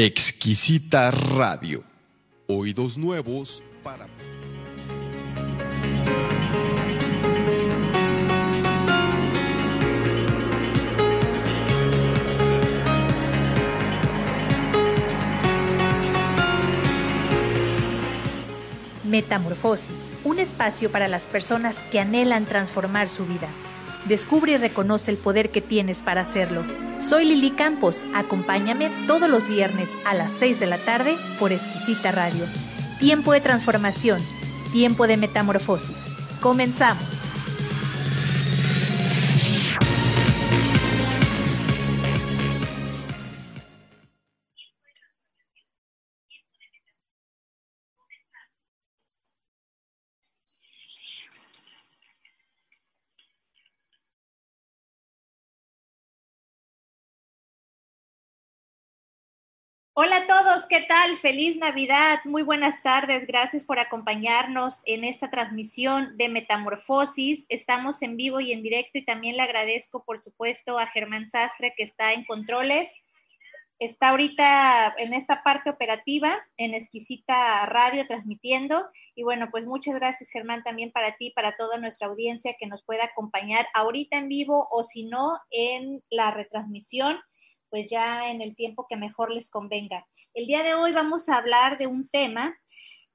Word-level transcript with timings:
Exquisita 0.00 1.10
Radio. 1.10 1.82
Oídos 2.46 2.96
nuevos 2.96 3.64
para... 3.82 4.06
Metamorfosis, 19.02 19.88
un 20.22 20.38
espacio 20.38 20.92
para 20.92 21.08
las 21.08 21.26
personas 21.26 21.82
que 21.90 21.98
anhelan 21.98 22.44
transformar 22.44 23.08
su 23.08 23.26
vida. 23.26 23.48
Descubre 24.08 24.52
y 24.52 24.56
reconoce 24.56 25.10
el 25.10 25.18
poder 25.18 25.50
que 25.50 25.60
tienes 25.60 26.02
para 26.02 26.22
hacerlo. 26.22 26.64
Soy 26.98 27.26
Lili 27.26 27.50
Campos, 27.50 28.06
acompáñame 28.14 28.90
todos 29.06 29.28
los 29.28 29.46
viernes 29.46 29.98
a 30.06 30.14
las 30.14 30.32
6 30.32 30.60
de 30.60 30.66
la 30.66 30.78
tarde 30.78 31.14
por 31.38 31.52
Exquisita 31.52 32.10
Radio. 32.10 32.46
Tiempo 32.98 33.34
de 33.34 33.42
transformación, 33.42 34.18
tiempo 34.72 35.06
de 35.06 35.18
metamorfosis. 35.18 36.06
Comenzamos. 36.40 37.27
Hola 60.00 60.18
a 60.18 60.26
todos, 60.28 60.64
¿qué 60.68 60.82
tal? 60.82 61.16
Feliz 61.16 61.56
Navidad, 61.56 62.20
muy 62.24 62.44
buenas 62.44 62.84
tardes, 62.84 63.26
gracias 63.26 63.64
por 63.64 63.80
acompañarnos 63.80 64.74
en 64.84 65.02
esta 65.02 65.28
transmisión 65.28 66.16
de 66.16 66.28
Metamorfosis. 66.28 67.44
Estamos 67.48 68.00
en 68.02 68.16
vivo 68.16 68.38
y 68.38 68.52
en 68.52 68.62
directo 68.62 68.98
y 68.98 69.04
también 69.04 69.36
le 69.36 69.42
agradezco, 69.42 70.04
por 70.04 70.20
supuesto, 70.20 70.78
a 70.78 70.86
Germán 70.86 71.28
Sastre 71.28 71.74
que 71.76 71.82
está 71.82 72.12
en 72.12 72.24
controles. 72.26 72.88
Está 73.80 74.10
ahorita 74.10 74.94
en 74.98 75.14
esta 75.14 75.42
parte 75.42 75.68
operativa, 75.68 76.46
en 76.56 76.74
Exquisita 76.74 77.66
Radio, 77.66 78.06
transmitiendo. 78.06 78.86
Y 79.16 79.24
bueno, 79.24 79.48
pues 79.50 79.66
muchas 79.66 79.96
gracias, 79.96 80.30
Germán, 80.30 80.62
también 80.62 80.92
para 80.92 81.16
ti, 81.16 81.32
para 81.32 81.56
toda 81.56 81.76
nuestra 81.76 82.06
audiencia 82.06 82.54
que 82.56 82.68
nos 82.68 82.84
pueda 82.84 83.06
acompañar 83.06 83.66
ahorita 83.74 84.16
en 84.16 84.28
vivo 84.28 84.68
o 84.70 84.84
si 84.84 85.06
no, 85.06 85.40
en 85.50 86.04
la 86.08 86.30
retransmisión 86.30 87.18
pues 87.70 87.90
ya 87.90 88.30
en 88.30 88.40
el 88.40 88.54
tiempo 88.56 88.86
que 88.88 88.96
mejor 88.96 89.32
les 89.32 89.50
convenga. 89.50 90.06
El 90.34 90.46
día 90.46 90.62
de 90.62 90.74
hoy 90.74 90.92
vamos 90.92 91.28
a 91.28 91.36
hablar 91.36 91.78
de 91.78 91.86
un 91.86 92.06
tema 92.06 92.58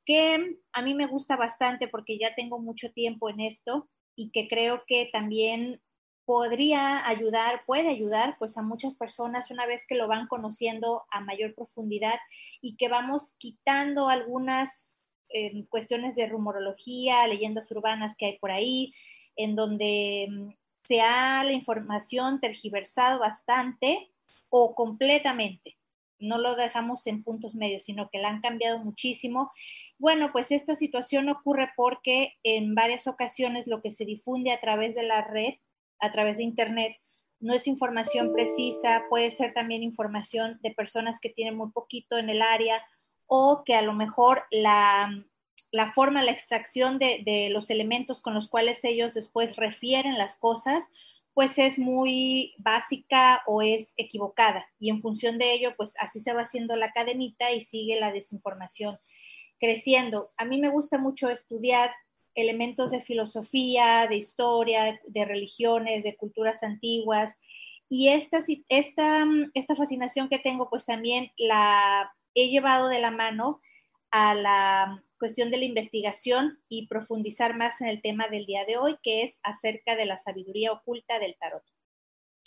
que 0.05 0.57
a 0.73 0.81
mí 0.81 0.93
me 0.93 1.07
gusta 1.07 1.37
bastante 1.37 1.87
porque 1.87 2.17
ya 2.17 2.35
tengo 2.35 2.59
mucho 2.59 2.91
tiempo 2.91 3.29
en 3.29 3.39
esto 3.39 3.89
y 4.15 4.31
que 4.31 4.47
creo 4.47 4.83
que 4.85 5.09
también 5.11 5.81
podría 6.25 7.05
ayudar, 7.07 7.63
puede 7.65 7.89
ayudar 7.89 8.37
pues 8.39 8.57
a 8.57 8.61
muchas 8.61 8.95
personas 8.95 9.51
una 9.51 9.65
vez 9.65 9.83
que 9.87 9.95
lo 9.95 10.07
van 10.07 10.27
conociendo 10.27 11.03
a 11.11 11.19
mayor 11.19 11.53
profundidad 11.53 12.19
y 12.61 12.75
que 12.77 12.87
vamos 12.87 13.33
quitando 13.37 14.09
algunas 14.09 14.93
eh, 15.29 15.65
cuestiones 15.69 16.15
de 16.15 16.27
rumorología, 16.27 17.27
leyendas 17.27 17.69
urbanas 17.71 18.15
que 18.17 18.27
hay 18.27 18.37
por 18.39 18.51
ahí, 18.51 18.93
en 19.35 19.55
donde 19.55 20.27
mm, 20.29 20.49
se 20.87 21.01
ha 21.01 21.43
la 21.43 21.51
información 21.51 22.39
tergiversado 22.39 23.19
bastante 23.19 24.12
o 24.55 24.75
completamente. 24.75 25.79
No 26.19 26.37
lo 26.37 26.55
dejamos 26.55 27.07
en 27.07 27.23
puntos 27.23 27.55
medios, 27.55 27.85
sino 27.85 28.11
que 28.11 28.19
la 28.19 28.29
han 28.29 28.39
cambiado 28.39 28.77
muchísimo. 28.77 29.51
Bueno, 29.97 30.31
pues 30.31 30.51
esta 30.51 30.75
situación 30.75 31.27
ocurre 31.27 31.71
porque 31.75 32.35
en 32.43 32.75
varias 32.75 33.07
ocasiones 33.07 33.65
lo 33.65 33.81
que 33.81 33.89
se 33.89 34.05
difunde 34.05 34.51
a 34.51 34.61
través 34.61 34.93
de 34.93 35.01
la 35.01 35.21
red, 35.21 35.55
a 35.99 36.11
través 36.11 36.37
de 36.37 36.43
Internet, 36.43 36.97
no 37.39 37.55
es 37.55 37.65
información 37.65 38.31
precisa, 38.31 39.05
puede 39.09 39.31
ser 39.31 39.55
también 39.55 39.81
información 39.81 40.59
de 40.61 40.69
personas 40.69 41.19
que 41.19 41.29
tienen 41.29 41.57
muy 41.57 41.71
poquito 41.71 42.19
en 42.19 42.29
el 42.29 42.43
área 42.43 42.85
o 43.25 43.63
que 43.65 43.73
a 43.73 43.81
lo 43.81 43.93
mejor 43.93 44.43
la, 44.51 45.25
la 45.71 45.93
forma, 45.93 46.21
la 46.21 46.31
extracción 46.31 46.99
de, 46.99 47.23
de, 47.25 47.49
los 47.49 47.71
elementos 47.71 48.21
con 48.21 48.35
los 48.35 48.49
cuales 48.49 48.83
ellos 48.83 49.15
después 49.15 49.55
refieren 49.55 50.19
las 50.19 50.37
cosas, 50.37 50.87
pues 51.33 51.57
es 51.57 51.79
muy 51.79 52.53
básica 52.57 53.41
o 53.47 53.61
es 53.61 53.91
equivocada. 53.97 54.65
Y 54.79 54.89
en 54.89 55.01
función 55.01 55.37
de 55.37 55.53
ello, 55.53 55.73
pues 55.75 55.93
así 55.99 56.19
se 56.19 56.33
va 56.33 56.41
haciendo 56.41 56.75
la 56.75 56.91
cadenita 56.91 57.51
y 57.51 57.65
sigue 57.65 57.99
la 57.99 58.11
desinformación 58.11 58.99
creciendo. 59.59 60.31
A 60.37 60.45
mí 60.45 60.59
me 60.59 60.69
gusta 60.69 60.97
mucho 60.97 61.29
estudiar 61.29 61.91
elementos 62.35 62.91
de 62.91 63.01
filosofía, 63.01 64.07
de 64.07 64.17
historia, 64.17 64.99
de 65.07 65.25
religiones, 65.25 66.03
de 66.03 66.15
culturas 66.15 66.63
antiguas. 66.63 67.35
Y 67.89 68.09
esta, 68.09 68.39
esta, 68.69 69.25
esta 69.53 69.75
fascinación 69.75 70.29
que 70.29 70.39
tengo, 70.39 70.69
pues 70.69 70.85
también 70.85 71.31
la 71.37 72.11
he 72.35 72.49
llevado 72.49 72.89
de 72.89 72.99
la 72.99 73.11
mano 73.11 73.61
a 74.11 74.35
la 74.35 75.03
cuestión 75.17 75.51
de 75.51 75.57
la 75.57 75.65
investigación 75.65 76.59
y 76.69 76.87
profundizar 76.87 77.55
más 77.55 77.79
en 77.81 77.87
el 77.87 78.01
tema 78.01 78.27
del 78.27 78.45
día 78.45 78.65
de 78.65 78.77
hoy, 78.77 78.97
que 79.03 79.23
es 79.23 79.35
acerca 79.43 79.95
de 79.95 80.05
la 80.05 80.17
sabiduría 80.17 80.71
oculta 80.71 81.19
del 81.19 81.35
tarot. 81.39 81.63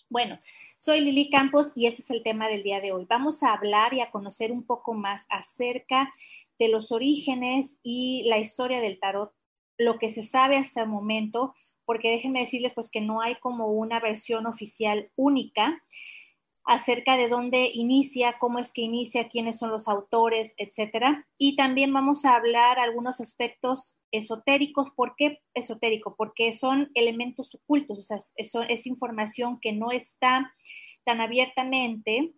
Bueno, 0.09 0.39
soy 0.79 1.01
Lili 1.01 1.31
Campos 1.31 1.73
y 1.75 1.87
este 1.87 2.03
es 2.03 2.11
el 2.11 2.23
tema 2.23 2.49
del 2.49 2.63
día 2.63 2.81
de 2.81 2.93
hoy. 2.93 3.07
Vamos 3.09 3.43
a 3.43 3.53
hablar 3.53 3.93
y 3.93 4.01
a 4.01 4.13
conocer 4.13 4.53
un 4.53 4.65
poco 4.65 4.95
más 4.95 5.27
acerca 5.31 6.15
de 6.61 6.69
los 6.69 6.93
orígenes 6.93 7.77
y 7.83 8.23
la 8.27 8.39
historia 8.39 8.81
del 8.81 9.01
tarot, 9.01 9.33
lo 9.79 9.99
que 9.99 10.11
se 10.11 10.23
sabe 10.23 10.59
hasta 10.59 10.83
el 10.83 10.89
momento, 10.89 11.55
porque 11.85 12.11
déjenme 12.11 12.41
decirles 12.41 12.73
pues 12.73 12.89
que 12.89 13.01
no 13.01 13.21
hay 13.21 13.35
como 13.37 13.67
una 13.67 13.99
versión 13.99 14.47
oficial 14.47 15.11
única 15.17 15.83
acerca 16.67 17.17
de 17.17 17.29
dónde 17.29 17.71
inicia, 17.73 18.39
cómo 18.41 18.59
es 18.59 18.73
que 18.73 18.83
inicia, 18.83 19.29
quiénes 19.29 19.59
son 19.59 19.71
los 19.71 19.87
autores, 19.87 20.53
etcétera. 20.57 21.27
Y 21.39 21.55
también 21.55 21.93
vamos 21.93 22.25
a 22.25 22.35
hablar 22.35 22.81
algunos 22.81 23.21
aspectos 23.21 23.97
esotéricos. 24.11 24.91
¿Por 24.91 25.15
qué 25.17 25.41
esotérico? 25.55 26.17
Porque 26.17 26.53
son 26.53 26.91
elementos 26.95 27.55
ocultos, 27.55 27.99
o 27.99 28.03
sea, 28.03 28.19
es 28.37 28.87
información 28.87 29.61
que 29.61 29.73
no 29.73 29.93
está 29.93 30.53
tan 31.05 31.21
abiertamente 31.21 32.35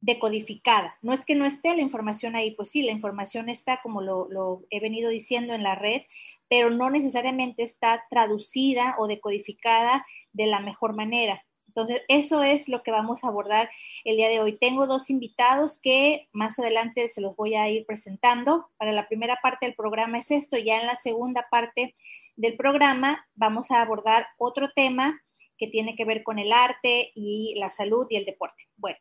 decodificada. 0.00 0.96
No 1.02 1.12
es 1.12 1.24
que 1.24 1.34
no 1.34 1.44
esté 1.44 1.74
la 1.74 1.82
información 1.82 2.36
ahí, 2.36 2.52
pues 2.54 2.70
sí, 2.70 2.82
la 2.82 2.92
información 2.92 3.48
está, 3.48 3.80
como 3.82 4.00
lo, 4.00 4.28
lo, 4.30 4.62
he 4.70 4.80
venido 4.80 5.10
diciendo 5.10 5.54
en 5.54 5.62
la 5.64 5.74
red, 5.74 6.02
pero 6.48 6.70
no 6.70 6.90
necesariamente 6.90 7.62
está 7.64 8.04
traducida 8.10 8.96
o 8.98 9.06
decodificada 9.06 10.06
de 10.32 10.46
la 10.46 10.60
mejor 10.60 10.94
manera. 10.94 11.44
Entonces, 11.74 12.02
eso 12.08 12.42
es 12.42 12.68
lo 12.68 12.82
que 12.82 12.90
vamos 12.90 13.24
a 13.24 13.28
abordar 13.28 13.70
el 14.04 14.16
día 14.16 14.28
de 14.28 14.40
hoy. 14.40 14.58
Tengo 14.58 14.86
dos 14.86 15.08
invitados 15.08 15.78
que 15.78 16.28
más 16.30 16.58
adelante 16.58 17.08
se 17.08 17.22
los 17.22 17.34
voy 17.34 17.54
a 17.54 17.70
ir 17.70 17.86
presentando. 17.86 18.68
Para 18.76 18.92
la 18.92 19.08
primera 19.08 19.38
parte 19.42 19.64
del 19.64 19.74
programa 19.74 20.18
es 20.18 20.30
esto, 20.30 20.58
ya 20.58 20.82
en 20.82 20.86
la 20.86 20.96
segunda 20.96 21.46
parte 21.50 21.94
del 22.36 22.58
programa 22.58 23.26
vamos 23.34 23.70
a 23.70 23.80
abordar 23.80 24.26
otro 24.36 24.70
tema 24.76 25.22
que 25.56 25.66
tiene 25.66 25.96
que 25.96 26.04
ver 26.04 26.22
con 26.22 26.38
el 26.38 26.52
arte 26.52 27.10
y 27.14 27.54
la 27.56 27.70
salud 27.70 28.06
y 28.10 28.16
el 28.16 28.26
deporte. 28.26 28.68
Bueno, 28.76 28.98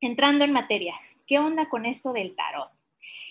entrando 0.00 0.44
en 0.44 0.52
materia, 0.52 0.94
¿qué 1.26 1.40
onda 1.40 1.68
con 1.68 1.86
esto 1.86 2.12
del 2.12 2.36
tarot? 2.36 2.70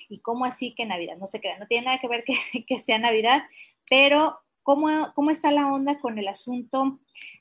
¿Y 0.10 0.20
cómo 0.20 0.44
así 0.44 0.76
que 0.76 0.86
Navidad? 0.86 1.16
No 1.16 1.28
se 1.28 1.40
crea, 1.40 1.58
no 1.58 1.68
tiene 1.68 1.86
nada 1.86 2.00
que 2.00 2.10
ver 2.10 2.26
que, 2.26 2.36
que 2.68 2.82
sea 2.82 2.98
Navidad, 2.98 3.44
pero 3.90 4.43
¿Cómo, 4.64 5.30
está 5.30 5.52
la 5.52 5.72
onda 5.72 6.00
con 6.00 6.18
el 6.18 6.28
asunto 6.30 7.00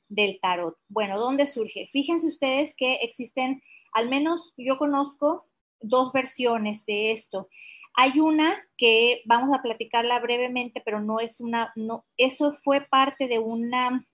del 0.08 0.40
tarot? 0.40 0.76
Bueno, 0.88 1.18
¿dónde 1.18 1.46
surge? 1.46 1.86
Fíjense 1.90 2.26
ustedes 2.26 2.74
que 2.76 2.94
existen, 2.96 3.62
al 3.92 4.08
menos 4.08 4.52
yo 4.56 4.76
conozco 4.76 5.46
dos 5.80 6.12
versiones 6.12 6.84
de 6.84 7.12
esto. 7.12 7.48
Hay 7.94 8.18
una 8.18 8.56
que 8.76 9.22
vamos 9.24 9.56
a 9.56 9.62
platicarla 9.62 10.18
brevemente, 10.18 10.82
pero 10.84 11.00
no 11.00 11.20
es 11.20 11.40
una, 11.40 11.72
no, 11.76 12.04
eso 12.16 12.52
fue 12.52 12.80
parte 12.80 13.28
de 13.28 13.38
una 13.38 14.04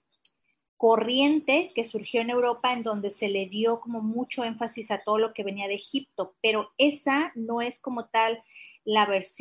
corriente 0.76 1.72
que 1.75 1.84
surgió 1.84 2.20
en 2.20 2.31
Europa 2.31 2.72
en 2.72 2.82
donde 2.82 3.11
se 3.11 3.28
le 3.28 3.46
dio 3.46 3.81
como 3.81 4.00
mucho 4.00 4.44
énfasis 4.44 4.90
a 4.90 5.02
todo 5.02 5.19
lo 5.19 5.32
que 5.32 5.43
venía 5.43 5.66
de 5.66 5.75
Egipto, 5.75 6.37
pero 6.40 6.70
esa 6.78 7.32
no 7.34 7.61
es 7.62 7.81
como 7.81 8.06
tal 8.06 8.43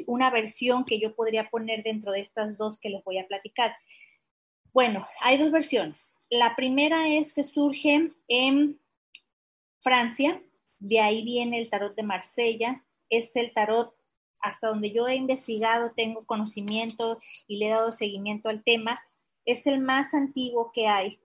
una 0.08 0.30
versión 0.30 0.86
que 0.86 1.00
yo 1.00 1.16
podría 1.16 1.50
poner 1.50 1.84
dentro 1.84 2.12
de 2.12 2.22
estas 2.22 2.58
dos 2.58 2.80
que 2.80 2.90
les 2.90 3.04
voy 3.04 3.18
a 3.18 3.28
platicar. 3.28 3.76
Bueno, 4.74 5.06
hay 5.22 5.38
dos 5.38 5.52
versiones. 5.52 6.14
La 6.30 6.56
primera 6.56 7.08
es 7.08 7.34
que 7.34 7.44
surge 7.44 8.12
en 8.28 8.80
Francia, 9.80 10.42
de 10.80 11.00
ahí 11.00 11.24
viene 11.24 11.60
el 11.60 11.70
tarot 11.70 11.96
de 11.96 12.04
Marsella, 12.04 12.84
es 13.10 13.36
el 13.36 13.54
tarot 13.54 13.96
hasta 14.40 14.68
donde 14.68 14.92
yo 14.92 15.08
he 15.08 15.16
investigado, 15.16 15.94
tengo 15.96 16.26
conocimiento 16.26 17.18
y 17.48 17.58
le 17.58 17.68
he 17.68 17.70
dado 17.70 17.92
seguimiento 17.92 18.50
al 18.50 18.64
tema, 18.64 19.02
es 19.46 19.66
el 19.66 19.80
más 19.80 20.14
antiguo 20.14 20.72
que 20.74 20.88
hay. 20.88 21.20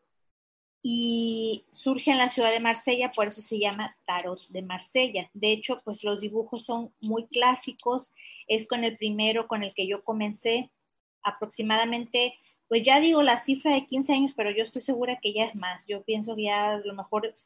Y 0.83 1.65
surge 1.71 2.11
en 2.11 2.19
la 2.19 2.29
ciudad 2.29 2.51
de 2.51 2.59
Marsella, 2.59 3.13
por 3.13 3.29
eso 3.29 3.41
se 3.41 3.59
llama 3.59 3.97
Tarot 4.05 4.41
de 4.49 4.63
Marsella. 4.63 5.31
De 5.33 5.53
hecho, 5.53 5.77
pues 5.85 6.03
los 6.03 6.21
dibujos 6.21 6.65
son 6.65 6.93
muy 7.01 7.27
clásicos, 7.29 8.13
es 8.49 8.67
con 8.67 8.83
el 8.83 8.97
primero 8.97 9.47
con 9.47 9.63
el 9.63 9.73
que 9.75 9.87
yo 9.87 10.03
comencé 10.03 10.71
aproximadamente, 11.23 12.35
pues 12.67 12.83
ya 12.83 13.01
digo 13.01 13.23
la 13.23 13.39
cifra 13.39 13.75
de 13.75 13.87
15 13.87 14.13
años, 14.13 14.33
pero 14.37 14.51
yo 14.51 14.65
estoy 14.65 14.83
segura 14.83 15.21
que 15.23 15.33
ya 15.33 15.45
es 15.45 15.55
más. 15.55 15.87
Yo 15.87 16.03
pienso 16.03 16.35
que 16.35 16.45
ya 16.45 16.73
a 16.73 16.79
lo 16.79 16.95
mejor 16.95 17.37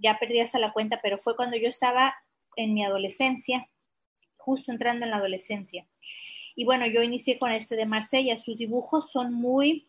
ya 0.00 0.18
perdí 0.18 0.40
hasta 0.40 0.58
la 0.58 0.72
cuenta, 0.72 1.00
pero 1.00 1.18
fue 1.18 1.36
cuando 1.36 1.56
yo 1.56 1.68
estaba 1.68 2.14
en 2.56 2.74
mi 2.74 2.84
adolescencia, 2.84 3.68
justo 4.36 4.72
entrando 4.72 5.04
en 5.04 5.10
la 5.10 5.18
adolescencia. 5.18 5.86
Y 6.56 6.64
bueno, 6.64 6.86
yo 6.86 7.02
inicié 7.02 7.38
con 7.38 7.52
este 7.52 7.76
de 7.76 7.86
Marsella. 7.86 8.36
Sus 8.36 8.56
dibujos 8.56 9.10
son 9.10 9.32
muy 9.32 9.86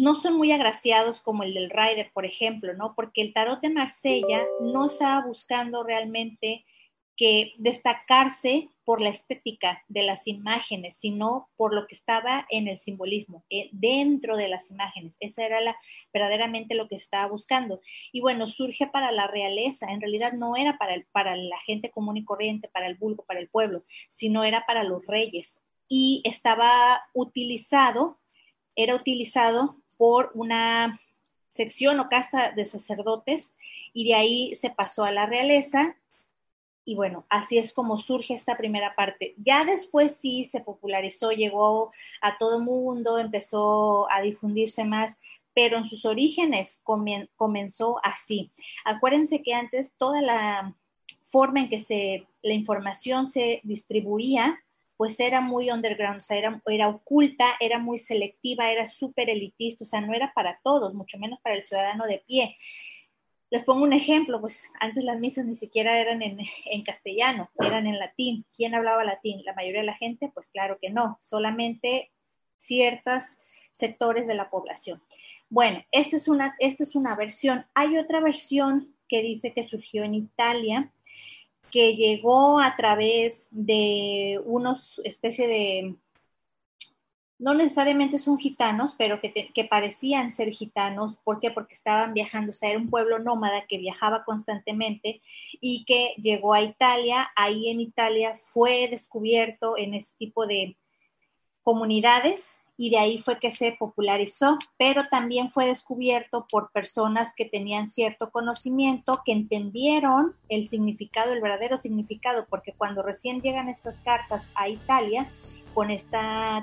no 0.00 0.16
son 0.16 0.36
muy 0.36 0.50
agraciados 0.50 1.20
como 1.20 1.44
el 1.44 1.54
del 1.54 1.70
Rider, 1.70 2.10
por 2.12 2.26
ejemplo, 2.26 2.74
¿no? 2.74 2.94
Porque 2.96 3.22
el 3.22 3.32
tarot 3.32 3.60
de 3.60 3.70
Marsella 3.70 4.44
no 4.60 4.86
estaba 4.86 5.24
buscando 5.24 5.84
realmente 5.84 6.64
que 7.16 7.52
destacarse 7.58 8.70
por 8.84 9.00
la 9.00 9.10
estética 9.10 9.84
de 9.86 10.02
las 10.02 10.26
imágenes, 10.26 10.96
sino 10.96 11.48
por 11.56 11.72
lo 11.72 11.86
que 11.86 11.94
estaba 11.94 12.44
en 12.50 12.66
el 12.66 12.76
simbolismo, 12.76 13.44
eh, 13.50 13.68
dentro 13.70 14.36
de 14.36 14.48
las 14.48 14.68
imágenes. 14.68 15.16
Esa 15.20 15.46
era 15.46 15.60
la, 15.60 15.76
verdaderamente 16.12 16.74
lo 16.74 16.88
que 16.88 16.96
estaba 16.96 17.30
buscando. 17.30 17.80
Y 18.10 18.20
bueno, 18.20 18.50
surge 18.50 18.88
para 18.88 19.12
la 19.12 19.28
realeza, 19.28 19.92
en 19.92 20.00
realidad 20.00 20.32
no 20.32 20.56
era 20.56 20.76
para, 20.76 20.96
para 21.12 21.36
la 21.36 21.60
gente 21.60 21.92
común 21.92 22.16
y 22.16 22.24
corriente, 22.24 22.68
para 22.68 22.88
el 22.88 22.96
vulgo, 22.96 23.24
para 23.26 23.38
el 23.38 23.48
pueblo, 23.48 23.84
sino 24.08 24.42
era 24.42 24.66
para 24.66 24.82
los 24.82 25.06
reyes. 25.06 25.60
Y 25.88 26.20
estaba 26.24 27.00
utilizado, 27.14 28.18
era 28.74 28.96
utilizado 28.96 29.83
por 29.96 30.30
una 30.34 31.00
sección 31.48 32.00
o 32.00 32.08
casta 32.08 32.52
de 32.52 32.66
sacerdotes 32.66 33.52
y 33.92 34.08
de 34.08 34.14
ahí 34.14 34.54
se 34.54 34.70
pasó 34.70 35.04
a 35.04 35.12
la 35.12 35.26
realeza 35.26 35.96
y 36.84 36.96
bueno, 36.96 37.24
así 37.30 37.58
es 37.58 37.72
como 37.72 37.98
surge 37.98 38.34
esta 38.34 38.56
primera 38.56 38.94
parte. 38.94 39.34
Ya 39.38 39.64
después 39.64 40.16
sí 40.16 40.44
se 40.44 40.60
popularizó, 40.60 41.30
llegó 41.30 41.92
a 42.20 42.36
todo 42.36 42.60
mundo, 42.60 43.18
empezó 43.18 44.10
a 44.10 44.20
difundirse 44.20 44.84
más, 44.84 45.16
pero 45.54 45.78
en 45.78 45.86
sus 45.86 46.04
orígenes 46.04 46.80
comenzó 46.82 48.00
así. 48.02 48.50
Acuérdense 48.84 49.42
que 49.42 49.54
antes 49.54 49.92
toda 49.96 50.20
la 50.20 50.74
forma 51.22 51.60
en 51.60 51.68
que 51.68 51.80
se, 51.80 52.26
la 52.42 52.52
información 52.52 53.28
se 53.28 53.60
distribuía 53.64 54.63
pues 55.04 55.20
era 55.20 55.42
muy 55.42 55.70
underground, 55.70 56.20
o 56.20 56.22
sea, 56.22 56.38
era, 56.38 56.62
era 56.66 56.88
oculta, 56.88 57.44
era 57.60 57.78
muy 57.78 57.98
selectiva, 57.98 58.72
era 58.72 58.86
súper 58.86 59.28
elitista, 59.28 59.84
o 59.84 59.86
sea, 59.86 60.00
no 60.00 60.14
era 60.14 60.32
para 60.32 60.60
todos, 60.64 60.94
mucho 60.94 61.18
menos 61.18 61.38
para 61.42 61.56
el 61.56 61.62
ciudadano 61.62 62.06
de 62.06 62.24
pie. 62.26 62.56
Les 63.50 63.62
pongo 63.64 63.82
un 63.84 63.92
ejemplo, 63.92 64.40
pues 64.40 64.72
antes 64.80 65.04
las 65.04 65.20
misas 65.20 65.44
ni 65.44 65.56
siquiera 65.56 66.00
eran 66.00 66.22
en, 66.22 66.38
en, 66.64 66.82
castellano, 66.84 67.50
eran 67.60 67.86
en 67.86 67.98
latín. 67.98 68.46
¿Quién 68.56 68.74
hablaba 68.74 69.04
latín? 69.04 69.44
¿La 69.44 69.52
mayoría 69.52 69.80
de 69.80 69.86
la 69.88 69.94
gente? 69.94 70.30
Pues 70.32 70.48
claro 70.48 70.78
que 70.80 70.88
no, 70.88 71.18
solamente 71.20 72.10
ciertos 72.56 73.36
sectores 73.72 74.26
de 74.26 74.36
la 74.36 74.48
población. 74.48 75.02
Bueno, 75.50 75.84
esta 75.92 76.16
es 76.16 76.28
una, 76.28 76.56
esta 76.60 76.82
es 76.82 76.94
una 76.94 77.14
versión. 77.14 77.66
Hay 77.74 77.98
otra 77.98 78.20
versión 78.20 78.96
que 79.06 79.20
dice 79.20 79.52
que 79.52 79.64
surgió 79.64 80.02
en 80.02 80.14
Italia, 80.14 80.94
que 81.74 81.96
llegó 81.96 82.60
a 82.60 82.76
través 82.76 83.48
de 83.50 84.40
unos 84.44 85.00
especie 85.02 85.48
de, 85.48 85.96
no 87.36 87.52
necesariamente 87.52 88.20
son 88.20 88.38
gitanos, 88.38 88.94
pero 88.96 89.20
que, 89.20 89.50
que, 89.52 89.64
parecían 89.64 90.30
ser 90.30 90.50
gitanos. 90.50 91.16
¿Por 91.24 91.40
qué? 91.40 91.50
Porque 91.50 91.74
estaban 91.74 92.14
viajando, 92.14 92.52
o 92.52 92.54
sea, 92.54 92.70
era 92.70 92.78
un 92.78 92.90
pueblo 92.90 93.18
nómada 93.18 93.66
que 93.66 93.78
viajaba 93.78 94.22
constantemente 94.22 95.20
y 95.60 95.84
que 95.84 96.14
llegó 96.16 96.54
a 96.54 96.62
Italia. 96.62 97.28
Ahí 97.34 97.68
en 97.68 97.80
Italia 97.80 98.36
fue 98.36 98.86
descubierto 98.88 99.76
en 99.76 99.94
este 99.94 100.14
tipo 100.16 100.46
de 100.46 100.76
comunidades 101.64 102.56
y 102.76 102.90
de 102.90 102.98
ahí 102.98 103.18
fue 103.18 103.38
que 103.38 103.52
se 103.52 103.72
popularizó, 103.78 104.58
pero 104.76 105.04
también 105.08 105.50
fue 105.50 105.66
descubierto 105.66 106.46
por 106.50 106.72
personas 106.72 107.32
que 107.36 107.44
tenían 107.44 107.88
cierto 107.88 108.30
conocimiento, 108.30 109.22
que 109.24 109.32
entendieron 109.32 110.36
el 110.48 110.68
significado, 110.68 111.32
el 111.32 111.40
verdadero 111.40 111.80
significado, 111.80 112.46
porque 112.48 112.72
cuando 112.72 113.02
recién 113.02 113.42
llegan 113.42 113.68
estas 113.68 113.96
cartas 114.00 114.48
a 114.54 114.68
Italia 114.68 115.30
con 115.72 115.90
este 115.90 116.18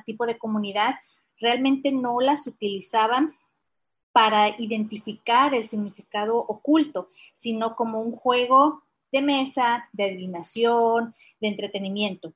tipo 0.06 0.26
de 0.26 0.38
comunidad, 0.38 0.96
realmente 1.40 1.92
no 1.92 2.20
las 2.20 2.46
utilizaban 2.46 3.36
para 4.12 4.50
identificar 4.58 5.56
el 5.56 5.68
significado 5.70 6.38
oculto, 6.38 7.08
sino 7.38 7.76
como 7.78 8.02
un 8.02 8.12
juego 8.12 8.84
de 9.14 9.22
mesa, 9.22 9.90
de 9.94 10.06
adivinación, 10.06 11.16
de 11.40 11.48
entretenimiento 11.48 12.34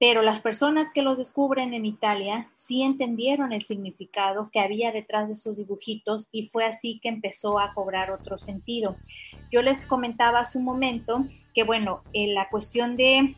pero 0.00 0.22
las 0.22 0.40
personas 0.40 0.88
que 0.94 1.02
los 1.02 1.18
descubren 1.18 1.74
en 1.74 1.84
Italia 1.84 2.48
sí 2.54 2.82
entendieron 2.82 3.52
el 3.52 3.66
significado 3.66 4.48
que 4.50 4.58
había 4.58 4.92
detrás 4.92 5.28
de 5.28 5.36
sus 5.36 5.58
dibujitos 5.58 6.26
y 6.32 6.46
fue 6.46 6.64
así 6.64 6.98
que 7.02 7.10
empezó 7.10 7.58
a 7.58 7.74
cobrar 7.74 8.10
otro 8.10 8.38
sentido. 8.38 8.96
Yo 9.52 9.60
les 9.60 9.84
comentaba 9.84 10.40
hace 10.40 10.56
un 10.56 10.64
momento 10.64 11.26
que, 11.54 11.64
bueno, 11.64 12.02
en 12.14 12.34
la 12.34 12.48
cuestión 12.48 12.96
de 12.96 13.36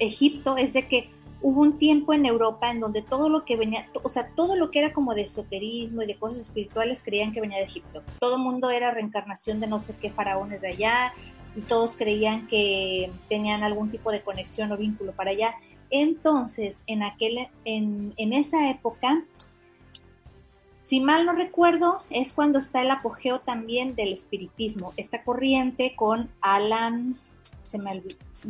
Egipto 0.00 0.56
es 0.56 0.72
de 0.72 0.88
que 0.88 1.08
hubo 1.40 1.60
un 1.60 1.78
tiempo 1.78 2.12
en 2.12 2.26
Europa 2.26 2.72
en 2.72 2.80
donde 2.80 3.02
todo 3.02 3.28
lo 3.28 3.44
que 3.44 3.56
venía, 3.56 3.88
o 4.02 4.08
sea, 4.08 4.28
todo 4.34 4.56
lo 4.56 4.72
que 4.72 4.80
era 4.80 4.92
como 4.92 5.14
de 5.14 5.22
esoterismo 5.22 6.02
y 6.02 6.06
de 6.06 6.16
cosas 6.16 6.40
espirituales 6.40 7.04
creían 7.04 7.32
que 7.32 7.40
venía 7.40 7.58
de 7.58 7.64
Egipto. 7.64 8.02
Todo 8.18 8.36
el 8.36 8.42
mundo 8.42 8.70
era 8.70 8.90
reencarnación 8.90 9.60
de 9.60 9.68
no 9.68 9.78
sé 9.78 9.94
qué 10.00 10.10
faraones 10.10 10.60
de 10.62 10.68
allá 10.68 11.14
y 11.54 11.60
todos 11.60 11.96
creían 11.96 12.48
que 12.48 13.08
tenían 13.28 13.62
algún 13.62 13.90
tipo 13.90 14.10
de 14.10 14.22
conexión 14.22 14.72
o 14.72 14.76
vínculo 14.76 15.12
para 15.12 15.30
allá. 15.30 15.54
Entonces, 15.92 16.82
en, 16.86 17.02
aquel, 17.02 17.48
en, 17.66 18.32
esa 18.32 18.70
época, 18.70 19.22
si 20.84 21.00
mal 21.00 21.26
no 21.26 21.34
recuerdo, 21.34 22.02
es 22.08 22.32
cuando 22.32 22.58
está 22.58 22.80
el 22.80 22.90
apogeo 22.90 23.40
también 23.40 23.94
del 23.94 24.14
espiritismo, 24.14 24.94
esta 24.96 25.22
corriente 25.22 25.94
con 25.94 26.30
Alan, 26.40 27.18
se 27.64 27.76
me, 27.76 28.02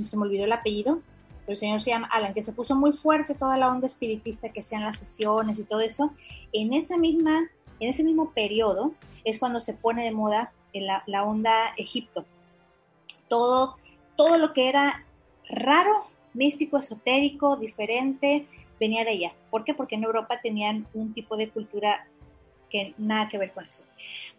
se 0.07 0.17
me 0.17 0.23
olvidó 0.23 0.45
el 0.45 0.53
apellido, 0.53 1.01
pero 1.41 1.55
el 1.55 1.57
señor 1.57 1.83
se 1.83 1.91
llama 1.91 2.09
Alan, 2.13 2.33
que 2.33 2.45
se 2.45 2.53
puso 2.53 2.77
muy 2.77 2.93
fuerte 2.93 3.35
toda 3.35 3.57
la 3.57 3.73
onda 3.73 3.89
espiritista 3.89 4.51
que 4.51 4.63
sean 4.63 4.85
las 4.85 5.01
sesiones 5.01 5.59
y 5.59 5.65
todo 5.65 5.81
eso. 5.81 6.13
En 6.53 6.73
esa 6.73 6.97
misma, 6.97 7.51
en 7.81 7.91
ese 7.91 8.05
mismo 8.05 8.31
periodo 8.31 8.93
es 9.25 9.41
cuando 9.41 9.61
se 9.61 9.75
pone 9.75 10.05
de 10.05 10.13
moda 10.13 10.53
la, 10.73 11.03
la 11.07 11.25
onda 11.25 11.75
Egipto. 11.77 12.25
Todo, 13.29 13.79
todo 14.15 14.39
lo 14.39 14.53
que 14.53 14.69
era 14.69 15.05
raro 15.49 16.12
místico, 16.35 16.79
esotérico, 16.79 17.57
diferente, 17.57 18.47
venía 18.79 19.05
de 19.05 19.11
allá. 19.11 19.33
¿Por 19.51 19.65
qué? 19.65 19.75
Porque 19.75 19.95
en 19.95 20.05
Europa 20.05 20.41
tenían 20.43 20.87
un 20.95 21.13
tipo 21.13 21.37
de 21.37 21.51
cultura 21.51 22.07
que 22.71 22.95
nada 22.99 23.29
que 23.29 23.39
ver 23.39 23.53
con 23.53 23.65
eso. 23.67 23.85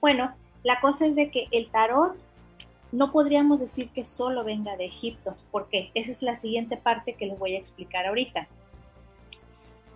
Bueno, 0.02 0.36
la 0.64 0.80
cosa 0.82 1.06
es 1.06 1.16
de 1.16 1.30
que 1.30 1.48
el 1.52 1.70
tarot 1.70 2.16
no 2.92 3.12
podríamos 3.12 3.60
decir 3.60 3.90
que 3.90 4.06
solo 4.06 4.44
venga 4.44 4.78
de 4.78 4.86
Egipto. 4.86 5.36
¿Por 5.52 5.68
qué? 5.68 5.92
Esa 5.94 6.12
es 6.12 6.22
la 6.22 6.36
siguiente 6.36 6.78
parte 6.78 7.14
que 7.14 7.26
les 7.26 7.40
voy 7.40 7.56
a 7.56 7.60
explicar 7.60 8.06
ahorita. 8.06 8.48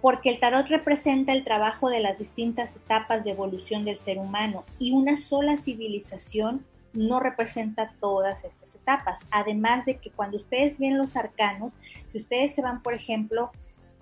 Porque 0.02 0.30
el 0.30 0.40
tarot 0.40 0.68
representa 0.68 1.34
el 1.34 1.44
trabajo 1.44 1.90
de 1.90 2.00
las 2.00 2.18
distintas 2.18 2.76
etapas 2.76 3.24
de 3.24 3.32
evolución 3.32 3.86
del 3.86 3.98
ser 3.98 4.18
humano 4.18 4.64
y 4.80 4.94
una 4.94 5.18
sola 5.18 5.58
civilización 5.58 6.66
no 6.98 7.20
representa 7.20 7.94
todas 8.00 8.44
estas 8.44 8.76
etapas. 8.76 9.20
Además 9.30 9.86
de 9.86 9.98
que 9.98 10.10
cuando 10.10 10.38
ustedes 10.38 10.78
ven 10.80 10.98
los 10.98 11.16
arcanos, 11.16 11.78
si 12.12 12.18
ustedes 12.18 12.56
se 12.56 12.62
van, 12.62 12.82
por 12.82 12.96
ejemplo, 12.96 13.52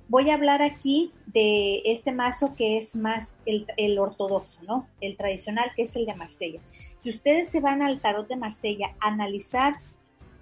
voy 0.08 0.30
a 0.30 0.36
hablar 0.36 0.62
aquí 0.62 1.12
de 1.26 1.82
este 1.86 2.14
mazo 2.14 2.56
que 2.56 2.78
es 2.78 2.96
más 2.96 3.34
el, 3.46 4.00
ortodoxo, 4.00 4.62
¿no? 4.64 4.88
El 5.02 5.18
tradicional, 5.18 5.72
que 5.76 5.84
es 5.84 5.96
el 5.96 6.06
de 6.06 6.16
Marsella. 6.16 6.62
Si 7.00 7.10
ustedes 7.10 7.50
se 7.50 7.60
van 7.60 7.82
al 7.82 8.00
tarot 8.00 8.28
de 8.28 8.38
Marsella 8.38 8.96
a 9.00 9.08
analizar 9.08 9.76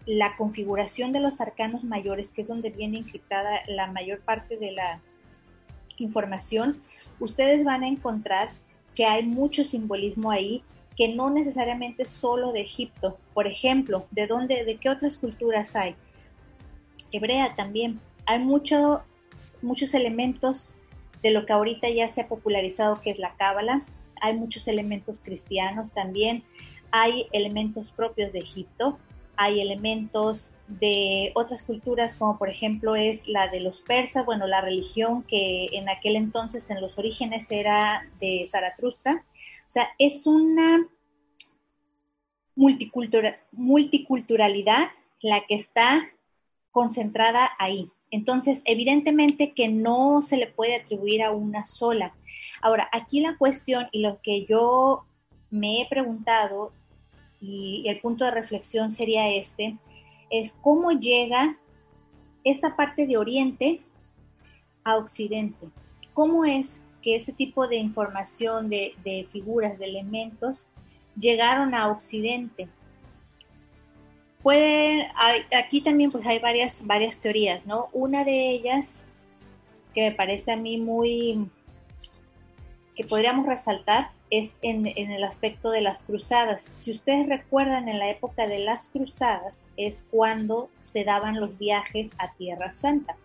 la 0.06 0.36
configuración 0.36 1.12
de 1.12 1.22
los 1.22 1.42
arcanos 1.42 1.84
mayores, 1.84 2.32
que 2.32 2.44
es 2.44 2.48
donde 2.48 2.70
viene 2.70 3.00
encriptada 3.00 3.62
la 3.68 3.88
mayor 3.88 4.20
parte 4.20 4.58
de 4.58 4.74
la 4.74 5.00
información, 5.98 6.84
ustedes 7.20 7.64
van 7.64 7.84
a 7.84 7.88
encontrar 7.88 8.50
que 8.94 9.06
hay 9.06 9.24
mucho 9.24 9.64
simbolismo 9.64 10.30
ahí 10.30 10.64
que 10.96 11.08
no 11.10 11.30
necesariamente 11.30 12.06
solo 12.06 12.52
de 12.52 12.62
Egipto. 12.62 13.18
Por 13.34 13.48
ejemplo, 13.48 14.06
¿de 14.12 14.28
dónde, 14.28 14.64
de 14.64 14.78
qué 14.78 14.90
otras 14.90 15.18
culturas 15.18 15.76
hay? 15.76 15.96
Hebrea 17.12 17.56
también. 17.56 18.00
Hay 18.26 18.40
mucho, 18.40 19.04
muchos 19.62 19.94
elementos 19.94 20.76
de 21.22 21.32
lo 21.32 21.46
que 21.46 21.54
ahorita 21.54 21.90
ya 21.90 22.10
se 22.10 22.22
ha 22.22 22.28
popularizado, 22.28 23.02
que 23.02 23.12
es 23.12 23.20
la 23.20 23.34
cábala. 23.36 23.86
Hay 24.22 24.36
muchos 24.36 24.68
elementos 24.68 25.20
cristianos 25.24 25.92
también. 25.92 26.44
Hay 26.92 27.28
elementos 27.32 27.92
propios 27.92 28.34
de 28.34 28.40
Egipto. 28.40 28.98
Hay 29.36 29.62
elementos 29.62 30.52
de 30.68 31.32
otras 31.36 31.64
culturas, 31.64 32.16
como 32.16 32.38
por 32.38 32.50
ejemplo 32.50 32.96
es 32.96 33.28
la 33.28 33.48
de 33.50 33.60
los 33.60 33.82
persas, 33.82 34.26
bueno, 34.26 34.48
la 34.48 34.62
religión 34.62 35.24
que 35.24 35.68
en 35.74 35.90
aquel 35.90 36.16
entonces, 36.16 36.70
en 36.70 36.80
los 36.80 36.98
orígenes, 36.98 37.50
era 37.52 38.08
de 38.20 38.46
Zaratustra 38.48 39.24
sea, 39.74 39.90
es 39.98 40.28
una 40.28 40.88
multiculturalidad 42.56 44.92
la 45.20 45.46
que 45.48 45.56
está 45.56 46.12
concentrada 46.72 47.50
ahí. 47.58 47.90
Entonces, 48.12 48.62
evidentemente 48.66 49.54
que 49.54 49.70
no 49.70 50.22
se 50.22 50.38
le 50.38 50.46
puede 50.46 50.76
atribuir 50.76 51.24
a 51.24 51.32
una 51.32 51.66
sola. 51.66 52.14
Ahora, 52.62 52.88
aquí 52.92 53.22
la 53.22 53.36
cuestión 53.38 53.88
y 53.92 54.02
lo 54.02 54.22
que 54.22 54.46
yo 54.46 55.08
me 55.50 55.82
he 55.82 55.88
preguntado 55.88 56.72
y 57.42 57.84
el 57.88 58.00
punto 58.00 58.26
de 58.26 58.32
reflexión 58.32 58.92
sería 58.92 59.34
este, 59.34 59.80
es 60.30 60.54
cómo 60.62 60.92
llega 60.92 61.58
esta 62.44 62.76
parte 62.76 63.08
de 63.08 63.18
Oriente 63.18 63.82
a 64.84 64.98
Occidente. 64.98 65.70
¿Cómo 66.14 66.46
es 66.46 66.83
que 67.04 67.16
este 67.16 67.34
tipo 67.34 67.68
de 67.68 67.76
información, 67.76 68.70
de, 68.70 69.28
figuras, 69.32 69.78
de 69.78 69.86
elementos, 69.86 70.66
llegaron 71.18 71.76
a 71.76 71.90
Occidente? 71.90 72.68
Pueden, 74.42 75.08
aquí 75.58 75.82
también 75.82 76.12
pues 76.12 76.26
hay 76.26 76.40
varias, 76.40 76.86
varias 76.86 77.20
teorías, 77.20 77.66
¿no? 77.66 77.90
Una 77.94 78.26
de 78.26 78.50
ellas 78.50 78.96
que 79.94 80.02
me 80.02 80.12
parece 80.12 80.52
a 80.52 80.58
mí 80.58 80.78
muy, 80.78 81.48
que 82.96 83.04
podríamos 83.04 83.46
resaltar, 83.46 84.12
es 84.30 84.56
en, 84.64 84.88
en, 84.88 85.12
el 85.12 85.24
aspecto 85.24 85.70
de 85.70 85.82
las 85.82 86.02
cruzadas. 86.02 86.74
Si 86.80 86.92
ustedes 86.92 87.30
recuerdan, 87.30 87.88
en 87.88 88.00
la 88.00 88.10
época 88.10 88.48
de 88.48 88.58
las 88.58 88.88
cruzadas 88.88 89.64
es 89.78 90.06
cuando 90.10 90.70
se 90.92 91.04
daban 91.04 91.40
los 91.40 91.56
viajes 91.60 92.10
a 92.18 92.34
Tierra 92.34 92.74
Santa, 92.74 93.16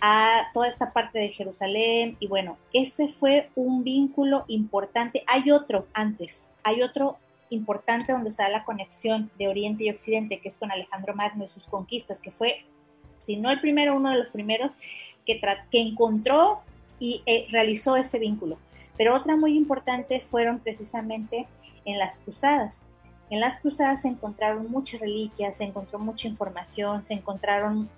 a 0.00 0.48
toda 0.52 0.68
esta 0.68 0.92
parte 0.92 1.18
de 1.18 1.32
Jerusalén, 1.32 2.16
y 2.20 2.26
bueno, 2.26 2.58
ese 2.72 3.08
fue 3.08 3.50
un 3.54 3.84
vínculo 3.84 4.44
importante. 4.48 5.24
Hay 5.26 5.50
otro 5.50 5.86
antes, 5.92 6.48
hay 6.62 6.82
otro 6.82 7.18
importante 7.50 8.12
donde 8.12 8.30
se 8.30 8.42
da 8.42 8.48
la 8.48 8.64
conexión 8.64 9.30
de 9.38 9.48
Oriente 9.48 9.84
y 9.84 9.90
Occidente, 9.90 10.40
que 10.40 10.48
es 10.48 10.56
con 10.56 10.70
Alejandro 10.70 11.14
Magno 11.14 11.44
y 11.44 11.48
sus 11.48 11.64
conquistas, 11.64 12.20
que 12.20 12.30
fue, 12.30 12.64
si 13.24 13.36
no 13.36 13.50
el 13.50 13.60
primero, 13.60 13.96
uno 13.96 14.10
de 14.10 14.18
los 14.18 14.28
primeros 14.28 14.72
que, 15.24 15.40
que 15.70 15.80
encontró 15.80 16.60
y 16.98 17.22
eh, 17.26 17.46
realizó 17.50 17.96
ese 17.96 18.18
vínculo. 18.18 18.58
Pero 18.96 19.14
otra 19.14 19.36
muy 19.36 19.56
importante 19.56 20.20
fueron 20.20 20.60
precisamente 20.60 21.46
en 21.84 21.98
las 21.98 22.18
cruzadas. 22.18 22.82
En 23.30 23.40
las 23.40 23.58
cruzadas 23.58 24.02
se 24.02 24.08
encontraron 24.08 24.70
muchas 24.70 25.00
reliquias, 25.00 25.56
se 25.56 25.64
encontró 25.64 25.98
mucha 25.98 26.28
información, 26.28 27.02
se 27.02 27.14
encontraron 27.14 27.88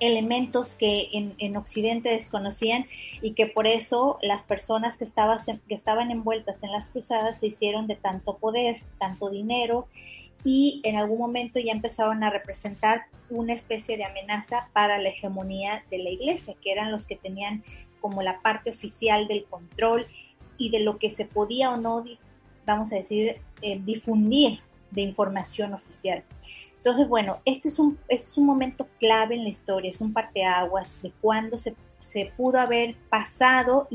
elementos 0.00 0.74
que 0.74 1.08
en, 1.12 1.56
Occidente 1.56 2.10
desconocían 2.10 2.86
y 3.22 3.32
que 3.32 3.46
por 3.46 3.66
eso 3.66 4.18
las 4.22 4.42
personas 4.42 4.96
que, 4.96 5.06
que 5.68 5.74
estaban 5.74 6.10
envueltas 6.10 6.62
en 6.62 6.72
las 6.72 6.88
cruzadas 6.88 7.38
se 7.38 7.46
hicieron 7.46 7.86
de 7.86 7.96
tanto 7.96 8.36
poder, 8.38 8.82
tanto 8.98 9.30
dinero 9.30 9.86
y 10.44 10.80
en 10.84 10.96
algún 10.96 11.18
momento 11.18 11.58
ya 11.58 11.72
empezaron 11.72 12.22
a 12.22 12.30
representar 12.30 13.06
una 13.30 13.54
especie 13.54 13.96
de 13.96 14.04
amenaza 14.04 14.68
para 14.72 14.98
la 14.98 15.08
hegemonía 15.08 15.84
de 15.90 15.98
la 15.98 16.10
iglesia, 16.10 16.54
que 16.60 16.70
eran 16.70 16.92
los 16.92 17.06
que 17.06 17.16
tenían 17.16 17.64
como 18.00 18.22
la 18.22 18.40
parte 18.42 18.70
oficial 18.70 19.26
del 19.26 19.44
control 19.44 20.06
y 20.58 20.70
de 20.70 20.80
lo 20.80 20.98
que 20.98 21.10
se 21.10 21.24
podía 21.24 21.70
o 21.70 21.78
no, 21.78 22.04
vamos 22.66 22.92
a 22.92 22.96
decir, 22.96 23.40
eh, 23.62 23.80
difundir 23.82 24.60
de 24.90 25.00
información 25.00 25.72
oficial. 25.72 26.22
Entonces, 26.84 27.08
bueno, 27.08 27.38
este 27.46 27.68
es 27.68 27.78
un, 27.78 27.98
este 28.08 28.26
es 28.28 28.36
un 28.36 28.44
momento 28.44 28.86
clave 29.00 29.36
en 29.36 29.44
la 29.44 29.48
historia, 29.48 29.88
es 29.88 30.02
un 30.02 30.12
parteaguas 30.12 31.00
de 31.00 31.12
cuándo 31.22 31.56
se, 31.56 31.74
se 31.98 32.30
pudo 32.36 32.60
haber 32.60 32.94
pasado, 33.08 33.88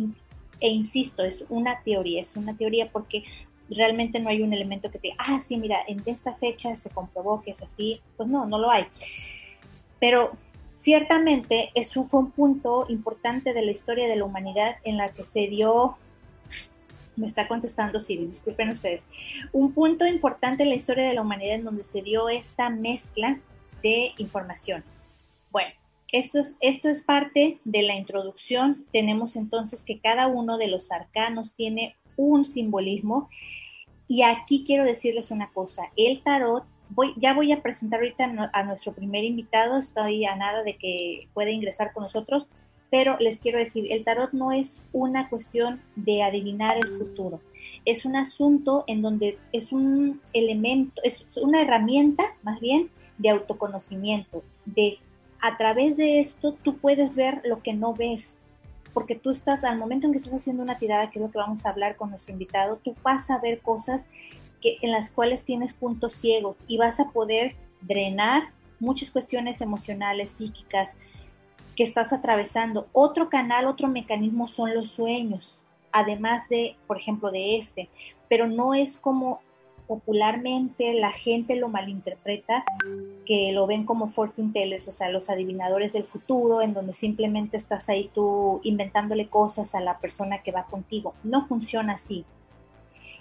e 0.60 0.69
insisto, 0.69 1.24
es 1.24 1.46
una 1.50 1.84
teoría, 1.84 2.19
es 2.19 2.36
una 2.36 2.58
teoría 2.58 2.89
porque 2.91 3.25
realmente 3.69 4.19
no 4.19 4.29
hay 4.29 4.41
un 4.41 4.53
elemento 4.53 4.89
que 4.89 4.98
te 4.98 5.10
diga, 5.10 5.17
ah, 5.19 5.39
sí, 5.39 5.58
mira, 5.58 5.77
en 5.88 6.01
esta 6.08 6.34
fecha 6.34 6.75
se 6.75 6.89
comprobó 6.89 7.43
que 7.43 7.51
es 7.51 7.62
así, 7.62 8.01
pues 8.17 8.27
no, 8.27 8.48
no 8.48 8.58
lo 8.58 8.72
hay. 8.72 8.88
Pero 10.00 10.31
ciertamente 10.75 11.69
eso 11.75 12.05
fue 12.05 12.22
un 12.22 12.31
punto 12.31 12.88
importante 12.89 13.53
de 13.53 13.62
la 13.62 13.69
historia 13.69 14.08
de 14.08 14.15
la 14.15 14.25
humanidad 14.25 14.77
en 14.84 14.98
la 14.98 15.10
que 15.10 15.24
se 15.25 15.48
dio 15.48 15.93
me 17.20 17.28
está 17.28 17.48
contestando 17.48 18.00
Siri, 18.00 18.26
disculpen 18.26 18.70
ustedes. 18.70 19.02
Un 19.52 19.74
punto 19.74 20.08
importante 20.08 20.64
en 20.64 20.70
la 20.70 20.76
historia 20.76 21.08
de 21.08 21.14
la 21.14 21.22
humanidad 21.22 21.56
en 21.56 21.66
donde 21.66 21.84
se 21.84 22.02
dio 22.02 22.30
esta 22.30 22.70
mezcla 22.70 23.40
de 23.84 24.14
informaciones. 24.18 25.00
Bueno, 25.52 25.72
esto 26.12 26.40
es, 26.40 26.58
esto 26.60 26.90
es 26.90 27.02
parte 27.02 27.60
de 27.64 27.82
la 27.84 27.96
introducción. 27.96 28.86
Tenemos 28.92 29.36
entonces 29.36 29.84
que 29.84 30.00
cada 30.00 30.28
uno 30.28 30.58
de 30.58 30.68
los 30.68 30.92
arcanos 30.92 31.54
tiene 31.56 31.96
un 32.16 32.46
simbolismo. 32.46 33.30
Y 34.08 34.24
aquí 34.24 34.64
quiero 34.66 34.84
decirles 34.86 35.30
una 35.30 35.52
cosa, 35.52 35.92
el 35.96 36.24
tarot, 36.24 36.66
voy, 36.90 37.14
ya 37.18 37.36
voy 37.36 37.52
a 37.52 37.62
presentar 37.62 38.00
ahorita 38.00 38.50
a 38.54 38.64
nuestro 38.64 38.94
primer 38.94 39.24
invitado, 39.24 39.78
estoy 39.78 40.26
a 40.26 40.36
nada 40.36 40.64
de 40.64 40.78
que 40.78 41.28
pueda 41.36 41.52
ingresar 41.52 41.94
con 41.94 42.04
nosotros, 42.04 42.48
pero 42.89 43.17
les 43.19 43.39
quiero 43.39 43.60
decir, 43.60 43.91
el 43.91 44.03
tarot 44.03 44.31
no 44.31 44.51
es 44.51 44.81
una 44.91 45.29
cuestión 45.29 45.81
de 45.96 46.24
adivinar 46.24 46.77
el 46.77 46.88
futuro, 46.88 47.39
es 47.86 48.05
un 48.05 48.15
asunto 48.15 48.84
en 48.88 49.01
donde 49.01 49.38
es 49.51 49.72
un 49.72 50.22
elemento, 50.34 51.01
es 51.03 51.25
una 51.36 51.62
herramienta 51.62 52.24
más 52.43 52.60
bien 52.60 52.89
de 53.17 53.29
autoconocimiento, 53.29 54.43
de 54.65 54.98
a 55.41 55.58
través 55.58 55.96
de 55.98 56.19
esto 56.19 56.58
tú 56.63 56.77
puedes 56.77 57.15
ver 57.15 57.41
lo 57.46 57.62
que 57.62 57.74
no 57.74 57.93
ves, 57.93 58.36
porque 58.93 59.15
tú 59.15 59.29
estás, 59.29 59.63
al 59.63 59.77
momento 59.77 60.08
en 60.08 60.13
que 60.13 60.17
estás 60.17 60.34
haciendo 60.34 60.63
una 60.63 60.77
tirada, 60.77 61.10
que 61.10 61.19
es 61.19 61.25
lo 61.25 61.31
que 61.31 61.38
vamos 61.38 61.65
a 61.65 61.69
hablar 61.69 61.96
con 61.96 62.10
nuestro 62.10 62.34
invitado, 62.34 62.79
tú 62.84 62.96
vas 63.03 63.29
a 63.29 63.39
ver 63.39 63.60
cosas 63.60 64.03
que, 64.62 64.77
en 64.81 64.91
las 64.91 65.10
cuales 65.10 65.43
tienes 65.43 65.74
puntos 65.74 66.15
ciegos 66.15 66.58
y 66.67 66.77
vas 66.77 67.00
a 67.00 67.12
poder 67.12 67.55
drenar 67.81 68.50
muchas 68.79 69.12
cuestiones 69.12 69.62
emocionales, 69.62 70.31
psíquicas, 70.31 70.98
que 71.80 71.86
estás 71.86 72.12
atravesando. 72.12 72.90
Otro 72.92 73.30
canal, 73.30 73.66
otro 73.66 73.88
mecanismo 73.88 74.50
son 74.50 74.76
los 74.76 74.92
sueños, 74.92 75.62
además 75.94 76.50
de, 76.50 76.76
por 76.88 76.98
ejemplo, 76.98 77.32
de 77.32 77.56
este, 77.56 77.88
pero 78.28 78.48
no 78.48 78.74
es 78.74 78.98
como 78.98 79.40
popularmente 79.88 80.94
la 80.94 81.14
gente 81.14 81.56
lo 81.56 81.70
malinterpreta, 81.70 82.66
que 83.26 83.54
lo 83.54 83.66
ven 83.66 83.86
como 83.86 84.10
fortune 84.10 84.52
tellers, 84.52 84.90
o 84.90 84.92
sea, 84.92 85.08
los 85.08 85.30
adivinadores 85.30 85.94
del 85.94 86.04
futuro, 86.04 86.62
en 86.62 86.74
donde 86.74 86.92
simplemente 86.92 87.56
estás 87.56 87.88
ahí 87.88 88.12
tú 88.14 88.60
inventándole 88.64 89.30
cosas 89.30 89.74
a 89.74 89.80
la 89.80 90.00
persona 90.00 90.44
que 90.44 90.52
va 90.52 90.66
contigo. 90.66 91.14
No 91.24 91.48
funciona 91.48 91.94
así. 91.94 92.26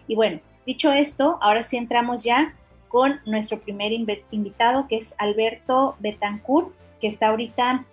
Y 0.08 0.16
bueno, 0.16 0.40
dicho 0.66 0.90
esto, 0.90 1.38
ahora 1.40 1.62
sí 1.62 1.76
entramos 1.76 2.24
ya 2.24 2.56
con 2.88 3.20
nuestro 3.24 3.60
primer 3.60 3.92
invitado, 3.92 4.88
que 4.88 4.96
es 4.96 5.14
Alberto 5.16 5.94
Betancourt, 6.00 6.72
que 7.00 7.06
está 7.06 7.28
ahorita 7.28 7.86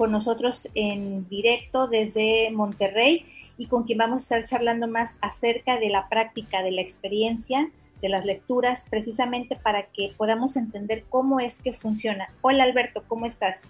con 0.00 0.12
nosotros 0.12 0.66
en 0.74 1.28
directo 1.28 1.86
desde 1.86 2.50
Monterrey 2.52 3.26
y 3.58 3.66
con 3.66 3.82
quien 3.84 3.98
vamos 3.98 4.22
a 4.22 4.38
estar 4.38 4.44
charlando 4.44 4.88
más 4.88 5.14
acerca 5.20 5.78
de 5.78 5.90
la 5.90 6.08
práctica, 6.08 6.62
de 6.62 6.70
la 6.70 6.80
experiencia, 6.80 7.70
de 8.00 8.08
las 8.08 8.24
lecturas, 8.24 8.86
precisamente 8.88 9.56
para 9.56 9.88
que 9.88 10.10
podamos 10.16 10.56
entender 10.56 11.04
cómo 11.10 11.38
es 11.38 11.60
que 11.60 11.74
funciona. 11.74 12.30
Hola 12.40 12.64
Alberto, 12.64 13.04
¿cómo 13.08 13.26
estás? 13.26 13.60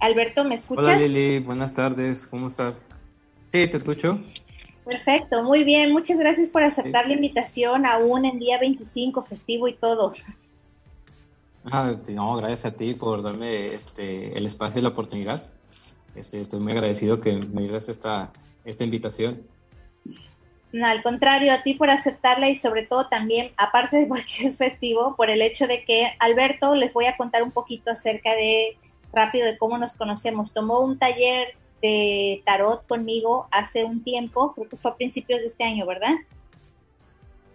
Alberto, 0.00 0.44
¿me 0.44 0.56
escuchas? 0.56 0.88
Hola 0.88 0.98
Lili, 0.98 1.38
buenas 1.38 1.72
tardes, 1.72 2.26
¿cómo 2.26 2.48
estás? 2.48 2.84
Sí, 3.50 3.66
te 3.66 3.78
escucho. 3.78 4.20
Perfecto, 4.84 5.42
muy 5.42 5.64
bien, 5.64 5.90
muchas 5.90 6.18
gracias 6.18 6.50
por 6.50 6.64
aceptar 6.64 7.06
la 7.06 7.14
invitación 7.14 7.86
aún 7.86 8.26
en 8.26 8.38
día 8.38 8.58
25, 8.58 9.22
festivo 9.22 9.68
y 9.68 9.72
todo. 9.72 10.12
Ah, 11.64 11.88
este, 11.90 12.12
no, 12.12 12.36
gracias 12.36 12.72
a 12.72 12.76
ti 12.76 12.94
por 12.94 13.22
darme 13.22 13.66
este, 13.66 14.36
el 14.36 14.46
espacio 14.46 14.80
y 14.80 14.82
la 14.82 14.90
oportunidad. 14.90 15.42
Este, 16.14 16.40
estoy 16.40 16.60
muy 16.60 16.72
agradecido 16.72 17.20
que 17.20 17.34
me 17.34 17.62
dieras 17.62 17.88
esta, 17.88 18.32
esta 18.64 18.84
invitación. 18.84 19.42
No, 20.72 20.86
al 20.86 21.02
contrario, 21.02 21.52
a 21.52 21.62
ti 21.62 21.74
por 21.74 21.90
aceptarla 21.90 22.48
y 22.50 22.56
sobre 22.56 22.84
todo 22.84 23.08
también, 23.08 23.52
aparte 23.56 23.98
de 23.98 24.06
porque 24.06 24.48
es 24.48 24.56
festivo, 24.56 25.14
por 25.16 25.30
el 25.30 25.42
hecho 25.42 25.66
de 25.66 25.84
que 25.84 26.10
Alberto, 26.18 26.74
les 26.74 26.92
voy 26.92 27.06
a 27.06 27.16
contar 27.16 27.42
un 27.42 27.52
poquito 27.52 27.90
acerca 27.90 28.34
de, 28.34 28.76
rápido, 29.12 29.46
de 29.46 29.56
cómo 29.56 29.78
nos 29.78 29.94
conocemos. 29.94 30.52
Tomó 30.52 30.80
un 30.80 30.98
taller 30.98 31.54
de 31.80 32.42
tarot 32.44 32.86
conmigo 32.86 33.46
hace 33.50 33.84
un 33.84 34.02
tiempo, 34.02 34.52
creo 34.54 34.68
que 34.68 34.76
fue 34.76 34.90
a 34.90 34.96
principios 34.96 35.40
de 35.40 35.46
este 35.46 35.64
año, 35.64 35.86
¿verdad? 35.86 36.14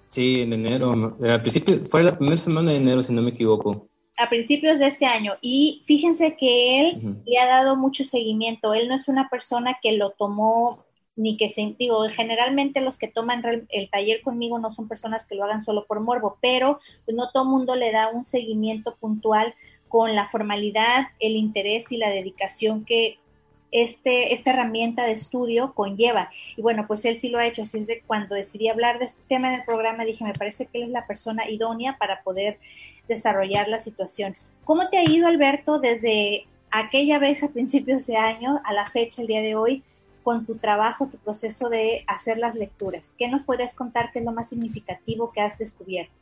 Sí, 0.09 0.41
en 0.41 0.53
enero, 0.53 1.15
al 1.21 1.41
principio, 1.41 1.85
fue 1.89 2.03
la 2.03 2.17
primera 2.17 2.37
semana 2.37 2.71
de 2.71 2.77
enero, 2.77 3.01
si 3.01 3.13
no 3.13 3.21
me 3.21 3.31
equivoco 3.31 3.87
a 4.17 4.29
principios 4.29 4.79
de 4.79 4.87
este 4.87 5.05
año 5.05 5.33
y 5.41 5.81
fíjense 5.85 6.35
que 6.37 6.79
él 6.79 7.17
le 7.25 7.39
ha 7.39 7.47
dado 7.47 7.75
mucho 7.75 8.03
seguimiento. 8.03 8.73
Él 8.73 8.87
no 8.87 8.95
es 8.95 9.07
una 9.07 9.29
persona 9.29 9.79
que 9.81 9.93
lo 9.93 10.11
tomó 10.11 10.83
ni 11.15 11.37
que 11.37 11.49
se, 11.49 11.75
digo, 11.77 12.03
generalmente 12.09 12.81
los 12.81 12.97
que 12.97 13.07
toman 13.07 13.43
el 13.69 13.89
taller 13.89 14.21
conmigo 14.21 14.57
no 14.57 14.73
son 14.73 14.87
personas 14.87 15.25
que 15.25 15.35
lo 15.35 15.43
hagan 15.43 15.63
solo 15.63 15.85
por 15.85 15.99
morbo, 15.99 16.37
pero 16.41 16.79
pues, 17.05 17.15
no 17.15 17.31
todo 17.31 17.45
mundo 17.45 17.75
le 17.75 17.91
da 17.91 18.09
un 18.09 18.25
seguimiento 18.25 18.95
puntual 18.95 19.53
con 19.87 20.15
la 20.15 20.27
formalidad, 20.27 21.09
el 21.19 21.35
interés 21.35 21.91
y 21.91 21.97
la 21.97 22.09
dedicación 22.09 22.83
que 22.83 23.19
este, 23.73 24.33
esta 24.33 24.51
herramienta 24.51 25.05
de 25.05 25.13
estudio 25.13 25.73
conlleva. 25.73 26.29
Y 26.55 26.61
bueno, 26.61 26.85
pues 26.87 27.03
él 27.05 27.19
sí 27.19 27.27
lo 27.29 27.39
ha 27.39 27.47
hecho, 27.47 27.63
así 27.63 27.79
es 27.79 27.87
de 27.87 28.01
cuando 28.05 28.35
decidí 28.35 28.69
hablar 28.69 28.99
de 28.99 29.05
este 29.05 29.21
tema 29.27 29.49
en 29.49 29.55
el 29.59 29.65
programa, 29.65 30.05
dije, 30.05 30.23
me 30.23 30.33
parece 30.33 30.67
que 30.67 30.77
él 30.77 30.83
es 30.85 30.89
la 30.91 31.07
persona 31.07 31.49
idónea 31.49 31.97
para 31.97 32.21
poder 32.21 32.59
desarrollar 33.07 33.67
la 33.67 33.79
situación. 33.79 34.35
¿Cómo 34.63 34.87
te 34.89 34.99
ha 34.99 35.03
ido, 35.03 35.27
Alberto, 35.27 35.79
desde 35.79 36.45
aquella 36.71 37.19
vez 37.19 37.43
a 37.43 37.49
principios 37.49 38.05
de 38.05 38.15
año 38.15 38.61
a 38.63 38.73
la 38.73 38.85
fecha, 38.85 39.21
el 39.21 39.27
día 39.27 39.41
de 39.41 39.55
hoy, 39.55 39.83
con 40.21 40.45
tu 40.45 40.55
trabajo, 40.55 41.07
tu 41.07 41.17
proceso 41.17 41.67
de 41.67 42.03
hacer 42.07 42.37
las 42.37 42.55
lecturas? 42.55 43.13
¿Qué 43.17 43.27
nos 43.27 43.41
podrías 43.41 43.73
contar 43.73 44.11
que 44.11 44.19
es 44.19 44.25
lo 44.25 44.31
más 44.31 44.49
significativo 44.49 45.31
que 45.33 45.41
has 45.41 45.57
descubierto? 45.57 46.13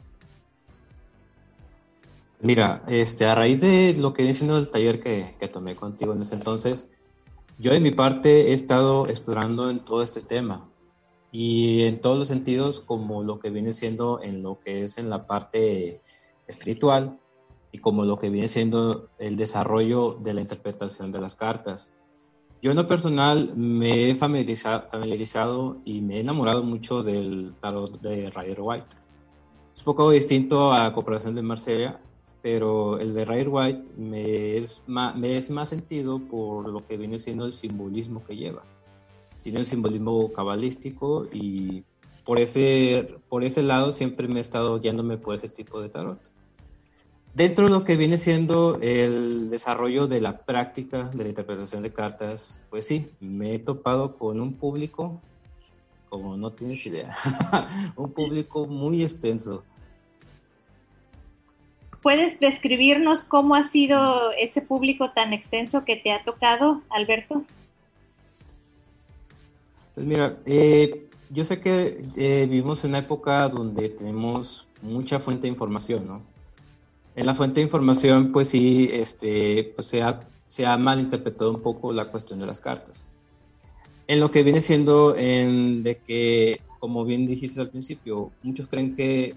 Mira, 2.39 2.81
este, 2.87 3.25
a 3.25 3.35
raíz 3.35 3.59
de 3.61 3.93
lo 3.99 4.13
que 4.13 4.23
viene 4.23 4.33
siendo 4.33 4.57
el 4.57 4.71
taller 4.71 4.99
que, 5.01 5.35
que 5.39 5.47
tomé 5.47 5.75
contigo 5.75 6.13
en 6.13 6.23
ese 6.23 6.33
entonces, 6.33 6.89
yo 7.61 7.71
de 7.71 7.79
mi 7.79 7.91
parte 7.91 8.49
he 8.49 8.53
estado 8.53 9.05
explorando 9.05 9.69
en 9.69 9.81
todo 9.81 10.01
este 10.01 10.21
tema 10.21 10.67
y 11.31 11.83
en 11.83 12.01
todos 12.01 12.17
los 12.17 12.27
sentidos 12.27 12.81
como 12.81 13.23
lo 13.23 13.37
que 13.37 13.51
viene 13.51 13.71
siendo 13.71 14.19
en 14.19 14.41
lo 14.41 14.59
que 14.59 14.81
es 14.81 14.97
en 14.97 15.11
la 15.11 15.27
parte 15.27 16.01
espiritual 16.47 17.19
y 17.71 17.77
como 17.77 18.03
lo 18.03 18.17
que 18.17 18.31
viene 18.31 18.47
siendo 18.47 19.09
el 19.19 19.37
desarrollo 19.37 20.15
de 20.15 20.33
la 20.33 20.41
interpretación 20.41 21.11
de 21.11 21.21
las 21.21 21.35
cartas. 21.35 21.93
Yo 22.63 22.71
en 22.71 22.77
lo 22.77 22.87
personal 22.87 23.55
me 23.55 24.09
he 24.09 24.15
familiarizado, 24.15 24.89
familiarizado 24.89 25.77
y 25.85 26.01
me 26.01 26.17
he 26.17 26.21
enamorado 26.21 26.63
mucho 26.63 27.03
del 27.03 27.53
tarot 27.59 28.01
de 28.01 28.31
Rider 28.31 28.59
White. 28.59 28.97
Es 29.75 29.81
un 29.81 29.85
poco 29.85 30.09
distinto 30.09 30.73
a 30.73 30.85
la 30.85 30.93
cooperación 30.93 31.35
de 31.35 31.43
Marsella, 31.43 32.01
pero 32.41 32.99
el 32.99 33.13
de 33.13 33.25
Rider 33.25 33.49
White 33.49 33.83
me 33.97 34.57
es, 34.57 34.81
más, 34.87 35.15
me 35.15 35.37
es 35.37 35.49
más 35.49 35.69
sentido 35.69 36.19
por 36.19 36.67
lo 36.67 36.85
que 36.85 36.97
viene 36.97 37.19
siendo 37.19 37.45
el 37.45 37.53
simbolismo 37.53 38.23
que 38.25 38.35
lleva. 38.35 38.63
Tiene 39.41 39.59
un 39.59 39.65
simbolismo 39.65 40.31
cabalístico 40.33 41.25
y 41.31 41.83
por 42.23 42.39
ese, 42.39 43.15
por 43.29 43.43
ese 43.43 43.61
lado 43.61 43.91
siempre 43.91 44.27
me 44.27 44.39
he 44.39 44.41
estado 44.41 44.79
guiándome 44.79 45.17
por 45.17 45.35
ese 45.35 45.49
tipo 45.49 45.81
de 45.81 45.89
tarot. 45.89 46.19
Dentro 47.33 47.65
de 47.65 47.71
lo 47.71 47.85
que 47.85 47.95
viene 47.95 48.17
siendo 48.17 48.77
el 48.81 49.49
desarrollo 49.49 50.07
de 50.07 50.19
la 50.19 50.39
práctica 50.39 51.03
de 51.13 51.23
la 51.23 51.29
interpretación 51.29 51.81
de 51.81 51.93
cartas, 51.93 52.59
pues 52.69 52.85
sí, 52.85 53.07
me 53.21 53.55
he 53.55 53.59
topado 53.59 54.17
con 54.17 54.41
un 54.41 54.53
público, 54.53 55.21
como 56.09 56.35
no 56.35 56.51
tienes 56.51 56.85
idea, 56.85 57.15
un 57.95 58.11
público 58.11 58.65
muy 58.67 59.01
extenso 59.01 59.63
¿Puedes 62.01 62.39
describirnos 62.39 63.23
cómo 63.25 63.53
ha 63.53 63.63
sido 63.63 64.31
ese 64.31 64.61
público 64.61 65.11
tan 65.11 65.33
extenso 65.33 65.85
que 65.85 65.95
te 65.95 66.11
ha 66.11 66.23
tocado, 66.23 66.81
Alberto? 66.89 67.43
Pues 69.93 70.05
mira, 70.05 70.37
eh, 70.45 71.07
yo 71.29 71.45
sé 71.45 71.59
que 71.59 72.03
eh, 72.15 72.47
vivimos 72.49 72.83
en 72.83 72.91
una 72.91 72.99
época 72.99 73.47
donde 73.49 73.89
tenemos 73.89 74.67
mucha 74.81 75.19
fuente 75.19 75.43
de 75.43 75.49
información, 75.49 76.07
¿no? 76.07 76.23
En 77.15 77.25
la 77.27 77.35
fuente 77.35 77.59
de 77.59 77.65
información, 77.65 78.31
pues 78.31 78.49
sí, 78.49 78.89
este, 78.91 79.71
pues 79.75 79.87
se 79.87 80.01
ha, 80.01 80.21
se 80.47 80.65
ha 80.65 80.77
malinterpretado 80.77 81.51
un 81.51 81.61
poco 81.61 81.93
la 81.93 82.05
cuestión 82.05 82.39
de 82.39 82.47
las 82.47 82.59
cartas. 82.59 83.07
En 84.07 84.19
lo 84.19 84.31
que 84.31 84.41
viene 84.41 84.59
siendo 84.59 85.15
en 85.15 85.83
de 85.83 85.97
que, 85.97 86.61
como 86.79 87.05
bien 87.05 87.27
dijiste 87.27 87.61
al 87.61 87.69
principio, 87.69 88.31
muchos 88.41 88.67
creen 88.67 88.95
que 88.95 89.35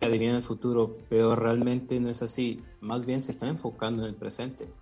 que 0.00 0.06
adivinan 0.06 0.36
el 0.36 0.42
futuro, 0.42 0.96
pero 1.10 1.36
realmente 1.36 2.00
no 2.00 2.08
es 2.08 2.22
así. 2.22 2.62
Más 2.80 3.04
bien 3.04 3.22
se 3.22 3.32
están 3.32 3.50
enfocando 3.50 4.02
en 4.02 4.08
el 4.08 4.14
presente. 4.14 4.72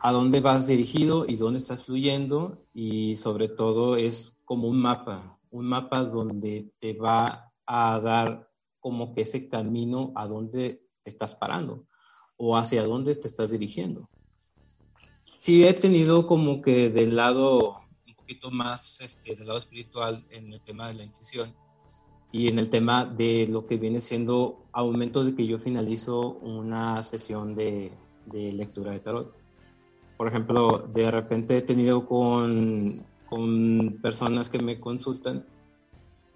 A 0.00 0.12
dónde 0.12 0.40
vas 0.40 0.66
dirigido 0.66 1.26
y 1.28 1.36
dónde 1.36 1.58
estás 1.58 1.84
fluyendo 1.84 2.64
y 2.72 3.16
sobre 3.16 3.48
todo 3.48 3.96
es 3.96 4.38
como 4.46 4.68
un 4.68 4.80
mapa, 4.80 5.38
un 5.50 5.66
mapa 5.68 6.04
donde 6.04 6.72
te 6.78 6.94
va 6.94 7.52
a 7.66 8.00
dar 8.00 8.48
como 8.80 9.12
que 9.12 9.22
ese 9.22 9.48
camino 9.48 10.12
a 10.14 10.26
dónde 10.26 10.86
te 11.02 11.10
estás 11.10 11.34
parando 11.34 11.84
o 12.38 12.56
hacia 12.56 12.84
dónde 12.84 13.14
te 13.14 13.28
estás 13.28 13.50
dirigiendo. 13.50 14.08
Sí 15.36 15.66
he 15.66 15.74
tenido 15.74 16.26
como 16.26 16.62
que 16.62 16.88
del 16.88 17.16
lado 17.16 17.74
un 18.06 18.14
poquito 18.16 18.50
más 18.50 19.00
este, 19.02 19.36
del 19.36 19.48
lado 19.48 19.58
espiritual 19.58 20.26
en 20.30 20.52
el 20.52 20.60
tema 20.62 20.88
de 20.88 20.94
la 20.94 21.04
intuición 21.04 21.54
y 22.30 22.48
en 22.48 22.58
el 22.58 22.68
tema 22.68 23.06
de 23.06 23.46
lo 23.48 23.66
que 23.66 23.76
viene 23.76 24.00
siendo 24.00 24.58
a 24.72 24.82
momentos 24.82 25.26
de 25.26 25.34
que 25.34 25.46
yo 25.46 25.58
finalizo 25.58 26.32
una 26.42 27.02
sesión 27.02 27.54
de, 27.54 27.90
de 28.26 28.52
lectura 28.52 28.92
de 28.92 29.00
tarot. 29.00 29.34
Por 30.16 30.28
ejemplo, 30.28 30.86
de 30.92 31.10
repente 31.10 31.56
he 31.56 31.62
tenido 31.62 32.06
con, 32.06 33.04
con, 33.28 33.98
personas 34.02 34.48
que 34.48 34.58
me 34.58 34.78
consultan 34.80 35.46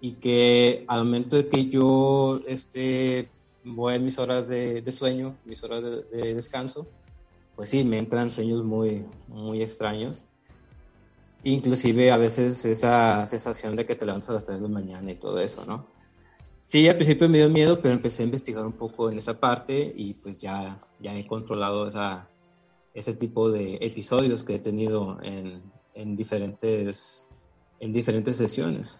y 0.01 0.13
que 0.13 0.85
al 0.87 1.05
momento 1.05 1.35
de 1.35 1.47
que 1.47 1.69
yo 1.69 2.39
este, 2.47 3.29
voy 3.63 3.95
a 3.95 3.99
mis 3.99 4.17
horas 4.17 4.47
de, 4.47 4.81
de 4.81 4.91
sueño, 4.91 5.35
mis 5.45 5.63
horas 5.63 5.83
de, 5.83 6.03
de, 6.03 6.33
descanso, 6.33 6.87
pues 7.55 7.69
sí, 7.69 7.83
me 7.83 7.99
entran 7.99 8.31
sueños 8.31 8.63
muy, 8.63 9.05
muy 9.27 9.61
extraños 9.61 10.23
Inclusive 11.43 12.11
a 12.11 12.17
veces 12.17 12.63
esa 12.65 13.27
sensación 13.27 13.75
de 13.75 13.85
que 13.85 13.95
te 13.95 14.05
levantas 14.05 14.29
a 14.29 14.33
las 14.33 14.45
3 14.45 14.61
de 14.61 14.67
la 14.67 14.73
mañana 14.73 15.11
y 15.11 15.15
todo 15.15 15.39
eso, 15.39 15.65
¿no? 15.65 15.85
Sí, 16.63 16.87
al 16.87 16.95
principio 16.95 17.27
me 17.27 17.39
dio 17.39 17.49
miedo, 17.49 17.79
pero 17.81 17.93
empecé 17.93 18.23
a 18.23 18.25
investigar 18.25 18.65
un 18.65 18.71
poco 18.71 19.11
en 19.11 19.17
esa 19.17 19.37
parte 19.39 19.93
y 19.95 20.13
pues 20.13 20.39
ya, 20.39 20.79
ya 20.99 21.15
he 21.15 21.27
controlado 21.27 21.87
esa, 21.87 22.29
ese 22.93 23.13
tipo 23.13 23.51
de 23.51 23.77
episodios 23.81 24.45
que 24.45 24.55
he 24.55 24.59
tenido 24.59 25.21
en, 25.21 25.61
en, 25.93 26.15
diferentes, 26.15 27.27
en 27.81 27.91
diferentes 27.91 28.37
sesiones. 28.37 28.99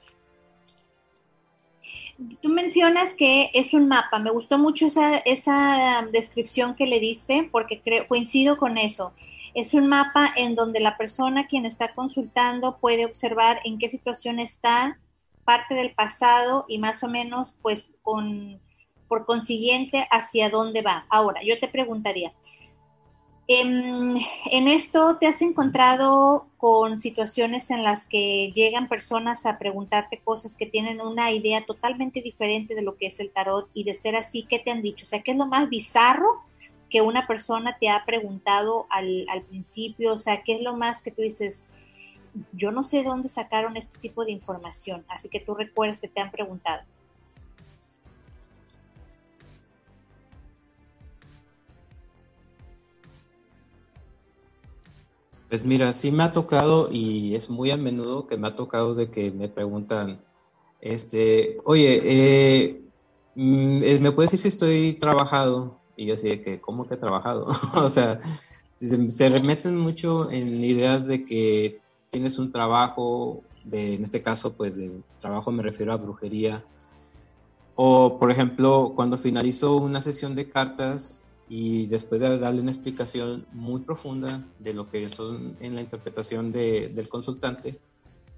Tú 2.42 2.50
mencionas 2.50 3.16
que 3.16 3.50
es 3.54 3.74
un 3.74 3.88
mapa. 3.88 4.20
Me 4.20 4.30
gustó 4.30 4.58
mucho 4.58 4.88
esa, 4.88 5.18
esa 5.20 6.08
descripción 6.12 6.76
que 6.76 6.86
le 6.86 7.00
diste 7.00 7.50
porque 7.52 7.82
creo, 7.82 8.08
coincido 8.08 8.58
con 8.58 8.78
eso. 8.78 9.14
Es 9.54 9.74
un 9.74 9.88
mapa 9.88 10.34
en 10.36 10.56
donde 10.56 10.80
la 10.80 10.98
persona 10.98 11.48
quien 11.48 11.66
está 11.66 11.94
consultando 11.94 12.78
puede 12.78 13.06
observar 13.06 13.60
en 13.64 13.78
qué 13.78 13.90
situación 13.90 14.40
está, 14.40 15.00
parte 15.44 15.76
del 15.76 15.92
pasado 15.92 16.66
y 16.68 16.78
más 16.78 17.04
o 17.04 17.08
menos, 17.08 17.54
pues, 17.62 17.90
con, 18.02 18.60
por 19.08 19.26
consiguiente, 19.26 20.08
hacia 20.10 20.50
dónde 20.50 20.82
va. 20.82 21.06
Ahora, 21.10 21.42
yo 21.44 21.60
te 21.60 21.68
preguntaría, 21.68 22.34
en, 23.48 24.16
em, 24.16 24.24
en, 24.52 24.68
esto 24.70 25.18
te 25.18 25.28
has 25.28 25.42
encontrado 25.42 26.48
con 26.58 27.00
situaciones 27.00 27.70
en 27.72 27.84
las 27.84 28.08
que 28.08 28.52
llegan 28.54 28.88
personas 28.88 29.46
a 29.46 29.60
preguntarte 29.60 30.22
cosas 30.24 30.56
que 30.56 30.66
tienen 30.66 31.02
una 31.02 31.32
idea 31.32 31.66
totalmente 31.66 32.22
diferente 32.22 32.74
de 32.74 32.82
lo 32.82 32.96
que 32.96 33.08
es 33.08 33.20
el 33.20 33.32
tarot 33.32 33.70
y 33.74 33.84
de 33.84 33.96
ser 33.96 34.16
así, 34.16 34.44
¿qué 34.50 34.60
te 34.60 34.72
han 34.72 34.82
dicho? 34.82 35.04
O 35.04 35.08
sea, 35.08 35.22
¿qué 35.22 35.32
es 35.32 35.38
lo 35.38 35.46
más 35.46 35.70
bizarro 35.70 36.42
que 36.90 37.02
una 37.02 37.28
persona 37.28 37.78
te 37.80 37.90
ha 37.90 38.04
preguntado 38.06 38.86
al, 38.90 39.26
al 39.30 39.44
principio? 39.44 40.14
O 40.14 40.18
sea, 40.18 40.44
¿qué 40.44 40.56
es 40.56 40.62
lo 40.62 40.76
más 40.76 41.02
que 41.02 41.12
tú 41.12 41.22
dices? 41.22 41.68
Yo 42.52 42.72
no 42.72 42.84
sé 42.84 42.98
de 42.98 43.04
dónde 43.04 43.30
sacaron 43.30 43.78
este 43.78 43.98
tipo 44.00 44.26
de 44.26 44.32
información, 44.32 45.06
así 45.08 45.30
que 45.30 45.40
tú 45.40 45.54
recuerdas 45.56 46.00
que 46.02 46.08
te 46.08 46.22
han 46.22 46.32
preguntado. 46.32 46.84
Pues 55.54 55.64
mira, 55.64 55.94
sí 55.94 56.12
me 56.12 56.24
ha 56.24 56.32
tocado 56.32 56.90
y 56.92 57.36
es 57.36 57.48
muy 57.48 57.70
a 57.70 57.78
menudo 57.78 58.26
que 58.26 58.38
me 58.38 58.48
ha 58.48 58.56
tocado 58.56 58.96
de 58.96 59.12
que 59.12 59.30
me 59.30 59.48
preguntan, 59.48 60.20
este, 60.82 61.60
oye, 61.64 62.02
eh, 62.04 62.82
mm, 63.36 64.02
¿me 64.02 64.12
puedes 64.12 64.32
decir 64.32 64.50
si 64.50 64.56
estoy 64.56 64.94
trabajado? 64.94 65.80
Y 65.96 66.06
yo 66.08 66.16
así 66.16 66.30
de 66.30 66.42
que, 66.42 66.62
¿cómo 66.62 66.88
que 66.88 66.96
he 66.96 66.98
trabajado? 66.98 67.48
o 67.76 67.90
sea, 67.90 68.20
se, 68.80 69.30
remeten 69.30 69.78
mucho 69.78 70.30
en 70.32 70.64
ideas 70.64 71.06
de 71.08 71.26
que 71.26 71.80
tienes 72.10 72.38
un 72.38 72.52
trabajo, 72.52 73.44
de, 73.64 73.96
en 73.96 74.04
este 74.04 74.22
caso, 74.22 74.54
pues 74.54 74.78
de 74.78 74.92
trabajo 75.22 75.52
me 75.52 75.64
refiero 75.64 75.94
a 75.94 75.98
brujería. 75.98 76.64
O, 77.76 78.20
por 78.20 78.30
ejemplo, 78.30 78.94
cuando 78.96 79.18
finalizo 79.18 79.78
una 79.78 80.02
sesión 80.02 80.36
de 80.36 80.50
cartas 80.50 81.24
y 81.50 81.88
después 81.88 82.22
de 82.22 82.38
darle 82.38 82.62
una 82.62 82.72
explicación 82.72 83.46
muy 83.52 83.82
profunda 83.82 84.44
de 84.60 84.74
lo 84.74 84.90
que 84.90 85.08
son 85.10 85.58
en 85.60 85.76
la 85.76 85.82
interpretación 85.82 86.52
de, 86.52 86.90
del 86.90 87.10
consultante, 87.10 87.80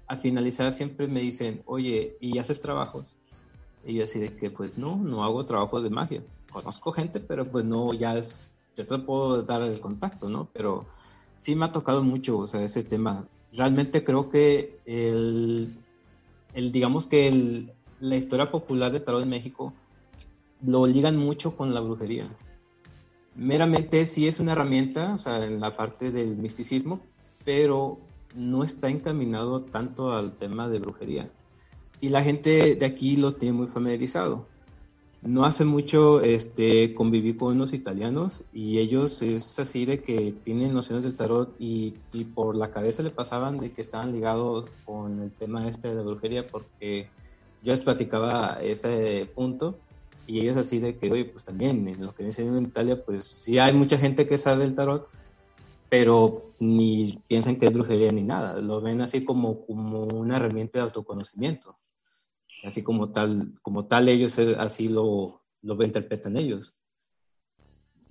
al 0.06 0.18
finalizar 0.18 0.72
siempre 0.72 1.06
me 1.08 1.20
dicen, 1.20 1.62
oye, 1.66 2.16
¿y 2.20 2.38
haces 2.38 2.60
trabajos? 2.60 3.16
Y 3.86 3.94
yo 3.94 4.04
así 4.04 4.18
de 4.18 4.36
que, 4.36 4.50
pues 4.50 4.76
no, 4.76 4.96
no 4.96 5.24
hago 5.24 5.46
trabajos 5.46 5.82
de 5.82 5.90
magia 5.90 6.22
conozco 6.56 6.90
gente, 6.90 7.20
pero 7.20 7.44
pues 7.44 7.66
no, 7.66 7.92
ya 7.92 8.16
es, 8.16 8.52
yo 8.76 8.86
te 8.86 8.98
puedo 8.98 9.42
dar 9.42 9.60
el 9.60 9.78
contacto, 9.78 10.30
¿no? 10.30 10.48
Pero 10.54 10.86
sí 11.36 11.54
me 11.54 11.66
ha 11.66 11.72
tocado 11.72 12.02
mucho, 12.02 12.38
o 12.38 12.46
sea, 12.46 12.62
ese 12.62 12.82
tema. 12.82 13.26
Realmente 13.52 14.02
creo 14.02 14.30
que 14.30 14.78
el, 14.86 15.76
digamos 16.54 17.06
que 17.06 17.28
el, 17.28 17.72
la 18.00 18.16
historia 18.16 18.50
popular 18.50 18.90
de 18.90 19.00
Tarot 19.00 19.20
de 19.20 19.26
México 19.26 19.74
lo 20.64 20.86
ligan 20.86 21.18
mucho 21.18 21.54
con 21.56 21.74
la 21.74 21.80
brujería. 21.80 22.26
Meramente 23.34 24.06
sí 24.06 24.26
es 24.26 24.40
una 24.40 24.52
herramienta, 24.52 25.12
o 25.12 25.18
sea, 25.18 25.44
en 25.44 25.60
la 25.60 25.76
parte 25.76 26.10
del 26.10 26.38
misticismo, 26.38 27.00
pero 27.44 27.98
no 28.34 28.64
está 28.64 28.88
encaminado 28.88 29.60
tanto 29.60 30.12
al 30.12 30.32
tema 30.32 30.68
de 30.68 30.78
brujería. 30.78 31.30
Y 32.00 32.10
la 32.10 32.22
gente 32.22 32.76
de 32.76 32.86
aquí 32.86 33.16
lo 33.16 33.34
tiene 33.34 33.54
muy 33.54 33.66
familiarizado. 33.68 34.46
No 35.22 35.44
hace 35.44 35.64
mucho 35.64 36.20
este, 36.20 36.94
conviví 36.94 37.34
con 37.34 37.54
unos 37.54 37.72
italianos 37.72 38.44
y 38.52 38.78
ellos 38.78 39.22
es 39.22 39.58
así 39.58 39.84
de 39.84 40.02
que 40.02 40.32
tienen 40.44 40.72
nociones 40.72 41.04
del 41.04 41.16
tarot 41.16 41.54
y, 41.58 41.94
y, 42.12 42.24
por 42.24 42.54
la 42.54 42.70
cabeza 42.70 43.02
le 43.02 43.10
pasaban 43.10 43.58
de 43.58 43.72
que 43.72 43.80
estaban 43.80 44.12
ligados 44.12 44.66
con 44.84 45.20
el 45.22 45.32
tema 45.32 45.68
este 45.68 45.88
de 45.88 45.94
la 45.96 46.02
brujería 46.02 46.46
porque 46.46 47.08
yo 47.62 47.72
les 47.72 47.82
platicaba 47.82 48.58
ese 48.62 49.28
punto 49.34 49.76
y 50.26 50.40
ellos 50.40 50.56
así 50.56 50.78
de 50.80 50.96
que, 50.96 51.10
oye, 51.10 51.24
pues 51.24 51.44
también 51.44 51.86
en 51.88 52.04
lo 52.04 52.14
que 52.14 52.24
dicen 52.24 52.54
en 52.56 52.64
Italia, 52.64 53.04
pues 53.04 53.26
sí 53.26 53.58
hay 53.58 53.72
mucha 53.72 53.96
gente 53.96 54.26
que 54.26 54.38
sabe 54.38 54.64
el 54.64 54.74
tarot, 54.74 55.08
pero 55.88 56.50
ni 56.58 57.16
piensan 57.28 57.56
que 57.56 57.66
es 57.66 57.72
brujería 57.72 58.10
ni 58.10 58.22
nada, 58.22 58.60
lo 58.60 58.80
ven 58.80 59.00
así 59.00 59.24
como, 59.24 59.64
como 59.66 60.04
una 60.04 60.36
herramienta 60.36 60.78
de 60.78 60.84
autoconocimiento, 60.84 61.76
así 62.64 62.82
como 62.82 63.10
tal, 63.12 63.52
como 63.62 63.86
tal 63.86 64.08
ellos 64.08 64.38
así 64.38 64.88
lo, 64.88 65.42
lo 65.62 65.82
interpretan 65.84 66.36
ellos. 66.36 66.74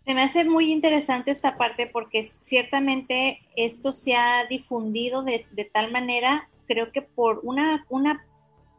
Se 0.05 0.13
me 0.13 0.21
hace 0.21 0.45
muy 0.45 0.71
interesante 0.71 1.31
esta 1.31 1.55
parte 1.55 1.88
porque 1.88 2.29
ciertamente 2.41 3.39
esto 3.55 3.91
se 3.91 4.15
ha 4.15 4.45
difundido 4.45 5.23
de, 5.23 5.47
de 5.51 5.65
tal 5.65 5.91
manera, 5.91 6.47
creo 6.67 6.91
que 6.91 7.01
por 7.01 7.39
una, 7.41 7.86
una, 7.89 8.23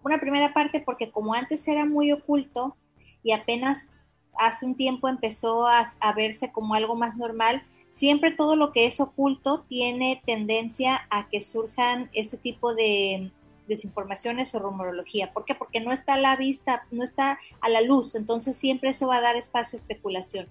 una 0.04 0.18
primera 0.18 0.54
parte, 0.54 0.80
porque 0.80 1.10
como 1.10 1.34
antes 1.34 1.66
era 1.66 1.84
muy 1.84 2.12
oculto 2.12 2.76
y 3.24 3.32
apenas 3.32 3.90
hace 4.38 4.66
un 4.66 4.76
tiempo 4.76 5.08
empezó 5.08 5.66
a, 5.66 5.84
a 5.98 6.12
verse 6.12 6.52
como 6.52 6.74
algo 6.74 6.94
más 6.94 7.16
normal, 7.16 7.64
siempre 7.90 8.30
todo 8.30 8.54
lo 8.54 8.70
que 8.70 8.86
es 8.86 9.00
oculto 9.00 9.64
tiene 9.66 10.22
tendencia 10.26 11.08
a 11.10 11.28
que 11.28 11.42
surjan 11.42 12.08
este 12.12 12.36
tipo 12.36 12.72
de 12.72 13.32
desinformaciones 13.66 14.54
o 14.54 14.58
rumorología. 14.58 15.32
¿Por 15.32 15.44
qué? 15.44 15.54
Porque 15.54 15.80
no 15.80 15.92
está 15.92 16.14
a 16.14 16.18
la 16.18 16.36
vista, 16.36 16.86
no 16.90 17.04
está 17.04 17.38
a 17.60 17.68
la 17.68 17.80
luz, 17.80 18.14
entonces 18.14 18.56
siempre 18.56 18.90
eso 18.90 19.06
va 19.08 19.16
a 19.16 19.20
dar 19.22 19.36
espacio 19.36 19.76
a 19.76 19.80
especulación. 19.80 20.48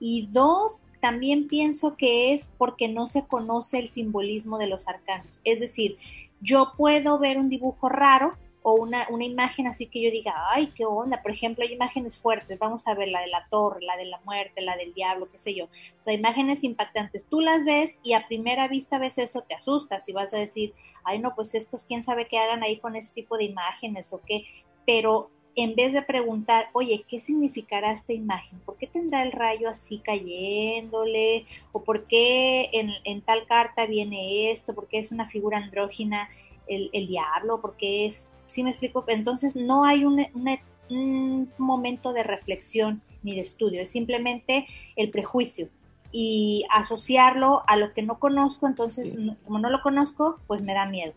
Y 0.00 0.28
dos, 0.32 0.84
también 1.00 1.48
pienso 1.48 1.96
que 1.96 2.32
es 2.34 2.50
porque 2.58 2.88
no 2.88 3.08
se 3.08 3.26
conoce 3.26 3.78
el 3.78 3.88
simbolismo 3.88 4.58
de 4.58 4.66
los 4.66 4.88
arcanos. 4.88 5.40
Es 5.44 5.60
decir, 5.60 5.96
yo 6.40 6.72
puedo 6.76 7.18
ver 7.18 7.38
un 7.38 7.48
dibujo 7.48 7.88
raro, 7.88 8.34
o 8.68 8.72
una, 8.72 9.06
una 9.10 9.24
imagen 9.24 9.68
así 9.68 9.86
que 9.86 10.02
yo 10.02 10.10
diga, 10.10 10.34
ay, 10.50 10.72
qué 10.74 10.84
onda, 10.84 11.22
por 11.22 11.30
ejemplo, 11.30 11.62
hay 11.64 11.72
imágenes 11.72 12.16
fuertes, 12.16 12.58
vamos 12.58 12.88
a 12.88 12.94
ver 12.94 13.06
la 13.06 13.20
de 13.20 13.28
la 13.28 13.46
torre, 13.48 13.78
la 13.80 13.96
de 13.96 14.06
la 14.06 14.18
muerte, 14.24 14.60
la 14.60 14.76
del 14.76 14.92
diablo, 14.92 15.30
qué 15.30 15.38
sé 15.38 15.54
yo, 15.54 15.66
o 15.66 16.02
sea, 16.04 16.12
imágenes 16.12 16.64
impactantes, 16.64 17.26
tú 17.26 17.40
las 17.40 17.64
ves 17.64 18.00
y 18.02 18.14
a 18.14 18.26
primera 18.26 18.66
vista 18.66 18.98
ves 18.98 19.18
eso, 19.18 19.42
te 19.42 19.54
asustas 19.54 20.02
y 20.08 20.12
vas 20.12 20.34
a 20.34 20.38
decir, 20.38 20.74
ay, 21.04 21.20
no, 21.20 21.32
pues 21.36 21.54
estos, 21.54 21.84
quién 21.84 22.02
sabe 22.02 22.26
qué 22.26 22.40
hagan 22.40 22.64
ahí 22.64 22.78
con 22.78 22.96
ese 22.96 23.14
tipo 23.14 23.38
de 23.38 23.44
imágenes 23.44 24.12
o 24.12 24.20
qué, 24.26 24.44
pero 24.84 25.30
en 25.54 25.76
vez 25.76 25.92
de 25.92 26.02
preguntar, 26.02 26.68
oye, 26.72 27.04
¿qué 27.08 27.20
significará 27.20 27.92
esta 27.92 28.14
imagen? 28.14 28.58
¿Por 28.66 28.76
qué 28.78 28.88
tendrá 28.88 29.22
el 29.22 29.30
rayo 29.30 29.70
así 29.70 30.00
cayéndole? 30.00 31.46
¿O 31.70 31.84
por 31.84 32.08
qué 32.08 32.68
en, 32.72 32.90
en 33.04 33.22
tal 33.22 33.46
carta 33.46 33.86
viene 33.86 34.50
esto? 34.50 34.74
¿Por 34.74 34.88
qué 34.88 34.98
es 34.98 35.12
una 35.12 35.28
figura 35.28 35.56
andrógina? 35.56 36.28
El, 36.66 37.06
diablo, 37.06 37.60
porque 37.60 38.06
es, 38.06 38.32
si 38.46 38.62
me 38.62 38.70
explico, 38.70 39.04
entonces 39.08 39.56
no 39.56 39.84
hay 39.84 40.04
un, 40.04 41.50
momento 41.58 42.12
de 42.12 42.22
reflexión 42.22 43.02
ni 43.22 43.34
de 43.34 43.40
estudio, 43.40 43.82
es 43.82 43.90
simplemente 43.90 44.66
el 44.94 45.10
prejuicio 45.10 45.68
y 46.12 46.64
asociarlo 46.70 47.62
a 47.66 47.76
lo 47.76 47.92
que 47.92 48.02
no 48.02 48.20
conozco, 48.20 48.66
entonces 48.66 49.14
como 49.44 49.58
no 49.58 49.68
lo 49.68 49.82
conozco, 49.82 50.40
pues 50.46 50.62
me 50.62 50.74
da 50.74 50.86
miedo. 50.86 51.12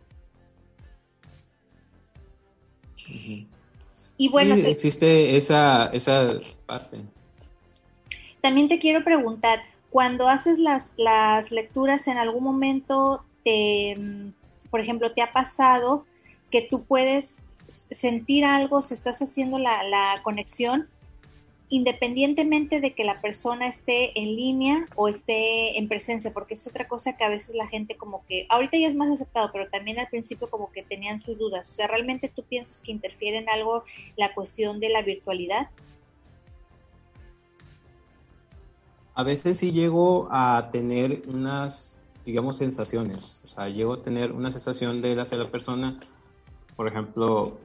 Y 4.17 4.29
bueno, 4.29 4.55
existe 4.55 5.37
esa, 5.37 5.87
esa 5.93 6.37
parte. 6.65 6.97
También 8.41 8.67
te 8.67 8.79
quiero 8.79 9.03
preguntar, 9.03 9.61
cuando 9.89 10.27
haces 10.27 10.59
las, 10.59 10.91
las 10.97 11.51
lecturas, 11.51 12.07
en 12.07 12.17
algún 12.17 12.43
momento 12.43 13.23
te, 13.43 13.95
por 14.69 14.79
ejemplo, 14.79 15.13
te 15.13 15.21
ha 15.21 15.31
pasado 15.31 16.05
que 16.51 16.61
tú 16.61 16.83
puedes 16.83 17.37
sentir 17.69 18.45
algo, 18.45 18.81
si 18.81 18.93
estás 18.93 19.21
haciendo 19.21 19.59
la, 19.59 20.15
conexión, 20.23 20.87
independientemente 21.69 22.81
de 22.81 22.95
que 22.95 23.03
la 23.03 23.21
persona 23.21 23.67
esté 23.67 24.19
en 24.19 24.35
línea 24.35 24.87
o 24.95 25.07
esté 25.07 25.77
en 25.77 25.87
presencia, 25.87 26.33
porque 26.33 26.55
es 26.55 26.65
otra 26.65 26.87
cosa 26.87 27.15
que 27.15 27.23
a 27.23 27.29
veces 27.29 27.55
la 27.55 27.67
gente 27.67 27.95
como 27.95 28.25
que, 28.25 28.47
ahorita 28.49 28.77
ya 28.77 28.87
es 28.87 28.95
más 28.95 29.09
aceptado, 29.09 29.51
pero 29.53 29.69
también 29.69 29.99
al 29.99 30.07
principio 30.07 30.49
como 30.49 30.71
que 30.71 30.81
tenían 30.81 31.21
sus 31.21 31.37
dudas. 31.37 31.69
O 31.69 31.75
sea, 31.75 31.87
¿realmente 31.87 32.27
tú 32.27 32.43
piensas 32.43 32.81
que 32.81 32.91
interfiere 32.91 33.37
en 33.37 33.49
algo 33.49 33.83
la 34.17 34.33
cuestión 34.33 34.79
de 34.79 34.89
la 34.89 35.03
virtualidad? 35.03 35.69
A 39.13 39.23
veces 39.23 39.57
sí 39.57 39.71
llego 39.71 40.27
a 40.31 40.69
tener 40.71 41.21
unas 41.27 41.98
digamos, 42.29 42.57
sensaciones. 42.57 43.41
O 43.43 43.47
sea, 43.47 43.69
llego 43.69 43.93
a 43.93 44.01
tener 44.03 44.31
una 44.31 44.51
sensación 44.51 45.01
de 45.01 45.19
hacia 45.19 45.37
la 45.37 45.49
persona, 45.49 45.97
por 46.75 46.87
ejemplo, 46.87 47.57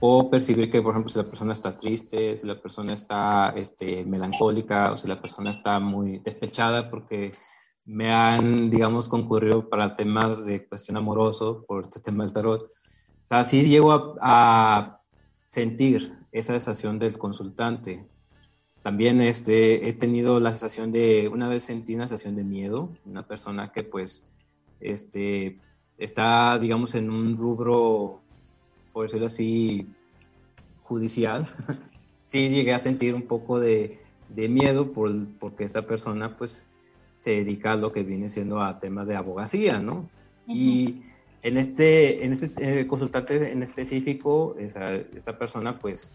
puedo 0.00 0.28
percibir 0.28 0.70
que, 0.72 0.82
por 0.82 0.92
ejemplo, 0.92 1.08
si 1.08 1.18
la 1.20 1.24
persona 1.24 1.52
está 1.52 1.78
triste, 1.78 2.36
si 2.36 2.44
la 2.44 2.60
persona 2.60 2.94
está 2.94 3.50
este, 3.56 4.04
melancólica 4.04 4.90
o 4.90 4.96
si 4.96 5.06
la 5.06 5.20
persona 5.20 5.50
está 5.50 5.78
muy 5.78 6.18
despechada 6.18 6.90
porque 6.90 7.32
me 7.84 8.12
han, 8.12 8.70
digamos, 8.70 9.08
concurrido 9.08 9.68
para 9.68 9.94
temas 9.94 10.44
de 10.44 10.66
cuestión 10.66 10.96
amoroso 10.96 11.64
por 11.68 11.82
este 11.82 12.00
tema 12.00 12.24
del 12.24 12.32
tarot. 12.32 12.62
O 12.62 13.26
sea, 13.26 13.44
sí 13.44 13.62
llego 13.62 13.92
a, 13.92 14.16
a 14.20 15.00
sentir 15.46 16.18
esa 16.32 16.54
sensación 16.54 16.98
del 16.98 17.16
consultante. 17.18 18.04
También 18.82 19.20
este, 19.20 19.88
he 19.88 19.92
tenido 19.92 20.40
la 20.40 20.50
sensación 20.50 20.92
de, 20.92 21.28
una 21.28 21.48
vez 21.48 21.64
sentí 21.64 21.94
una 21.94 22.08
sensación 22.08 22.36
de 22.36 22.44
miedo, 22.44 22.88
una 23.04 23.26
persona 23.26 23.72
que 23.72 23.82
pues 23.82 24.24
este, 24.80 25.58
está, 25.98 26.58
digamos, 26.58 26.94
en 26.94 27.10
un 27.10 27.36
rubro, 27.36 28.20
por 28.92 29.06
decirlo 29.06 29.26
así, 29.26 29.86
judicial. 30.82 31.44
sí 32.26 32.48
llegué 32.48 32.72
a 32.72 32.78
sentir 32.78 33.14
un 33.14 33.22
poco 33.22 33.60
de, 33.60 33.98
de 34.28 34.48
miedo 34.48 34.92
por, 34.92 35.12
porque 35.38 35.64
esta 35.64 35.82
persona 35.82 36.36
pues 36.36 36.64
se 37.20 37.30
dedica 37.30 37.72
a 37.72 37.76
lo 37.76 37.92
que 37.92 38.02
viene 38.02 38.28
siendo 38.28 38.62
a 38.62 38.78
temas 38.80 39.08
de 39.08 39.16
abogacía, 39.16 39.80
¿no? 39.80 40.08
Y 40.46 41.02
en 41.42 41.58
este, 41.58 42.24
en 42.24 42.32
este 42.32 42.80
eh, 42.80 42.86
consultante 42.86 43.50
en 43.50 43.62
específico, 43.62 44.56
esa, 44.58 44.94
esta 44.94 45.38
persona 45.38 45.78
pues 45.78 46.10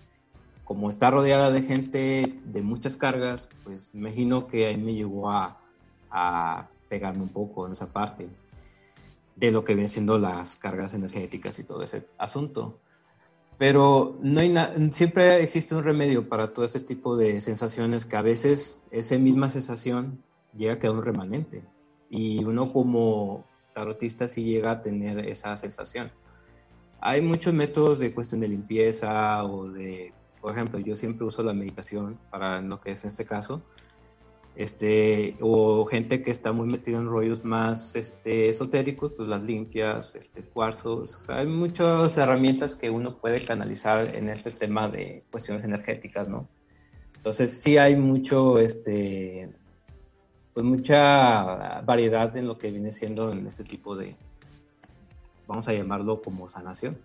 como 0.64 0.90
está 0.90 1.12
rodeada 1.12 1.52
de 1.52 1.62
gente 1.62 2.40
de 2.46 2.62
muchas 2.62 2.98
cargas, 2.98 3.50
pues 3.64 3.92
imagino 3.94 4.48
que 4.48 4.68
ahí 4.68 4.78
me 4.78 4.94
llegó 4.94 5.30
a, 5.30 5.58
a 6.10 6.68
pegarme 6.90 7.24
un 7.24 7.30
poco 7.30 7.66
en 7.66 7.74
esa 7.74 7.88
parte 7.88 8.28
de 9.36 9.52
lo 9.52 9.66
que 9.66 9.74
vienen 9.74 9.90
siendo 9.90 10.18
las 10.18 10.56
cargas 10.56 10.94
energéticas 10.94 11.60
y 11.60 11.64
todo 11.64 11.84
ese 11.84 12.08
asunto. 12.18 12.80
Pero 13.58 14.18
no 14.22 14.40
hay 14.40 14.54
siempre 14.92 15.42
existe 15.42 15.76
un 15.76 15.84
remedio 15.84 16.28
para 16.28 16.54
todo 16.54 16.66
este 16.66 16.80
tipo 16.80 17.16
de 17.16 17.40
sensaciones 17.42 18.06
que 18.06 18.16
a 18.16 18.22
veces 18.22 18.80
esa 18.92 19.18
misma 19.18 19.50
sensación 19.50 20.24
llega 20.56 20.74
a 20.74 20.80
quedar 20.80 20.96
un 20.96 21.04
remanente. 21.04 21.64
Y 22.10 22.44
uno 22.44 22.72
como 22.72 23.46
tarotista 23.74 24.28
sí 24.28 24.44
llega 24.44 24.72
a 24.72 24.82
tener 24.82 25.28
esa 25.28 25.56
sensación. 25.58 26.12
Hay 27.00 27.22
muchos 27.22 27.54
métodos 27.54 28.00
de 28.00 28.14
cuestión 28.14 28.42
de 28.42 28.48
limpieza 28.48 29.44
o 29.44 29.70
de 29.70 30.14
por 30.44 30.52
ejemplo, 30.52 30.78
yo 30.78 30.98
siempre 30.98 31.26
uso 31.26 31.42
la 31.42 31.54
meditación 31.54 32.20
para 32.30 32.60
lo 32.60 32.82
que 32.82 32.92
es 32.92 33.06
este 33.06 33.24
caso. 33.24 33.62
Este, 34.58 35.38
o 35.40 35.86
gente 35.86 36.22
que 36.22 36.32
está 36.32 36.52
muy 36.52 36.68
metida 36.68 36.98
en 36.98 37.08
rollos 37.08 37.46
más 37.46 37.96
este, 37.96 38.50
esotéricos, 38.50 39.14
pues 39.14 39.30
las 39.30 39.42
limpias, 39.42 40.16
este, 40.16 40.42
cuarzos, 40.42 41.30
hay 41.30 41.48
muchas 41.48 42.18
herramientas 42.18 42.76
que 42.76 42.90
uno 42.90 43.18
puede 43.20 43.46
canalizar 43.46 44.14
en 44.16 44.28
este 44.28 44.52
tema 44.52 44.90
de 44.90 45.24
cuestiones 45.32 45.64
energéticas, 45.64 46.28
¿no? 46.28 46.50
Entonces 47.16 47.62
sí 47.62 47.78
hay 47.78 47.96
mucho, 47.96 48.60
este, 48.60 49.50
pues 50.54 50.66
mucha 50.66 51.80
variedad 51.86 52.36
en 52.36 52.48
lo 52.48 52.58
que 52.58 52.70
viene 52.70 52.92
siendo 52.92 53.32
en 53.32 53.48
este 53.48 53.64
tipo 53.64 53.96
de, 53.96 54.18
vamos 55.48 55.70
a 55.70 55.74
llamarlo 55.74 56.22
como 56.22 56.50
sanación. 56.50 56.98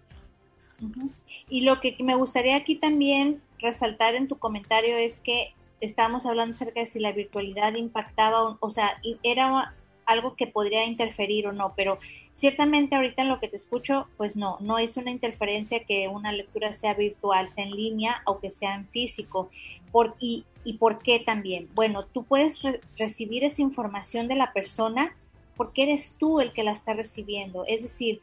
Y 1.49 1.63
lo 1.63 1.81
que 1.81 1.97
me 2.01 2.15
gustaría 2.15 2.57
aquí 2.57 2.77
también 2.77 3.41
resaltar 3.59 4.15
en 4.15 4.29
tu 4.29 4.39
comentario 4.39 4.97
es 4.97 5.21
que 5.21 5.55
estábamos 5.81 6.27
hablando 6.27 6.55
acerca 6.55 6.81
de 6.81 6.87
si 6.87 7.01
la 7.01 7.13
virtualidad 7.13 7.75
impactaba, 7.75 8.57
o, 8.61 8.71
sea, 8.71 9.01
era 9.23 9.75
algo 10.07 10.37
que 10.37 10.47
podría 10.47 10.85
interferir 10.87 11.47
o 11.47 11.53
no, 11.53 11.75
pero 11.77 11.99
ciertamente 12.33 12.97
ahorita 12.97 13.23
en 13.23 13.29
lo 13.29 13.41
que 13.41 13.49
te 13.49 13.57
escucho, 13.57 14.09
pues 14.17 14.37
no, 14.37 14.57
no 14.61 14.79
es 14.79 14.97
una 14.97 15.11
interferencia 15.11 15.85
que 15.85 16.09
una 16.09 16.33
lectura 16.33 16.73
sea 16.73 16.95
virtual, 16.95 17.51
sea 17.51 17.65
en 17.65 17.73
línea 17.73 18.23
o 18.25 18.41
que 18.41 18.51
sea 18.51 18.75
en 18.75 18.89
físico. 18.89 19.51
Por, 19.93 20.17
y, 20.19 20.45
¿Y 20.65 20.75
por 20.75 20.99
qué 20.99 21.21
también? 21.21 21.69
Bueno, 21.75 22.03
tú 22.03 22.25
puedes 22.25 22.61
recibir 22.97 23.45
esa 23.45 23.63
información 23.63 24.29
de 24.29 24.37
la 24.37 24.53
persona 24.53 25.15
porque 25.57 25.83
eres 25.83 26.17
tú 26.19 26.41
el 26.41 26.53
que 26.53 26.63
la 26.63 26.73
está 26.73 26.95
recibiendo. 26.95 27.65
Es 27.67 27.83
decir, 27.83 28.21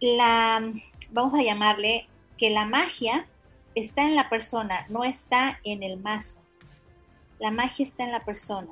la, 0.00 0.72
vamos 1.10 1.38
a 1.38 1.42
llamarle 1.42 2.06
que 2.36 2.50
la 2.50 2.64
magia 2.64 3.26
está 3.74 4.04
en 4.04 4.16
la 4.16 4.28
persona, 4.28 4.86
no 4.88 5.04
está 5.04 5.60
en 5.64 5.82
el 5.82 5.98
mazo. 5.98 6.38
La 7.38 7.50
magia 7.50 7.84
está 7.84 8.04
en 8.04 8.12
la 8.12 8.24
persona. 8.24 8.68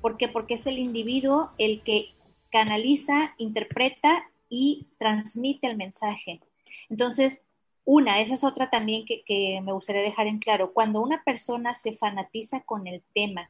¿Por 0.00 0.16
qué? 0.16 0.28
Porque 0.28 0.54
es 0.54 0.66
el 0.66 0.78
individuo 0.78 1.50
el 1.58 1.82
que 1.82 2.14
canaliza, 2.50 3.34
interpreta 3.38 4.30
y 4.48 4.86
transmite 4.98 5.66
el 5.66 5.76
mensaje. 5.76 6.40
Entonces, 6.88 7.42
una, 7.84 8.20
esa 8.20 8.34
es 8.34 8.44
otra 8.44 8.70
también 8.70 9.04
que, 9.04 9.22
que, 9.22 9.60
me 9.62 9.72
gustaría 9.72 10.02
dejar 10.02 10.26
en 10.26 10.38
claro. 10.38 10.72
Cuando 10.72 11.00
una 11.00 11.22
persona 11.22 11.74
se 11.74 11.94
fanatiza 11.94 12.62
con 12.62 12.86
el 12.86 13.02
tema 13.14 13.48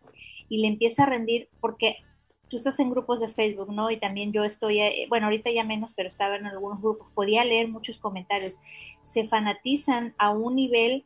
y 0.49 0.59
le 0.59 0.69
empieza 0.69 1.05
a 1.05 1.07
rendir, 1.07 1.49
porque 1.61 2.05
tú 2.49 2.57
estás 2.57 2.79
en 2.79 2.91
grupos 2.91 3.21
de 3.21 3.29
Facebook, 3.29 3.73
¿no? 3.73 3.91
Y 3.91 3.99
también 3.99 4.33
yo 4.33 4.45
estoy, 4.45 4.81
eh, 4.81 5.07
bueno, 5.09 5.27
ahorita 5.27 5.51
ya 5.51 5.65
menos, 5.65 5.93
pero 5.95 6.09
estaba 6.09 6.37
en 6.37 6.47
algunos 6.47 6.81
grupos, 6.81 7.09
podía 7.15 7.45
leer 7.45 7.69
muchos 7.69 7.99
comentarios. 7.99 8.59
Se 9.03 9.25
fanatizan 9.25 10.15
a 10.19 10.31
un 10.31 10.57
nivel 10.57 11.05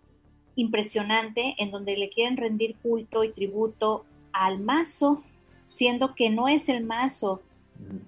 impresionante 0.55 1.55
en 1.59 1.71
donde 1.71 1.97
le 1.97 2.11
quieren 2.11 2.37
rendir 2.37 2.77
culto 2.83 3.25
y 3.25 3.33
tributo 3.33 4.05
al 4.33 4.61
mazo, 4.61 5.23
siendo 5.69 6.15
que 6.15 6.31
no 6.31 6.49
es 6.49 6.69
el 6.69 6.85
mazo. 6.85 7.41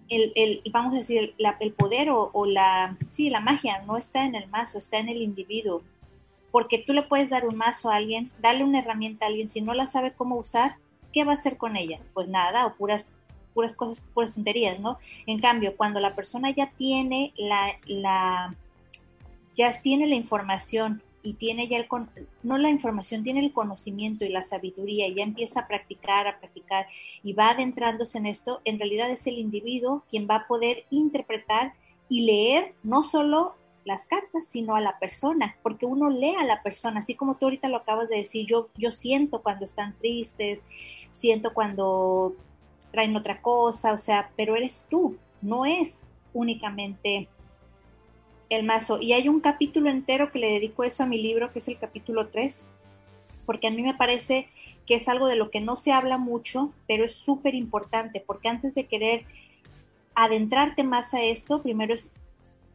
El, 0.09 0.33
el 0.35 0.63
vamos 0.71 0.95
a 0.95 0.99
decir, 0.99 1.19
el, 1.19 1.35
el 1.61 1.73
poder 1.73 2.11
o, 2.11 2.31
o, 2.35 2.45
la, 2.45 2.99
sí, 3.11 3.31
la 3.31 3.41
magia 3.41 3.83
no 3.87 3.97
está 3.97 4.25
en 4.25 4.35
el 4.35 4.49
mazo, 4.49 4.79
está 4.79 4.99
en 4.99 5.09
el 5.09 5.23
individuo. 5.23 5.83
Porque 6.51 6.77
tú 6.79 6.93
le 6.93 7.03
puedes 7.03 7.31
dar 7.31 7.47
un 7.47 7.57
mazo 7.57 7.89
a 7.89 7.97
alguien, 7.97 8.31
darle 8.41 8.65
una 8.65 8.81
herramienta 8.81 9.25
a 9.25 9.29
alguien, 9.29 9.49
si 9.49 9.63
no 9.63 9.73
la 9.73 9.87
sabe 9.87 10.13
cómo 10.13 10.37
usar, 10.37 10.77
¿qué 11.15 11.25
va 11.25 11.33
a 11.33 11.37
hacer 11.37 11.57
con 11.57 11.77
ella? 11.77 12.01
Pues 12.13 12.29
nada, 12.29 12.67
o 12.67 12.75
puras 12.75 13.09
puras 13.55 13.75
cosas, 13.75 14.05
puras 14.15 14.35
tonterías, 14.35 14.81
¿no? 14.81 14.99
En 15.27 15.41
cambio, 15.41 15.77
cuando 15.77 16.01
la 16.01 16.15
persona 16.15 16.51
ya 16.51 16.71
tiene 16.71 17.33
la, 17.37 17.79
la 17.87 18.55
ya 19.55 19.79
tiene 19.81 20.07
la 20.07 20.15
información 20.15 21.03
y 21.23 21.35
tiene 21.35 21.69
ya 21.69 21.79
el, 21.79 21.87
no 22.43 22.59
la 22.59 22.69
información, 22.69 23.23
tiene 23.23 23.41
el 23.41 23.53
conocimiento 23.53 24.25
y 24.25 24.31
la 24.31 24.45
sabiduría 24.45 25.07
y 25.07 25.15
ya 25.15 25.23
empieza 25.23 25.61
a 25.61 25.69
practicar, 25.69 26.27
a 26.27 26.39
practicar 26.39 26.87
y 27.23 27.33
va 27.33 27.51
adentrándose 27.51 28.19
en 28.19 28.27
esto, 28.27 28.61
en 28.65 28.79
realidad 28.79 29.11
es 29.11 29.27
el 29.27 29.39
individuo 29.39 30.03
quien 30.09 30.27
va 30.29 30.37
a 30.37 30.47
poder 30.47 30.85
interpretar 30.91 31.75
y 32.09 32.27
leer 32.27 32.75
no 32.83 33.05
solo 33.05 33.55
las 33.85 34.07
cartas, 34.07 34.47
sino 34.47 34.77
a 34.77 34.81
la 34.81 34.99
persona, 34.99 35.57
porque 35.63 35.87
uno 35.87 36.09
lee 36.09 36.35
a 36.39 36.45
la 36.45 36.63
persona, 36.63 37.01
así 37.01 37.15
como 37.15 37.37
tú 37.37 37.47
ahorita 37.47 37.69
lo 37.69 37.79
acabas 37.79 38.09
de 38.09 38.19
decir, 38.19 38.47
yo, 38.47 38.69
yo 38.77 38.93
siento 38.93 39.43
cuando 39.43 39.65
están 39.65 39.97
tristes, 39.99 40.65
siento 41.11 41.53
cuando 41.53 42.37
traen 42.93 43.17
otra 43.17 43.41
cosa, 43.41 43.93
o 43.93 43.99
sea, 43.99 44.31
pero 44.37 44.55
eres 44.55 44.87
tú, 44.89 45.17
no 45.41 45.67
es 45.67 45.97
únicamente 46.33 47.29
el 48.51 48.65
mazo. 48.65 48.99
Y 49.01 49.15
hay 49.15 49.29
un 49.29 49.41
capítulo 49.41 49.91
entero 49.91 50.31
que 50.31 50.39
le 50.39 50.53
dedico 50.53 50.85
eso 50.85 51.03
a 51.03 51.07
mi 51.07 51.21
libro, 51.21 51.53
que 51.53 51.59
es 51.59 51.69
el 51.69 51.79
capítulo 51.79 52.29
3, 52.29 52.65
porque 53.47 53.67
a 53.67 53.71
mí 53.71 53.83
me 53.83 53.95
parece 53.95 54.49
que 54.87 54.95
es 54.95 55.09
algo 55.09 55.27
de 55.27 55.37
lo 55.37 55.51
que 55.51 55.61
no 55.61 55.77
se 55.77 55.93
habla 55.93 56.19
mucho, 56.19 56.73
pero 56.87 57.05
es 57.05 57.15
súper 57.15 57.55
importante, 57.55 58.23
porque 58.25 58.49
antes 58.49 58.75
de 58.75 58.87
querer 58.87 59.25
adentrarte 60.15 60.85
más 60.85 61.15
a 61.15 61.23
esto, 61.23 61.63
primero 61.63 61.95
es, 61.95 62.13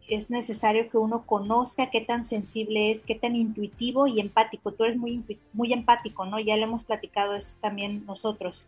es 0.07 0.29
necesario 0.29 0.89
que 0.89 0.97
uno 0.97 1.25
conozca 1.25 1.91
qué 1.91 2.01
tan 2.01 2.25
sensible 2.25 2.91
es, 2.91 3.03
qué 3.03 3.15
tan 3.15 3.35
intuitivo 3.35 4.07
y 4.07 4.19
empático. 4.19 4.71
Tú 4.71 4.85
eres 4.85 4.97
muy, 4.97 5.23
muy 5.53 5.73
empático, 5.73 6.25
¿no? 6.25 6.39
Ya 6.39 6.55
le 6.55 6.63
hemos 6.63 6.83
platicado 6.83 7.35
eso 7.35 7.55
también 7.59 8.05
nosotros. 8.05 8.67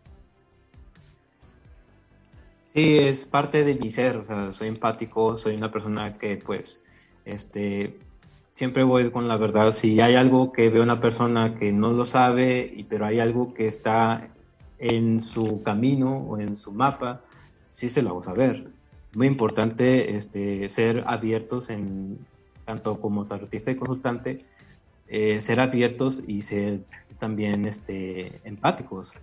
Sí, 2.74 2.98
es 2.98 3.26
parte 3.26 3.64
de 3.64 3.74
mi 3.74 3.90
ser, 3.90 4.16
o 4.16 4.24
sea, 4.24 4.52
soy 4.52 4.68
empático, 4.68 5.36
soy 5.38 5.56
una 5.56 5.72
persona 5.72 6.18
que 6.18 6.36
pues, 6.36 6.80
este, 7.24 7.98
siempre 8.52 8.84
voy 8.84 9.10
con 9.10 9.26
la 9.26 9.36
verdad. 9.36 9.72
Si 9.72 10.00
hay 10.00 10.14
algo 10.14 10.52
que 10.52 10.70
veo 10.70 10.82
una 10.82 11.00
persona 11.00 11.56
que 11.58 11.72
no 11.72 11.92
lo 11.92 12.06
sabe, 12.06 12.72
y, 12.76 12.84
pero 12.84 13.06
hay 13.06 13.18
algo 13.18 13.54
que 13.54 13.66
está 13.66 14.28
en 14.78 15.20
su 15.20 15.62
camino 15.62 16.18
o 16.18 16.38
en 16.38 16.56
su 16.56 16.70
mapa, 16.72 17.22
sí 17.70 17.88
se 17.88 18.02
lo 18.02 18.10
hago 18.10 18.24
saber. 18.24 18.70
Muy 19.14 19.26
importante 19.26 20.16
este, 20.16 20.68
ser 20.68 21.02
abiertos 21.06 21.70
en, 21.70 22.18
tanto 22.64 23.00
como 23.00 23.26
artista 23.28 23.72
y 23.72 23.76
consultante, 23.76 24.44
eh, 25.08 25.40
ser 25.40 25.58
abiertos 25.58 26.22
y 26.24 26.42
ser 26.42 26.80
también 27.18 27.66
este, 27.66 28.40
empáticos. 28.44 29.14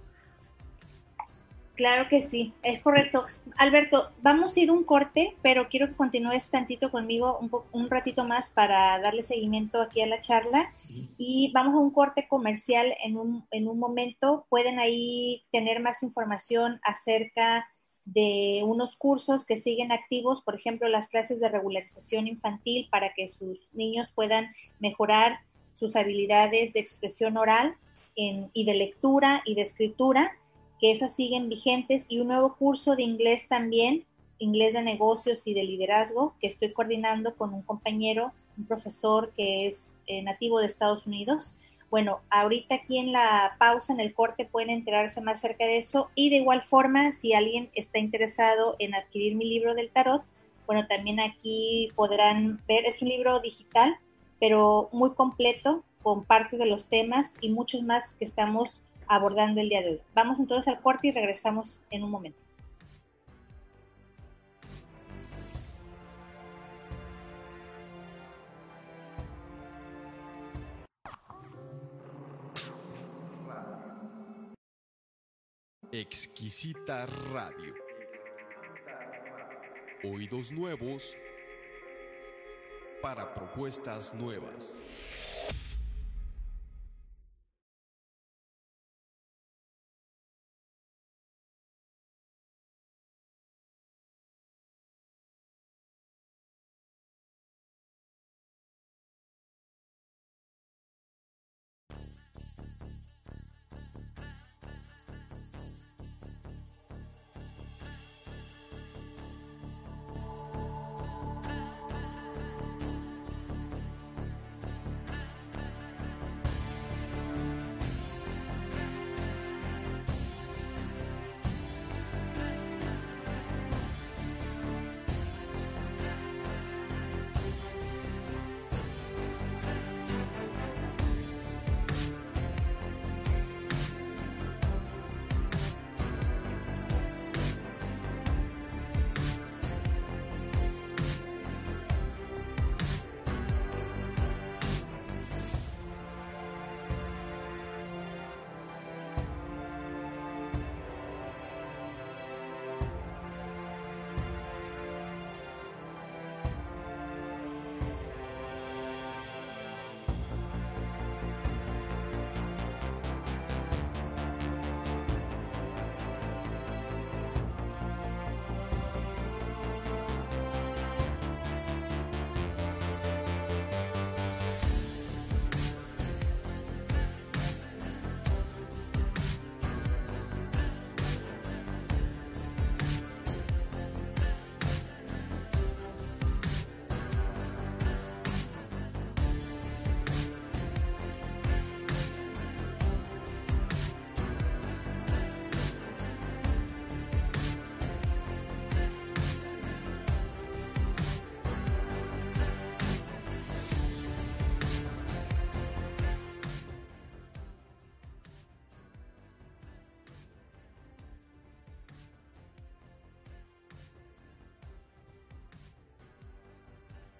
Claro 1.77 2.09
que 2.09 2.23
sí, 2.23 2.53
es 2.63 2.81
correcto. 2.81 3.27
Alberto, 3.55 4.09
vamos 4.23 4.57
a 4.57 4.59
ir 4.59 4.71
un 4.71 4.83
corte, 4.83 5.37
pero 5.43 5.69
quiero 5.69 5.87
que 5.87 5.95
continúes 5.95 6.49
tantito 6.49 6.89
conmigo 6.89 7.37
un, 7.39 7.51
un 7.71 7.89
ratito 7.91 8.23
más 8.23 8.49
para 8.49 8.97
darle 8.97 9.21
seguimiento 9.21 9.79
aquí 9.79 10.01
a 10.01 10.07
la 10.07 10.19
charla. 10.19 10.73
Y 11.19 11.51
vamos 11.53 11.75
a 11.75 11.77
un 11.77 11.91
corte 11.91 12.27
comercial 12.27 12.95
en 13.03 13.15
un, 13.15 13.45
en 13.51 13.67
un 13.67 13.77
momento. 13.77 14.47
Pueden 14.49 14.79
ahí 14.79 15.45
tener 15.51 15.79
más 15.79 16.01
información 16.01 16.81
acerca 16.83 17.69
de 18.05 18.63
unos 18.65 18.95
cursos 18.95 19.45
que 19.45 19.57
siguen 19.57 19.91
activos, 19.91 20.41
por 20.41 20.55
ejemplo, 20.55 20.87
las 20.87 21.07
clases 21.07 21.39
de 21.39 21.49
regularización 21.49 22.27
infantil 22.27 22.87
para 22.89 23.13
que 23.13 23.27
sus 23.27 23.59
niños 23.73 24.09
puedan 24.15 24.47
mejorar 24.79 25.41
sus 25.75 25.95
habilidades 25.95 26.73
de 26.73 26.79
expresión 26.79 27.37
oral 27.37 27.75
en, 28.15 28.49
y 28.53 28.65
de 28.65 28.73
lectura 28.73 29.43
y 29.45 29.53
de 29.53 29.61
escritura 29.61 30.31
que 30.79 30.91
esas 30.91 31.15
siguen 31.15 31.49
vigentes 31.49 32.05
y 32.07 32.19
un 32.19 32.27
nuevo 32.27 32.55
curso 32.55 32.95
de 32.95 33.03
inglés 33.03 33.47
también, 33.47 34.05
inglés 34.39 34.73
de 34.73 34.81
negocios 34.81 35.39
y 35.45 35.53
de 35.53 35.63
liderazgo, 35.63 36.35
que 36.39 36.47
estoy 36.47 36.71
coordinando 36.71 37.35
con 37.35 37.53
un 37.53 37.63
compañero, 37.63 38.33
un 38.57 38.65
profesor 38.65 39.31
que 39.35 39.67
es 39.67 39.93
eh, 40.07 40.21
nativo 40.21 40.59
de 40.59 40.67
Estados 40.67 41.07
Unidos. 41.07 41.53
Bueno, 41.89 42.19
ahorita 42.29 42.75
aquí 42.75 42.97
en 42.97 43.11
la 43.11 43.55
pausa, 43.59 43.93
en 43.93 43.99
el 43.99 44.13
corte, 44.13 44.45
pueden 44.45 44.69
enterarse 44.69 45.21
más 45.21 45.39
acerca 45.39 45.65
de 45.65 45.77
eso 45.77 46.09
y 46.15 46.29
de 46.29 46.37
igual 46.37 46.61
forma, 46.61 47.11
si 47.13 47.33
alguien 47.33 47.69
está 47.73 47.99
interesado 47.99 48.75
en 48.79 48.93
adquirir 48.93 49.35
mi 49.35 49.45
libro 49.45 49.73
del 49.73 49.89
tarot, 49.89 50.23
bueno, 50.65 50.85
también 50.85 51.21
aquí 51.21 51.89
podrán 51.95 52.61
ver, 52.67 52.85
es 52.85 53.01
un 53.01 53.07
libro 53.07 53.39
digital, 53.39 53.97
pero 54.37 54.89
muy 54.91 55.11
completo, 55.11 55.83
con 56.03 56.25
parte 56.25 56.57
de 56.57 56.65
los 56.65 56.87
temas 56.87 57.31
y 57.41 57.49
muchos 57.49 57.83
más 57.83 58.15
que 58.15 58.25
estamos 58.25 58.81
abordando 59.07 59.61
el 59.61 59.69
día 59.69 59.81
de 59.81 59.91
hoy. 59.91 60.01
Vamos 60.13 60.39
entonces 60.39 60.67
al 60.67 60.81
corte 60.81 61.07
y 61.07 61.11
regresamos 61.11 61.79
en 61.89 62.03
un 62.03 62.11
momento. 62.11 62.47
Exquisita 75.91 77.05
Radio. 77.31 77.73
Oídos 80.03 80.51
nuevos 80.51 81.15
para 83.01 83.33
propuestas 83.33 84.13
nuevas. 84.13 84.83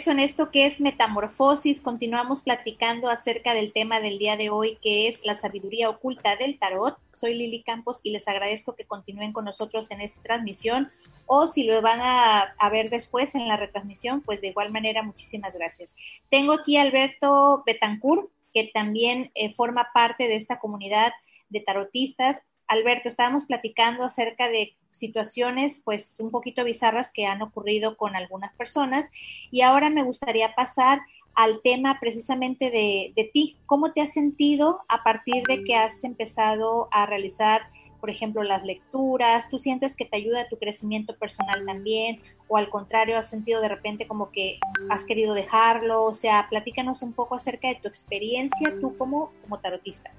En 0.08 0.20
esto 0.20 0.52
que 0.52 0.65
es 0.65 0.80
metamorfosis. 0.80 1.82
Continuamos 1.82 2.41
platicando 2.41 3.10
acerca 3.10 3.54
del 3.54 3.74
tema 3.74 4.00
del 4.00 4.17
día 4.17 4.38
de 4.38 4.50
hoy, 4.50 4.78
que 4.82 5.08
es 5.08 5.26
la 5.26 5.36
sabiduría 5.36 5.89
oculta 5.89 6.36
del 6.36 6.58
tarot. 6.58 6.98
Soy 7.13 7.34
Lili 7.34 7.63
Campos 7.63 8.00
y 8.04 8.12
les 8.12 8.28
agradezco 8.28 8.76
que 8.76 8.86
continúen 8.86 9.34
con 9.34 9.46
nosotros 9.46 9.91
en 9.91 10.02
esta 10.02 10.22
transmisión 10.22 10.89
o 11.26 11.48
si 11.48 11.63
lo 11.63 11.82
van 11.82 12.00
a, 12.02 12.70
ver 12.72 12.89
después 12.89 13.36
en 13.36 13.48
la 13.48 13.58
retransmisión, 13.58 14.22
pues 14.22 14.39
de 14.39 14.48
igual 14.48 14.72
manera, 14.72 15.04
muchísimas 15.04 15.54
gracias. 15.54 15.93
Tengo 16.30 16.54
aquí 16.54 16.78
a 16.78 16.84
Alberto 16.84 17.63
Betancourt, 17.65 18.30
que 18.54 18.72
también 18.74 19.32
eh, 19.36 19.52
forma 19.54 19.89
parte 19.93 20.28
de 20.28 20.38
esta 20.38 20.60
comunidad 20.60 21.12
de 21.50 21.60
tarotistas. 21.60 22.39
Alberto, 22.67 23.10
estábamos 23.10 23.46
platicando 23.46 24.06
acerca 24.06 24.50
de 24.50 24.76
situaciones 24.98 25.82
pues 25.84 26.20
un 26.20 26.32
poquito 26.32 26.64
bizarras 26.64 27.12
que 27.12 27.26
han 27.26 27.42
ocurrido 27.42 27.98
con 27.98 28.16
algunas 28.16 28.54
personas 28.56 29.10
y 29.52 29.62
ahora 29.62 29.90
me 29.90 30.04
gustaría 30.04 30.54
pasar 30.56 31.00
al 31.38 31.62
tema 31.62 32.00
precisamente 32.00 32.72
de, 32.72 33.14
de 33.16 33.30
ti. 33.32 33.58
¿Cómo 33.68 33.94
te 33.94 34.02
has 34.02 34.12
sentido 34.12 34.82
a 34.90 35.04
partir 35.04 35.44
de 35.48 35.64
que 35.64 35.76
has 35.76 36.04
empezado 36.04 36.88
a 36.92 37.06
realizar, 37.06 37.62
por 38.00 38.10
ejemplo, 38.10 38.42
las 38.42 38.64
lecturas? 38.64 39.48
¿Tú 39.48 39.60
sientes 39.60 39.96
que 39.96 40.06
te 40.06 40.18
ayuda 40.18 40.42
a 40.42 40.48
tu 40.48 40.58
crecimiento 40.58 41.16
personal 41.16 41.64
también? 41.64 42.22
¿O 42.48 42.58
al 42.58 42.72
contrario, 42.72 43.20
has 43.20 43.30
sentido 43.30 43.62
de 43.62 43.70
repente 43.70 44.08
como 44.08 44.32
que 44.32 44.60
has 44.90 45.06
querido 45.06 45.36
dejarlo? 45.36 46.06
O 46.06 46.16
sea, 46.16 46.48
platícanos 46.50 47.04
un 47.04 47.14
poco 47.14 47.36
acerca 47.36 47.68
de 47.68 47.76
tu 47.76 47.88
experiencia 47.88 48.74
tú 48.82 48.98
como, 48.98 49.32
como 49.44 49.60
tarotista. 49.60 50.12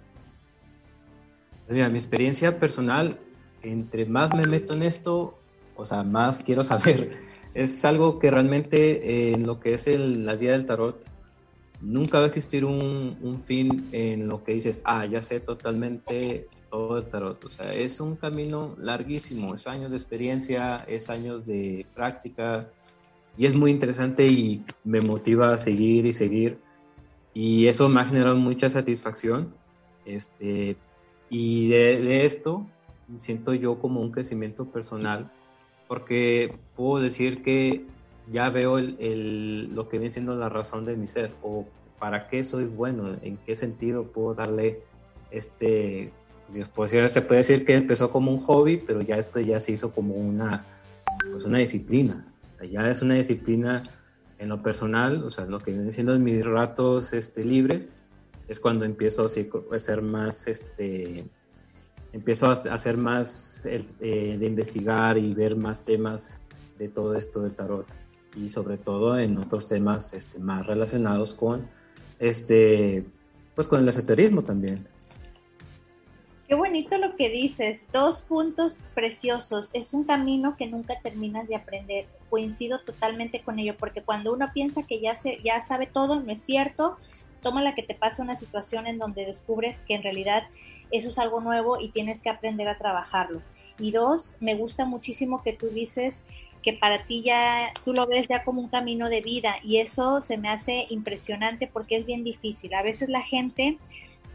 Mira, 1.69 1.89
mi 1.89 1.99
experiencia 1.99 2.61
personal, 2.61 3.19
entre 3.73 4.07
más 4.07 4.35
me 4.35 4.47
meto 4.47 4.75
en 4.75 4.83
esto, 4.83 5.39
o 5.77 5.85
sea, 5.85 6.03
más 6.03 6.41
quiero 6.41 6.65
saber. 6.65 7.19
Es 7.55 7.85
algo 7.85 8.19
que 8.19 8.31
realmente 8.31 8.79
eh, 9.29 9.33
en 9.33 9.47
lo 9.47 9.59
que 9.59 9.75
es 9.75 9.87
la 9.87 10.35
vida 10.35 10.53
del 10.53 10.67
tarot, 10.67 11.05
nunca 11.81 12.19
va 12.19 12.25
a 12.25 12.27
existir 12.29 12.65
un, 12.65 13.43
fin 13.47 13.89
en 13.93 14.29
lo 14.29 14.45
que 14.45 14.55
dices, 14.55 14.83
ah, 14.85 15.07
ya 15.07 15.23
sé 15.23 15.41
totalmente 15.41 16.49
todo 16.71 16.99
el 16.99 17.07
tarot. 17.07 17.45
O 17.45 17.51
sea, 17.51 17.73
es 17.73 18.01
un 18.01 18.17
camino 18.17 18.75
larguísimo, 18.79 19.55
es 19.55 19.67
años 19.67 19.91
de 19.91 19.97
experiencia, 19.97 20.85
es 20.89 21.09
años 21.11 21.47
de 21.47 21.87
práctica 21.95 22.69
y 23.37 23.47
es 23.47 23.55
muy 23.55 23.71
interesante 23.71 24.27
y 24.27 24.65
me 24.85 25.01
motiva 25.01 25.55
a 25.55 25.59
seguir 25.59 26.07
y 26.07 26.13
seguir. 26.13 26.59
Y 27.35 27.67
eso 27.67 27.89
me 27.89 28.01
ha 28.01 28.05
generado 28.05 28.37
mucha 28.37 28.69
satisfacción. 28.69 29.55
Este, 30.05 30.77
y 31.31 31.69
de, 31.69 32.25
esto 32.25 32.67
siento 33.19 33.55
yo 33.55 33.79
como 33.79 34.01
un 34.01 34.13
crecimiento 34.13 34.67
personal, 34.67 35.31
porque 35.87 36.55
puedo 36.77 37.03
decir 37.03 37.43
que 37.43 37.85
ya 38.31 38.51
veo 38.51 38.79
el, 38.79 39.75
lo 39.75 39.89
que 39.89 39.99
viene 39.99 40.13
siendo 40.13 40.37
la 40.37 40.49
razón 40.49 40.85
de 40.85 40.97
mi 40.97 41.07
ser, 41.07 41.33
o 41.43 41.67
para 41.99 42.29
qué 42.29 42.45
soy 42.45 42.65
bueno, 42.65 43.17
en 43.23 43.39
qué 43.39 43.55
sentido 43.55 44.05
puedo 44.05 44.35
darle 44.35 44.83
este, 45.31 46.13
pues 46.75 46.91
se 46.91 47.23
puede 47.23 47.39
decir 47.39 47.65
que 47.65 47.75
empezó 47.75 48.11
como 48.11 48.31
un 48.31 48.41
hobby, 48.41 48.79
pero 48.79 49.03
ya 49.03 49.17
después 49.17 49.47
ya 49.47 49.61
se 49.61 49.73
hizo 49.73 49.93
como 49.93 50.15
una, 50.15 50.65
pues 51.31 51.45
una 51.45 51.59
disciplina. 51.59 52.27
ya 52.71 52.89
es 52.89 53.03
una 53.03 53.15
disciplina 53.15 53.85
en 54.39 54.49
lo 54.49 54.63
personal, 54.63 55.25
o 55.25 55.31
sea, 55.31 55.45
lo 55.47 55.59
que 55.59 55.73
viene 55.73 55.93
siendo 55.93 56.15
en 56.15 56.23
mis 56.23 56.45
ratos 56.47 57.13
este, 57.13 57.45
libres, 57.45 57.91
es 58.47 58.61
cuando 58.61 58.85
empiezo 58.85 59.27
a 59.27 59.79
ser 59.79 60.03
más, 60.03 60.47
este, 60.47 61.27
empiezo 62.13 62.47
a 62.47 62.53
hacer 62.53 62.97
más 62.97 63.67
eh, 63.67 64.37
de 64.39 64.47
investigar 64.47 65.19
y 65.19 65.35
ver 65.35 65.57
más 65.57 65.85
temas 65.85 66.39
de 66.79 66.89
todo 66.89 67.15
esto 67.15 67.43
del 67.43 67.55
tarot. 67.55 67.87
Y 68.37 68.49
sobre 68.51 68.79
todo 68.79 69.19
en 69.19 69.39
otros 69.39 69.69
temas 69.69 70.13
este, 70.15 70.39
más 70.39 70.67
relacionados 70.67 71.35
con 71.35 71.69
este 72.19 73.05
pues 73.55 73.67
con 73.67 73.83
el 73.83 73.89
esoterismo 73.89 74.43
también. 74.43 74.87
Qué 76.47 76.55
bonito 76.55 76.97
lo 76.97 77.13
que 77.13 77.29
dices, 77.29 77.83
dos 77.93 78.23
puntos 78.23 78.79
preciosos, 78.95 79.69
es 79.75 79.93
un 79.93 80.05
camino 80.05 80.57
que 80.57 80.67
nunca 80.67 80.99
terminas 81.03 81.47
de 81.47 81.57
aprender, 81.57 82.07
coincido 82.31 82.79
totalmente 82.81 83.41
con 83.41 83.59
ello, 83.59 83.77
porque 83.77 84.01
cuando 84.01 84.33
uno 84.33 84.49
piensa 84.55 84.85
que 84.85 85.01
ya, 85.01 85.17
se, 85.17 85.41
ya 85.43 85.61
sabe 85.61 85.87
todo, 85.87 86.21
no 86.21 86.33
es 86.33 86.41
cierto, 86.41 86.97
toma 87.43 87.63
la 87.63 87.75
que 87.75 87.83
te 87.83 87.95
pasa 87.95 88.23
una 88.23 88.37
situación 88.37 88.87
en 88.87 88.99
donde 88.99 89.27
descubres 89.27 89.83
que 89.83 89.95
en 89.95 90.03
realidad 90.03 90.45
eso 90.91 91.09
es 91.09 91.19
algo 91.19 91.41
nuevo 91.41 91.81
y 91.81 91.89
tienes 91.89 92.23
que 92.23 92.31
aprender 92.31 92.69
a 92.69 92.79
trabajarlo. 92.79 93.43
Y 93.79 93.93
dos, 93.93 94.35
me 94.41 94.55
gusta 94.55 94.85
muchísimo 94.85 95.43
que 95.43 95.53
tú 95.53 95.69
dices 95.69 96.25
que 96.63 96.73
para 96.73 96.99
ti 96.99 97.23
ya, 97.23 97.73
tú 97.85 97.93
lo 97.93 98.07
ves 98.07 98.27
ya 98.29 98.45
como 98.45 98.61
un 98.61 98.69
camino 98.69 99.09
de 99.09 99.21
vida 99.21 99.57
y 99.63 99.79
eso 99.79 100.21
se 100.21 100.37
me 100.37 100.49
hace 100.49 100.87
impresionante 100.91 101.67
porque 101.67 101.97
es 101.97 102.07
bien 102.07 102.25
difícil. 102.25 102.75
A 102.75 102.83
veces 102.83 103.09
la 103.09 103.23
gente 103.23 103.79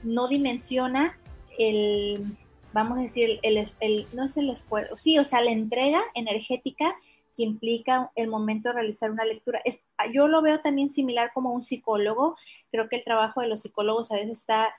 no 0.03 0.27
dimensiona 0.27 1.17
el, 1.57 2.37
vamos 2.71 2.97
a 2.97 3.01
decir, 3.01 3.39
el, 3.43 4.07
no 4.13 4.25
es 4.25 4.37
el 4.37 4.49
esfuerzo, 4.49 4.97
sí, 4.97 5.19
o 5.19 5.25
sea, 5.25 5.41
la 5.41 5.51
entrega 5.51 6.01
energética 6.13 6.95
que 7.35 7.43
implica 7.43 8.11
el 8.15 8.27
momento 8.27 8.69
de 8.69 8.75
realizar 8.75 9.11
una 9.11 9.25
lectura. 9.25 9.59
Es, 9.65 9.83
yo 10.13 10.27
lo 10.27 10.41
veo 10.41 10.61
también 10.61 10.91
similar 10.91 11.31
como 11.33 11.51
un 11.51 11.63
psicólogo. 11.63 12.35
Creo 12.71 12.89
que 12.89 12.97
el 12.97 13.03
trabajo 13.03 13.41
de 13.41 13.47
los 13.47 13.61
psicólogos 13.61 14.11
a 14.11 14.15
veces 14.15 14.39
está 14.39 14.75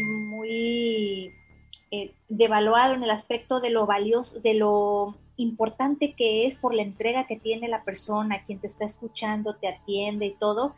muy 0.00 1.32
eh, 1.90 2.12
devaluado 2.28 2.94
en 2.94 3.02
el 3.02 3.10
aspecto 3.10 3.60
de 3.60 3.70
lo 3.70 3.86
valioso, 3.86 4.40
de 4.40 4.54
lo 4.54 5.16
importante 5.36 6.12
que 6.12 6.46
es 6.46 6.56
por 6.56 6.74
la 6.74 6.82
entrega 6.82 7.26
que 7.26 7.36
tiene 7.36 7.68
la 7.68 7.84
persona, 7.84 8.44
quien 8.44 8.58
te 8.58 8.66
está 8.66 8.84
escuchando, 8.84 9.56
te 9.56 9.68
atiende 9.68 10.26
y 10.26 10.34
todo, 10.34 10.74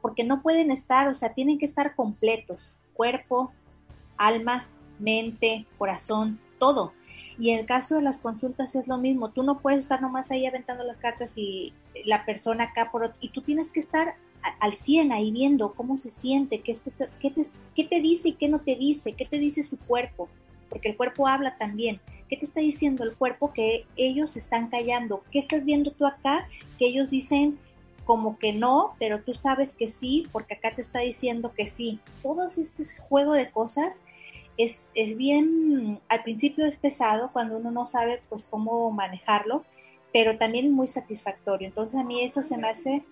porque 0.00 0.24
no 0.24 0.42
pueden 0.42 0.70
estar, 0.70 1.08
o 1.08 1.14
sea, 1.14 1.34
tienen 1.34 1.58
que 1.58 1.66
estar 1.66 1.94
completos, 1.94 2.76
cuerpo, 2.94 3.52
alma, 4.16 4.66
mente, 4.98 5.66
corazón, 5.78 6.38
todo. 6.58 6.92
Y 7.38 7.50
en 7.50 7.60
el 7.60 7.66
caso 7.66 7.96
de 7.96 8.02
las 8.02 8.18
consultas 8.18 8.74
es 8.74 8.88
lo 8.88 8.98
mismo, 8.98 9.30
tú 9.30 9.42
no 9.42 9.60
puedes 9.60 9.80
estar 9.80 10.00
nomás 10.00 10.30
ahí 10.30 10.46
aventando 10.46 10.84
las 10.84 10.98
cartas 10.98 11.32
y 11.36 11.72
la 12.04 12.24
persona 12.24 12.64
acá 12.64 12.90
por 12.90 13.04
otro, 13.04 13.16
y 13.20 13.30
tú 13.30 13.42
tienes 13.42 13.72
que 13.72 13.80
estar 13.80 14.14
al 14.60 14.72
100 14.72 15.12
ahí 15.12 15.30
viendo 15.30 15.74
cómo 15.74 15.98
se 15.98 16.10
siente, 16.10 16.60
qué, 16.60 16.74
te, 16.74 17.08
qué, 17.20 17.30
te, 17.30 17.46
qué 17.74 17.84
te 17.84 18.00
dice 18.00 18.28
y 18.28 18.32
qué 18.32 18.48
no 18.48 18.60
te 18.60 18.76
dice, 18.76 19.12
qué 19.12 19.26
te 19.26 19.38
dice 19.38 19.62
su 19.62 19.76
cuerpo, 19.78 20.28
porque 20.68 20.88
el 20.88 20.96
cuerpo 20.96 21.26
habla 21.26 21.56
también. 21.58 22.00
¿Qué 22.28 22.36
te 22.36 22.44
está 22.44 22.60
diciendo 22.60 23.04
el 23.04 23.14
cuerpo 23.16 23.52
que 23.52 23.86
ellos 23.96 24.36
están 24.36 24.68
callando? 24.68 25.22
¿Qué 25.30 25.40
estás 25.40 25.64
viendo 25.64 25.90
tú 25.90 26.06
acá 26.06 26.48
que 26.78 26.86
ellos 26.86 27.10
dicen 27.10 27.58
como 28.04 28.38
que 28.38 28.52
no, 28.52 28.94
pero 28.98 29.22
tú 29.22 29.34
sabes 29.34 29.74
que 29.74 29.88
sí, 29.88 30.26
porque 30.32 30.54
acá 30.54 30.74
te 30.74 30.82
está 30.82 31.00
diciendo 31.00 31.52
que 31.54 31.66
sí? 31.66 32.00
Todo 32.22 32.46
este 32.46 32.84
juego 33.08 33.34
de 33.34 33.50
cosas 33.50 34.02
es, 34.56 35.16
bien, 35.16 36.00
al 36.08 36.22
principio 36.22 36.66
es 36.66 36.76
pesado 36.76 37.30
cuando 37.32 37.56
uno 37.56 37.70
no 37.70 37.86
sabe 37.86 38.20
pues 38.28 38.44
cómo 38.44 38.90
manejarlo, 38.90 39.64
pero 40.12 40.36
también 40.38 40.66
es 40.66 40.72
muy 40.72 40.86
satisfactorio. 40.86 41.68
Entonces 41.68 41.98
a 41.98 42.04
mí 42.04 42.22
esto 42.22 42.42
se 42.42 42.56
me 42.58 42.68
hace 42.68 43.04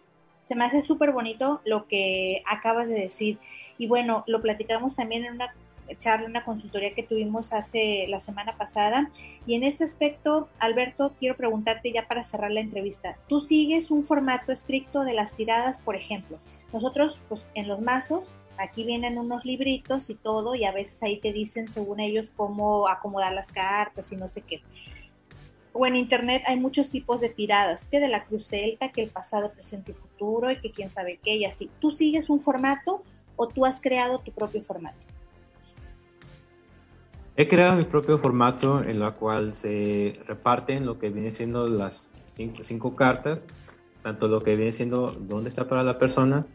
se 0.49 0.55
me 0.55 0.65
hace 0.65 0.81
súper 0.81 1.13
bonito 1.13 1.61
lo 1.67 1.87
que 1.87 2.43
acabas 2.47 2.89
de 2.89 2.95
decir. 2.95 3.39
Y 3.77 3.87
bueno, 3.87 4.25
lo 4.27 4.41
platicamos 4.41 4.97
también 4.97 5.27
en 5.27 5.35
una 5.35 5.55
charla, 5.99 6.27
una 6.27 6.43
consultoría 6.43 6.95
que 6.95 7.03
tuvimos 7.03 7.53
hace 7.53 8.07
la 8.09 8.19
semana 8.19 8.57
pasada. 8.57 9.11
Y 9.47 9.57
en 9.57 9.63
este 9.63 9.85
aspecto, 9.85 10.49
Alberto, 10.59 11.13
quiero 11.19 11.37
preguntarte 11.37 11.93
ya 11.93 12.09
para 12.09 12.25
cerrar 12.25 12.51
la 12.51 12.61
entrevista. 12.61 13.19
¿Tú 13.29 13.43
sigues 13.43 13.91
un 13.91 14.05
formato 14.05 14.51
estricto 14.51 15.05
de 15.05 15.13
las 15.13 15.35
tiradas, 15.35 15.77
por 15.85 15.97
ejemplo? 15.97 16.39
Nosotros, 16.73 17.21
pues 17.29 17.47
en 17.55 17.69
los 17.69 17.83
mazos, 17.83 18.35
aquí 18.57 18.85
vienen 18.85 19.19
unos 19.19 19.45
libritos 19.45 20.09
y 20.09 20.15
todo, 20.15 20.55
y 20.55 20.65
a 20.65 20.73
veces 20.73 21.03
ahí 21.03 21.19
te 21.19 21.35
dicen, 21.35 21.69
según 21.69 22.01
ellos, 22.01 22.33
cómo 22.35 22.89
acomodar 22.89 23.35
las 23.35 23.49
cartas 23.49 24.11
y 24.13 24.17
no 24.17 24.29
sé 24.29 24.41
qué. 24.41 24.63
O 25.73 25.87
en 25.87 25.97
internet 25.97 26.43
hay 26.47 26.59
muchos 26.59 26.91
tipos 26.91 27.21
de 27.21 27.29
tiradas, 27.29 27.87
que 27.89 28.01
de 28.01 28.09
la 28.09 28.25
cruz 28.25 28.47
celta, 28.47 28.91
que 28.91 29.03
el 29.03 29.11
pasado, 29.11 29.53
presente 29.53 29.93
y 29.93 29.95
futuro, 29.95 30.51
y 30.51 30.61
que 30.61 30.71
quién 30.71 30.91
sabe 30.91 31.19
qué, 31.23 31.37
y 31.37 31.45
así. 31.45 31.71
¿Tú 31.79 31.91
sigues 31.91 32.31
un 32.31 32.41
formato 32.41 33.03
o 33.37 33.49
tú 33.49 33.65
has 33.65 33.81
creado 33.81 34.19
tu 34.19 34.33
propio 34.33 34.63
formato? 34.63 34.99
He 37.37 37.47
creado 37.47 37.77
mi 37.77 37.85
propio 37.85 38.19
formato 38.19 38.83
en 38.83 38.99
la 38.99 39.13
cual 39.13 39.55
se 39.55 40.19
reparten 40.27 40.85
lo 40.85 40.99
que 40.99 41.11
viene 41.11 41.31
siendo 41.31 41.69
las 41.69 42.11
cinco, 42.27 42.65
cinco 42.65 42.97
cartas, 42.97 43.47
tanto 44.03 44.27
lo 44.27 44.43
que 44.43 44.57
viene 44.57 44.73
siendo 44.73 45.13
dónde 45.13 45.49
está 45.49 45.69
para 45.69 45.85
la 45.85 46.01
persona, 46.01 46.47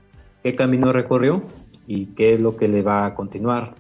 qué 0.43 0.55
camino 0.55 0.91
recorrió 0.91 1.41
y 1.88 2.07
qué 2.07 2.34
es 2.34 2.41
lo 2.41 2.57
que 2.57 2.68
le 2.68 2.82
va 2.82 3.05
a 3.05 3.16
continuar. 3.16 3.76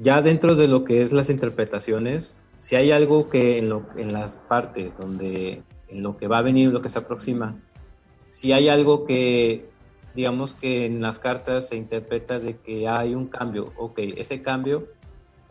Ya 0.00 0.20
dentro 0.20 0.56
de 0.56 0.66
lo 0.66 0.84
que 0.84 1.02
es 1.02 1.12
las 1.12 1.30
interpretaciones, 1.30 2.36
si 2.58 2.74
hay 2.74 2.90
algo 2.90 3.30
que 3.30 3.58
en, 3.58 4.12
las 4.12 4.36
partes 4.36 4.92
donde 4.98 5.62
en 5.88 6.02
lo 6.02 6.16
que 6.16 6.26
va 6.26 6.38
a 6.38 6.42
venir, 6.42 6.70
lo 6.70 6.82
que 6.82 6.90
se 6.90 6.98
aproxima, 6.98 7.56
si 8.30 8.52
hay 8.52 8.68
algo 8.68 9.06
que 9.06 9.70
digamos 10.14 10.54
que 10.54 10.84
en 10.84 11.00
las 11.00 11.20
cartas 11.20 11.68
se 11.68 11.76
interpreta 11.76 12.40
de 12.40 12.56
que 12.56 12.88
hay 12.88 13.14
un 13.14 13.28
cambio, 13.28 13.72
ok, 13.76 14.00
ese 14.16 14.42
cambio 14.42 14.88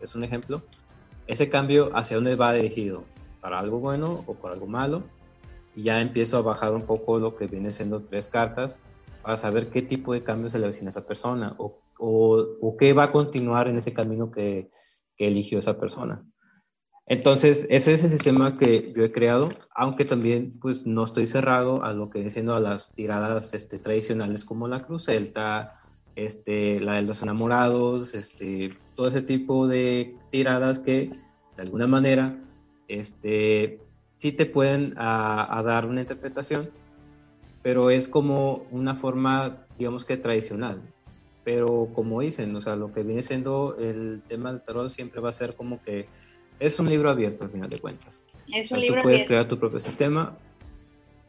es 0.00 0.14
un 0.14 0.22
ejemplo, 0.22 0.62
ese 1.26 1.48
cambio 1.48 1.90
hacia 1.96 2.16
dónde 2.16 2.36
va 2.36 2.52
dirigido, 2.52 3.04
para 3.40 3.58
algo 3.58 3.78
bueno 3.78 4.24
o 4.26 4.34
para 4.34 4.54
algo 4.54 4.66
malo, 4.66 5.02
y 5.74 5.84
ya 5.84 6.02
empiezo 6.02 6.36
a 6.36 6.42
bajar 6.42 6.74
un 6.74 6.82
poco 6.82 7.18
lo 7.18 7.36
que 7.36 7.46
viene 7.46 7.70
siendo 7.70 8.02
tres 8.02 8.28
cartas 8.28 8.80
para 9.22 9.38
saber 9.38 9.68
qué 9.68 9.80
tipo 9.80 10.12
de 10.12 10.22
cambio 10.22 10.50
se 10.50 10.58
le 10.58 10.64
avecina 10.64 10.88
a 10.88 10.90
esa 10.90 11.06
persona 11.06 11.56
o, 11.56 12.76
qué 12.78 12.92
va 12.92 13.04
a 13.04 13.12
continuar 13.12 13.68
en 13.68 13.76
ese 13.76 13.94
camino 13.94 14.30
que 14.30 14.70
eligió 15.16 15.58
esa 15.58 15.78
persona. 15.78 16.22
Entonces, 17.10 17.66
ese 17.70 17.94
es 17.94 18.04
el 18.04 18.10
sistema 18.10 18.54
que 18.54 18.92
yo 18.94 19.02
he 19.02 19.10
creado, 19.10 19.48
aunque 19.74 20.04
también 20.04 20.58
pues 20.60 20.86
no 20.86 21.04
estoy 21.04 21.26
cerrado 21.26 21.82
a 21.82 21.94
lo 21.94 22.10
que 22.10 22.18
viene 22.18 22.30
siendo 22.30 22.54
a 22.54 22.60
las 22.60 22.92
tiradas 22.94 23.54
este, 23.54 23.78
tradicionales 23.78 24.44
como 24.44 24.68
la 24.68 24.84
cruz 24.84 25.06
celta, 25.06 25.74
este, 26.16 26.80
la 26.80 26.94
de 26.94 27.02
los 27.02 27.22
enamorados, 27.22 28.14
este, 28.14 28.76
todo 28.94 29.08
ese 29.08 29.22
tipo 29.22 29.66
de 29.66 30.16
tiradas 30.30 30.78
que 30.80 31.10
de 31.56 31.62
alguna 31.62 31.86
manera 31.86 32.36
este, 32.88 33.80
sí 34.18 34.32
te 34.32 34.44
pueden 34.44 34.92
a, 34.98 35.62
dar 35.64 35.86
una 35.86 36.02
interpretación, 36.02 36.68
pero 37.62 37.88
es 37.88 38.06
como 38.06 38.66
una 38.70 38.94
forma, 38.94 39.64
digamos 39.78 40.04
que 40.04 40.18
tradicional. 40.18 40.82
Pero 41.42 41.88
como 41.94 42.20
dicen, 42.20 42.54
o 42.54 42.60
sea, 42.60 42.76
lo 42.76 42.92
que 42.92 43.02
viene 43.02 43.22
siendo 43.22 43.76
el 43.78 44.22
tema 44.28 44.52
del 44.52 44.62
tarot 44.62 44.90
siempre 44.90 45.22
va 45.22 45.30
a 45.30 45.32
ser 45.32 45.56
como 45.56 45.82
que 45.82 46.06
es 46.60 46.78
un 46.78 46.88
libro 46.88 47.10
abierto 47.10 47.44
al 47.44 47.50
final 47.50 47.70
de 47.70 47.78
cuentas. 47.78 48.22
Es 48.52 48.70
un 48.70 48.80
libro 48.80 49.02
tú 49.02 49.08
puedes 49.08 49.24
crear 49.24 49.46
tu 49.46 49.58
propio 49.58 49.80
sistema. 49.80 50.36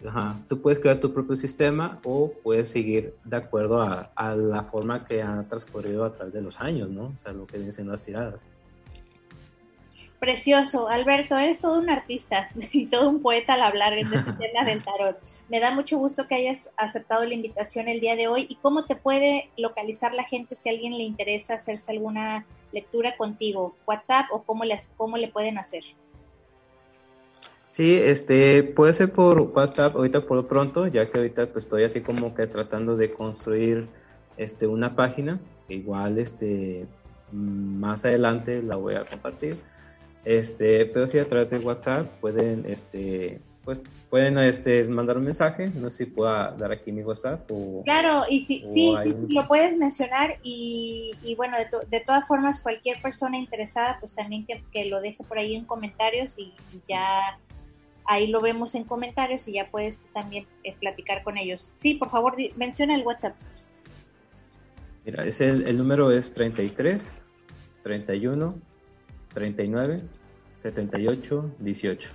Ajá, 0.08 0.40
tú 0.48 0.62
puedes 0.62 0.80
crear 0.80 0.98
tu 0.98 1.14
propio 1.14 1.36
sistema 1.36 2.00
o 2.06 2.32
puedes 2.42 2.70
seguir 2.70 3.16
de 3.26 3.36
acuerdo 3.36 3.82
a, 3.82 4.12
a, 4.16 4.34
la 4.34 4.64
forma 4.64 5.06
que 5.06 5.22
ha 5.22 5.44
transcurrido 5.50 6.06
a 6.06 6.14
través 6.14 6.34
de 6.34 6.42
los 6.42 6.62
años, 6.62 6.90
¿no? 6.90 7.14
O 7.16 7.20
sea, 7.20 7.34
lo 7.34 7.46
que 7.46 7.58
vienen 7.58 7.74
siendo 7.74 7.92
las 7.92 8.06
tiradas. 8.06 8.48
Precioso, 10.20 10.90
Alberto, 10.90 11.38
eres 11.38 11.60
todo 11.60 11.80
un 11.80 11.90
artista 11.90 12.50
y 12.74 12.88
todo 12.88 13.10
un 13.10 13.22
poeta 13.22 13.54
al 13.54 13.62
hablar 13.62 13.96
de 13.96 14.02
este 14.02 14.34
tema 14.34 14.66
del 14.66 14.84
tarot. 14.84 15.18
Me 15.48 15.60
da 15.60 15.72
mucho 15.72 15.98
gusto 15.98 16.28
que 16.28 16.36
hayas 16.36 16.70
aceptado 16.76 17.24
la 17.26 17.34
invitación 17.34 17.88
el 17.88 18.02
día 18.02 18.18
de 18.18 18.28
hoy 18.28 18.46
y 18.50 18.56
cómo 18.56 18.84
te 18.84 18.96
puede 18.96 19.50
localizar 19.58 20.14
la 20.14 20.26
gente 20.26 20.56
si 20.56 20.70
a 20.70 20.74
alguien 20.74 20.98
le 20.98 21.04
interesa 21.04 21.56
hacerse 21.56 21.92
alguna 21.92 22.46
lectura 22.72 23.16
contigo, 23.18 23.76
WhatsApp 23.86 24.28
o 24.32 24.44
cómo, 24.44 24.64
les, 24.64 24.90
cómo 24.98 25.18
le 25.18 25.28
pueden 25.28 25.58
hacer. 25.58 25.84
Sí, 27.70 27.96
este, 27.96 28.64
puede 28.64 28.94
ser 28.94 29.12
por 29.12 29.42
WhatsApp 29.42 29.96
ahorita 29.96 30.26
por 30.26 30.38
lo 30.38 30.48
pronto, 30.48 30.88
ya 30.88 31.10
que 31.10 31.18
ahorita 31.18 31.48
pues 31.48 31.66
estoy 31.66 31.84
así 31.84 32.02
como 32.02 32.34
que 32.34 32.48
tratando 32.48 32.96
de 32.96 33.14
construir 33.14 33.88
este, 34.38 34.66
una 34.66 34.96
página, 34.96 35.40
igual 35.68 36.18
este, 36.18 36.88
más 37.32 38.06
adelante 38.06 38.64
la 38.64 38.76
voy 38.76 38.96
a 38.96 39.06
compartir 39.06 39.56
este, 40.26 40.86
pero 40.88 41.08
si 41.08 41.18
a 41.18 41.28
través 41.28 41.50
de 41.50 41.60
WhatsApp 41.60 42.08
pueden, 42.20 42.66
este, 42.66 43.42
pues 43.70 43.84
pueden 44.10 44.40
este, 44.40 44.84
mandar 44.86 45.20
un 45.20 45.26
mensaje, 45.26 45.70
no 45.76 45.92
sé 45.92 46.06
si 46.06 46.06
pueda 46.08 46.56
dar 46.58 46.72
aquí 46.72 46.92
mi 46.92 47.04
WhatsApp 47.04 47.48
o... 47.52 47.84
Claro, 47.84 48.24
y 48.28 48.42
si, 48.42 48.64
sí, 48.66 48.96
sí, 49.04 49.16
lo 49.28 49.48
puedes 49.48 49.78
mencionar 49.78 50.40
y, 50.42 51.12
y 51.22 51.36
bueno, 51.36 51.56
de, 51.56 51.68
de, 51.88 52.00
todas 52.04 52.28
formas 52.28 52.62
cualquier 52.62 53.00
persona 53.00 53.38
interesada 53.38 53.98
pues 54.00 54.16
también 54.16 54.48
que, 54.48 54.64
que 54.74 54.86
lo 54.86 55.02
deje 55.02 55.24
por 55.24 55.38
ahí 55.38 55.54
en 55.54 55.66
comentarios 55.66 56.34
y, 56.36 56.52
y, 56.74 56.82
ya 56.88 57.38
ahí 58.06 58.26
lo 58.26 58.42
vemos 58.42 58.74
en 58.74 58.86
comentarios 58.86 59.48
y 59.48 59.52
ya 59.52 59.70
puedes 59.70 60.00
también 60.16 60.48
eh, 60.64 60.76
platicar 60.80 61.22
con 61.22 61.38
ellos. 61.38 61.72
Sí, 61.76 61.94
por 61.94 62.10
favor, 62.10 62.36
di, 62.36 62.52
menciona 62.56 62.96
el 62.96 63.04
WhatsApp. 63.04 63.36
Mira, 65.06 65.26
es 65.26 65.42
el, 65.42 65.68
el 65.68 65.78
número 65.78 66.12
es 66.12 66.34
33 66.34 67.22
31 67.84 68.56
39 69.32 70.02
78 70.58 71.52
18. 71.60 72.10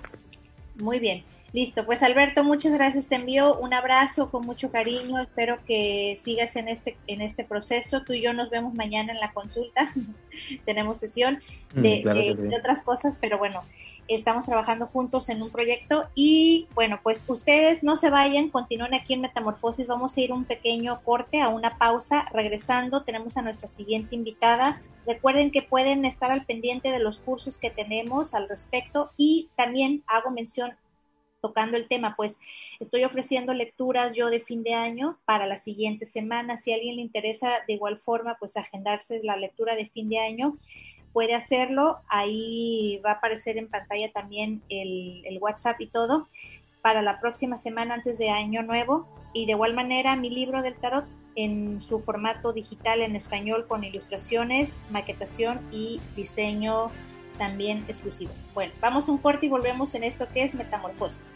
Muy 0.81 0.99
bien. 0.99 1.23
Listo, 1.55 1.87
pues 1.87 2.03
Alberto, 2.03 2.43
muchas 2.43 2.73
gracias. 2.73 3.07
Te 3.07 3.15
envío 3.15 3.57
un 3.57 3.73
abrazo 3.75 4.27
con 4.27 4.45
mucho 4.45 4.73
cariño. 4.73 5.23
Espero 5.23 5.61
que 5.65 6.19
sigas 6.21 6.57
en 6.57 6.67
este, 6.67 6.97
en 7.07 7.21
este 7.21 7.45
proceso. 7.45 8.03
Tú 8.03 8.13
y 8.13 8.23
yo 8.23 8.33
nos 8.33 8.51
vemos 8.51 8.75
mañana 8.75 9.13
en 9.13 9.21
la 9.21 9.33
consulta. 9.33 9.95
Tenemos 10.65 10.99
sesión 10.99 11.39
mm, 11.77 11.81
de, 11.81 12.37
de, 12.37 12.57
otras 12.57 12.83
cosas, 12.83 13.17
pero 13.21 13.39
bueno, 13.39 13.63
estamos 14.09 14.47
trabajando 14.47 14.89
juntos 14.89 15.29
en 15.29 15.43
un 15.43 15.49
proyecto. 15.53 16.09
Y 16.17 16.67
bueno, 16.75 16.99
pues 17.05 17.25
ustedes 17.29 17.85
no 17.85 17.97
se 17.97 18.11
vayan, 18.11 18.49
continúen 18.49 18.93
aquí 18.93 19.15
en 19.15 19.21
Metamorfosis. 19.21 19.87
Vamos 19.87 20.17
a 20.17 20.21
ir 20.23 20.33
un 20.33 20.47
pequeño 20.47 21.03
corte, 21.05 21.41
a 21.41 21.51
una 21.51 21.79
pausa. 21.79 22.27
Regresando, 22.33 23.05
tenemos 23.05 23.37
a 23.37 23.43
nuestra 23.43 23.69
siguiente 23.69 24.17
invitada. 24.17 24.83
Recuerden 25.07 25.53
que 25.53 25.63
pueden 25.63 26.05
estar 26.05 26.33
al 26.33 26.47
pendiente 26.47 26.91
de 26.91 26.99
los 26.99 27.21
cursos 27.21 27.59
que 27.59 27.71
tenemos 27.71 28.35
al 28.35 28.49
respecto 28.49 29.13
y 29.17 29.51
también 29.55 30.03
hago 30.09 30.33
mención 30.33 30.73
tocando 31.45 31.77
el 31.77 31.89
tema, 31.89 32.15
pues 32.17 32.41
estoy 32.81 33.05
ofreciendo 33.05 33.53
lecturas 33.53 34.15
yo 34.15 34.31
de 34.31 34.41
fin 34.41 34.63
de 34.63 34.73
año 34.73 35.19
para 35.27 35.47
la 35.47 35.59
siguiente 35.59 36.07
semana. 36.07 36.57
Si 36.57 36.73
a 36.73 36.77
alguien 36.77 36.97
le 36.97 37.03
interesa 37.03 37.51
de 37.69 37.75
igual 37.75 37.99
forma, 37.99 38.39
pues 38.41 38.57
agendarse 38.57 39.21
la 39.23 39.37
lectura 39.37 39.77
de 39.77 39.85
fin 39.85 40.09
de 40.09 40.21
año, 40.21 40.57
puede 41.13 41.35
hacerlo. 41.35 41.99
Ahí 42.09 42.99
va 43.05 43.11
a 43.11 43.15
aparecer 43.17 43.59
en 43.59 43.69
pantalla 43.69 44.11
también 44.11 44.63
el, 44.71 45.23
el 45.27 45.39
WhatsApp 45.39 45.79
y 45.83 45.87
todo 45.89 46.29
para 46.81 47.03
la 47.03 47.21
próxima 47.21 47.59
semana 47.59 47.93
antes 47.93 48.17
de 48.17 48.31
Año 48.31 48.63
Nuevo. 48.63 49.07
Y 49.35 49.45
de 49.45 49.53
igual 49.53 49.75
manera, 49.75 50.17
mi 50.17 50.31
libro 50.31 50.63
del 50.63 50.77
tarot 50.77 51.05
en 51.37 51.83
su 51.83 52.01
formato 52.01 52.55
digital 52.55 53.03
en 53.03 53.17
español 53.17 53.67
con 53.69 53.85
ilustraciones, 53.85 54.75
maquetación 54.91 55.61
y 55.71 56.01
diseño 56.17 56.91
también 57.37 57.85
exclusivo. 57.89 58.33
Bueno, 58.55 58.73
vamos 58.81 59.09
un 59.09 59.19
corte 59.19 59.47
y 59.47 59.49
volvemos 59.51 59.95
en 59.95 60.05
esto 60.05 60.27
que 60.33 60.45
es 60.45 60.55
Metamorfosis. 60.55 61.34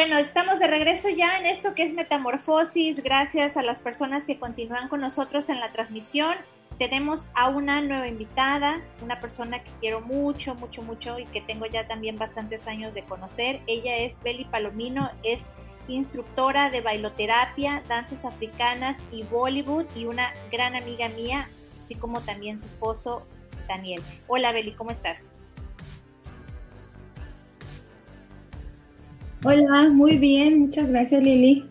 Bueno, 0.00 0.16
estamos 0.16 0.58
de 0.58 0.66
regreso 0.66 1.10
ya 1.10 1.36
en 1.36 1.44
esto 1.44 1.74
que 1.74 1.82
es 1.82 1.92
Metamorfosis. 1.92 3.02
Gracias 3.02 3.58
a 3.58 3.62
las 3.62 3.78
personas 3.78 4.24
que 4.24 4.38
continúan 4.38 4.88
con 4.88 5.02
nosotros 5.02 5.50
en 5.50 5.60
la 5.60 5.72
transmisión. 5.72 6.38
Tenemos 6.78 7.30
a 7.34 7.50
una 7.50 7.82
nueva 7.82 8.08
invitada, 8.08 8.80
una 9.02 9.20
persona 9.20 9.62
que 9.62 9.70
quiero 9.78 10.00
mucho, 10.00 10.54
mucho, 10.54 10.80
mucho 10.80 11.18
y 11.18 11.26
que 11.26 11.42
tengo 11.42 11.66
ya 11.66 11.86
también 11.86 12.16
bastantes 12.16 12.66
años 12.66 12.94
de 12.94 13.04
conocer. 13.04 13.60
Ella 13.66 13.98
es 13.98 14.18
Beli 14.22 14.46
Palomino, 14.46 15.10
es 15.22 15.42
instructora 15.86 16.70
de 16.70 16.80
bailoterapia, 16.80 17.82
danzas 17.86 18.24
africanas 18.24 18.96
y 19.10 19.24
Bollywood 19.24 19.84
y 19.94 20.06
una 20.06 20.32
gran 20.50 20.76
amiga 20.76 21.10
mía, 21.10 21.46
así 21.84 21.94
como 21.94 22.22
también 22.22 22.58
su 22.58 22.64
esposo 22.64 23.26
Daniel. 23.68 24.00
Hola 24.28 24.52
Beli, 24.52 24.72
¿cómo 24.72 24.92
estás? 24.92 25.29
Hola, 29.42 29.88
muy 29.90 30.18
bien, 30.18 30.60
muchas 30.60 30.88
gracias 30.88 31.22
Lili. 31.22 31.64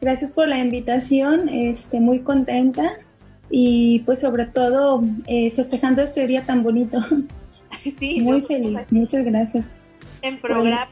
Gracias 0.00 0.30
por 0.30 0.46
la 0.46 0.58
invitación, 0.58 1.48
este, 1.48 1.98
muy 1.98 2.20
contenta 2.20 2.92
y 3.50 4.00
pues 4.00 4.20
sobre 4.20 4.46
todo 4.46 5.02
eh, 5.26 5.50
festejando 5.50 6.02
este 6.02 6.26
día 6.26 6.42
tan 6.42 6.62
bonito. 6.62 6.98
Sí, 7.98 8.20
muy 8.22 8.40
feliz, 8.40 8.80
muchas 8.90 9.24
gracias. 9.24 9.68
En 10.22 10.40
programa. 10.40 10.88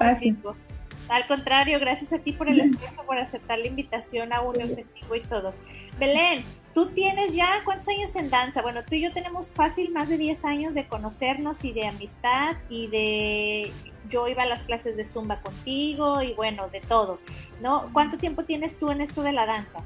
Al 1.08 1.26
contrario, 1.26 1.78
gracias 1.80 2.12
a 2.12 2.18
ti 2.18 2.32
por 2.32 2.48
el 2.48 2.60
esfuerzo, 2.62 3.02
por 3.06 3.18
aceptar 3.18 3.58
la 3.58 3.66
invitación 3.66 4.32
a 4.32 4.42
un 4.42 4.60
efectivo 4.60 5.14
y 5.14 5.20
todo. 5.20 5.54
Belén, 5.98 6.42
tú 6.74 6.86
tienes 6.86 7.34
ya 7.34 7.62
cuántos 7.64 7.88
años 7.88 8.14
en 8.16 8.30
danza? 8.30 8.60
Bueno, 8.62 8.82
tú 8.84 8.94
y 8.96 9.02
yo 9.02 9.12
tenemos 9.12 9.48
fácil 9.48 9.92
más 9.92 10.08
de 10.08 10.18
10 10.18 10.44
años 10.44 10.74
de 10.74 10.86
conocernos 10.86 11.64
y 11.64 11.72
de 11.72 11.86
amistad 11.86 12.56
y 12.68 12.88
de 12.88 13.72
yo 14.10 14.28
iba 14.28 14.42
a 14.42 14.46
las 14.46 14.62
clases 14.62 14.96
de 14.96 15.04
zumba 15.04 15.40
contigo 15.40 16.20
y 16.20 16.34
bueno, 16.34 16.68
de 16.68 16.80
todo, 16.80 17.18
¿no? 17.62 17.88
¿Cuánto 17.92 18.18
tiempo 18.18 18.44
tienes 18.44 18.78
tú 18.78 18.90
en 18.90 19.00
esto 19.00 19.22
de 19.22 19.32
la 19.32 19.46
danza? 19.46 19.78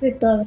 De 0.00 0.12
todo. 0.12 0.46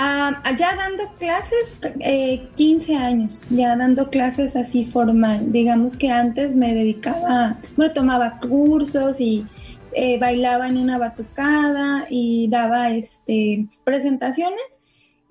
Ah, 0.00 0.40
ya 0.56 0.76
dando 0.76 1.08
clases, 1.18 1.80
eh, 1.98 2.48
15 2.54 2.96
años, 2.96 3.42
ya 3.50 3.74
dando 3.76 4.08
clases 4.08 4.54
así 4.54 4.84
formal. 4.84 5.50
Digamos 5.50 5.96
que 5.96 6.08
antes 6.08 6.54
me 6.54 6.72
dedicaba, 6.72 7.58
bueno, 7.76 7.92
tomaba 7.92 8.38
cursos 8.38 9.20
y 9.20 9.44
eh, 9.92 10.18
bailaba 10.18 10.68
en 10.68 10.76
una 10.76 10.98
batucada 10.98 12.06
y 12.08 12.48
daba 12.48 12.90
este, 12.90 13.68
presentaciones 13.84 14.78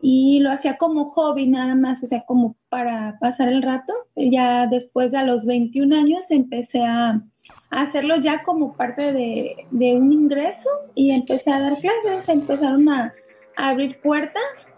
y 0.01 0.39
lo 0.41 0.51
hacía 0.51 0.78
como 0.78 1.05
hobby 1.05 1.47
nada 1.47 1.76
más, 1.76 2.03
o 2.03 2.08
sea, 2.08 2.24
como 2.26 2.55
para 2.70 3.18
pasar 3.20 3.49
el 3.49 3.62
rato. 3.62 3.93
Ya 4.16 4.68
después 4.68 5.12
de 5.12 5.18
a 5.18 5.24
los 5.24 5.45
21 5.45 5.95
años 5.95 6.30
empecé 6.30 6.84
a, 6.84 7.22
hacerlo 7.70 8.16
ya 8.18 8.43
como 8.43 8.76
parte 8.76 9.12
de, 9.12 9.95
un 9.95 10.14
ingreso 10.14 10.70
y 10.95 11.12
empecé 11.12 11.51
a 11.51 11.60
dar 11.60 11.74
clases, 11.80 12.30
empezaron 12.30 12.88
a, 12.89 13.14
abrir 13.55 13.99
puertas 14.01 14.72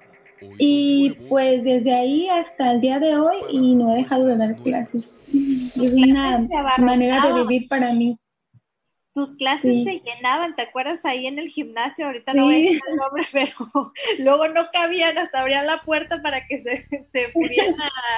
y 0.58 1.18
pues 1.28 1.66
desde 1.66 1.94
ahí 1.94 2.30
hasta 2.30 2.72
el 2.72 2.80
día 2.80 2.98
de 2.98 3.18
hoy 3.18 3.36
y 3.52 3.76
no 3.76 3.94
he 3.94 3.98
dejado 3.98 4.26
de 4.26 4.38
dar 4.38 4.56
clases. 4.56 5.20
Es 5.76 5.94
una 5.94 6.48
manera 6.78 7.28
de 7.28 7.42
vivir 7.42 7.68
para 7.68 7.92
mí 7.92 8.18
tus 9.14 9.36
clases 9.36 9.84
se 9.84 10.02
llenaban, 10.06 10.56
¿te 10.56 10.62
acuerdas 10.62 11.00
ahí 11.04 11.26
en 11.26 11.40
el 11.40 11.50
gimnasio? 11.50 12.06
Ahorita 12.06 12.34
no 12.34 12.46
voy 12.46 12.56
a 12.56 12.58
decir 12.60 12.82
el 12.90 12.96
nombre, 12.96 13.26
pero 13.32 13.94
luego 14.20 14.48
no 14.50 14.68
cabían, 14.72 15.18
hasta 15.18 15.40
abrían 15.40 15.66
la 15.66 15.82
puerta 15.82 16.22
para 16.22 16.46
que 16.46 16.62
se, 16.62 16.88
se 17.12 17.30
pudieran 17.34 17.76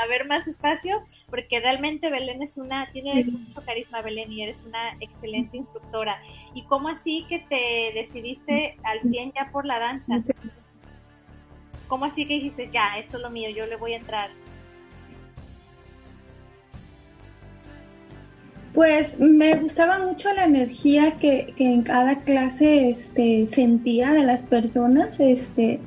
ver 0.10 0.28
más 0.28 0.46
espacio, 0.48 1.04
porque 1.30 1.60
realmente 1.60 2.10
Belén 2.10 2.44
es 2.44 2.58
una, 2.58 2.92
tiene 2.92 3.24
mucho 3.24 3.62
carisma 3.66 4.02
Belén 4.02 4.32
y 4.32 4.44
eres 4.44 4.62
una 4.66 4.96
excelente 5.00 5.58
instructora. 5.58 6.22
¿Y 6.54 6.64
cómo 6.64 6.90
así 6.90 7.26
que 7.30 7.40
te 7.40 7.92
decidiste 7.94 8.78
al 8.84 9.00
100 9.00 9.34
ya 9.34 9.50
por 9.52 9.66
la 9.66 9.80
danza? 9.80 10.22
¿Cómo 11.88 12.06
así 12.06 12.26
que 12.26 12.36
dijiste, 12.36 12.70
ya, 12.70 12.98
esto 12.98 13.18
es 13.18 13.24
lo 13.24 13.30
mío, 13.30 13.50
yo 13.50 13.66
le 13.66 13.78
voy 13.78 13.94
a 13.94 13.98
entrar? 13.98 14.30
Pues 18.74 19.20
me 19.20 19.56
gustaba 19.56 20.00
mucho 20.00 20.34
la 20.34 20.46
energía 20.46 21.18
que, 21.18 21.54
en 21.58 21.84
cada 21.84 22.20
clase 22.20 22.90
este, 22.90 23.46
sentía 23.48 24.14
de 24.14 24.24
las 24.24 24.44
personas, 24.44 25.20
este, 25.20 25.82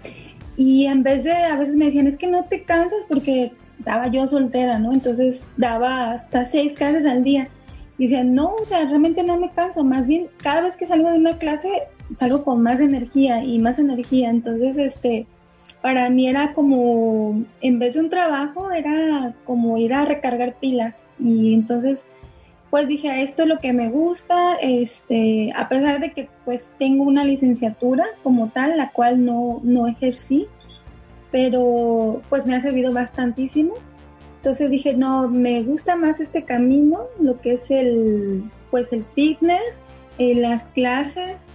y 0.56 0.86
en 0.86 1.02
vez 1.02 1.24
de, 1.24 1.32
a 1.32 1.56
veces 1.56 1.76
me 1.76 1.86
decían, 1.86 2.06
es 2.06 2.18
que 2.18 2.26
no 2.26 2.44
te 2.44 2.62
cansas 2.62 3.00
porque 3.08 3.52
estaba 3.78 4.08
yo 4.08 4.26
soltera, 4.26 4.78
¿no? 4.78 4.92
Entonces 4.92 5.48
daba 5.56 6.12
hasta 6.12 6.44
seis 6.44 6.74
clases 6.74 7.06
al 7.06 7.24
día. 7.24 7.48
Y 7.96 8.04
decían, 8.04 8.34
no, 8.34 8.54
o 8.54 8.64
sea, 8.64 8.84
realmente 8.84 9.22
no 9.22 9.38
me 9.38 9.52
canso, 9.52 9.84
más 9.84 10.06
bien 10.06 10.26
cada 10.38 10.62
vez 10.62 10.76
que 10.76 10.86
salgo 10.86 11.10
de 11.10 11.18
una 11.18 11.38
clase 11.38 11.68
salgo 12.16 12.44
con 12.44 12.62
más 12.62 12.80
energía 12.80 13.42
y 13.42 13.58
más 13.58 13.78
energía. 13.78 14.30
Entonces, 14.30 14.76
este, 14.76 15.26
para 15.82 16.10
mí 16.10 16.28
era 16.28 16.52
como, 16.52 17.44
en 17.60 17.78
vez 17.78 17.94
de 17.94 18.00
un 18.00 18.10
trabajo, 18.10 18.70
era 18.72 19.34
como 19.44 19.78
ir 19.78 19.94
a 19.94 20.04
recargar 20.04 20.54
pilas. 20.60 20.96
Y 21.18 21.54
entonces 21.54 22.04
pues 22.74 22.88
dije, 22.88 23.22
esto 23.22 23.42
es 23.42 23.48
lo 23.48 23.60
que 23.60 23.72
me 23.72 23.88
gusta, 23.88 24.56
este, 24.56 25.52
a 25.54 25.68
pesar 25.68 26.00
de 26.00 26.10
que 26.10 26.28
pues 26.44 26.68
tengo 26.76 27.04
una 27.04 27.24
licenciatura 27.24 28.04
como 28.24 28.48
tal, 28.48 28.76
la 28.76 28.90
cual 28.90 29.24
no, 29.24 29.60
no 29.62 29.86
ejercí, 29.86 30.48
pero 31.30 32.20
pues 32.28 32.48
me 32.48 32.56
ha 32.56 32.60
servido 32.60 32.92
bastantísimo. 32.92 33.74
Entonces 34.38 34.70
dije, 34.70 34.92
no, 34.92 35.28
me 35.28 35.62
gusta 35.62 35.94
más 35.94 36.18
este 36.18 36.42
camino, 36.42 37.02
lo 37.20 37.40
que 37.40 37.52
es 37.52 37.70
el, 37.70 38.42
pues 38.72 38.92
el 38.92 39.04
fitness, 39.14 39.80
eh, 40.18 40.34
las 40.34 40.70
clases 40.70 41.46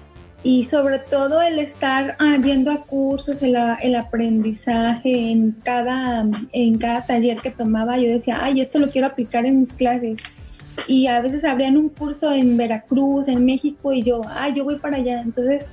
y 0.42 0.64
sobre 0.64 1.00
todo 1.00 1.42
el 1.42 1.60
estar 1.60 2.16
ah, 2.20 2.38
yendo 2.42 2.72
a 2.72 2.86
cursos, 2.86 3.44
el, 3.44 3.58
el, 3.82 3.96
aprendizaje 3.96 5.32
en 5.32 5.52
cada, 5.66 6.26
en 6.54 6.78
cada 6.78 7.06
taller 7.06 7.40
que 7.40 7.52
tomaba, 7.52 7.98
yo 7.98 8.08
decía, 8.08 8.40
ay, 8.42 8.62
esto 8.62 8.80
lo 8.80 8.90
quiero 8.90 9.08
aplicar 9.08 9.46
en 9.46 9.60
mis 9.60 9.74
clases 9.74 10.18
y 10.90 11.06
a 11.06 11.22
veces 11.22 11.46
abrían 11.46 11.78
un 11.78 11.90
curso 11.90 12.34
en 12.34 12.58
Veracruz, 12.58 13.28
en 13.28 13.46
México 13.46 13.94
y 13.94 14.02
yo, 14.02 14.22
ah, 14.26 14.50
yo 14.50 14.64
voy 14.64 14.78
para 14.78 14.98
allá. 14.98 15.22
Entonces 15.22 15.68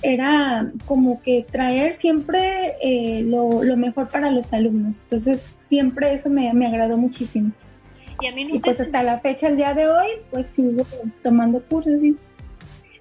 era 0.00 0.72
como 0.86 1.20
que 1.20 1.44
traer 1.50 1.92
siempre 1.92 2.74
eh, 2.80 3.22
lo, 3.22 3.62
lo, 3.62 3.76
mejor 3.76 4.08
para 4.08 4.30
los 4.30 4.52
alumnos. 4.54 5.00
Entonces 5.02 5.54
siempre 5.68 6.14
eso 6.14 6.30
me, 6.30 6.52
me 6.54 6.66
agradó 6.66 6.96
muchísimo. 6.96 7.52
Y, 8.22 8.26
a 8.28 8.32
mí 8.32 8.48
y 8.50 8.58
pues 8.60 8.80
hasta 8.80 9.02
la 9.02 9.18
fecha, 9.18 9.48
el 9.48 9.58
día 9.58 9.74
de 9.74 9.88
hoy, 9.88 10.08
pues 10.30 10.46
sigo 10.46 10.86
tomando 11.22 11.60
cursos. 11.60 12.00
¿sí? 12.00 12.16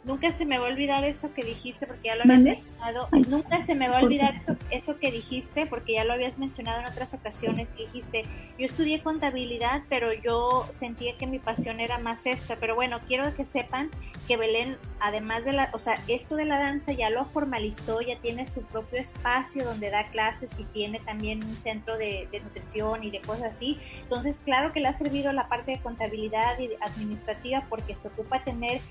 Nunca 0.03 0.35
se 0.35 0.45
me 0.45 0.57
va 0.57 0.65
a 0.65 0.69
olvidar 0.69 1.03
eso 1.03 1.31
que 1.31 1.43
dijiste, 1.43 1.85
porque 1.85 2.07
ya 2.07 2.15
lo 2.15 2.23
habías 2.23 2.41
mencionado. 2.41 3.07
Nunca 3.27 3.63
se 3.65 3.75
me 3.75 3.87
va 3.87 3.99
a 3.99 4.01
olvidar 4.01 4.35
eso, 4.35 4.55
eso 4.71 4.97
que 4.97 5.11
dijiste, 5.11 5.67
porque 5.67 5.93
ya 5.93 6.03
lo 6.03 6.13
habías 6.13 6.39
mencionado 6.39 6.79
en 6.79 6.87
otras 6.87 7.13
ocasiones, 7.13 7.69
que 7.69 7.83
dijiste, 7.83 8.25
yo 8.57 8.65
estudié 8.65 9.03
contabilidad, 9.03 9.83
pero 9.89 10.11
yo 10.11 10.65
sentía 10.71 11.15
que 11.17 11.27
mi 11.27 11.37
pasión 11.37 11.79
era 11.79 11.99
más 11.99 12.25
esta. 12.25 12.55
Pero 12.55 12.73
bueno, 12.73 12.99
quiero 13.07 13.31
que 13.35 13.45
sepan 13.45 13.91
que 14.27 14.37
Belén, 14.37 14.77
además 14.99 15.45
de 15.45 15.53
la, 15.53 15.69
o 15.73 15.77
sea, 15.77 15.99
esto 16.07 16.35
de 16.35 16.45
la 16.45 16.57
danza 16.57 16.93
ya 16.93 17.11
lo 17.11 17.25
formalizó, 17.25 18.01
ya 18.01 18.17
tiene 18.17 18.47
su 18.47 18.63
propio 18.63 18.99
espacio 18.99 19.63
donde 19.63 19.91
da 19.91 20.07
clases 20.07 20.51
y 20.57 20.63
tiene 20.63 20.99
también 20.99 21.43
un 21.43 21.55
centro 21.57 21.99
de, 21.99 22.27
de 22.31 22.39
nutrición 22.39 23.03
y 23.03 23.11
de 23.11 23.21
cosas 23.21 23.55
así. 23.55 23.77
Entonces, 24.01 24.39
claro 24.43 24.73
que 24.73 24.79
le 24.79 24.87
ha 24.87 24.93
servido 24.93 25.31
la 25.31 25.47
parte 25.47 25.71
de 25.71 25.79
contabilidad 25.79 26.57
y 26.57 26.71
administrativa 26.81 27.65
porque 27.69 27.95
se 27.95 28.07
ocupa 28.07 28.43
tener 28.43 28.81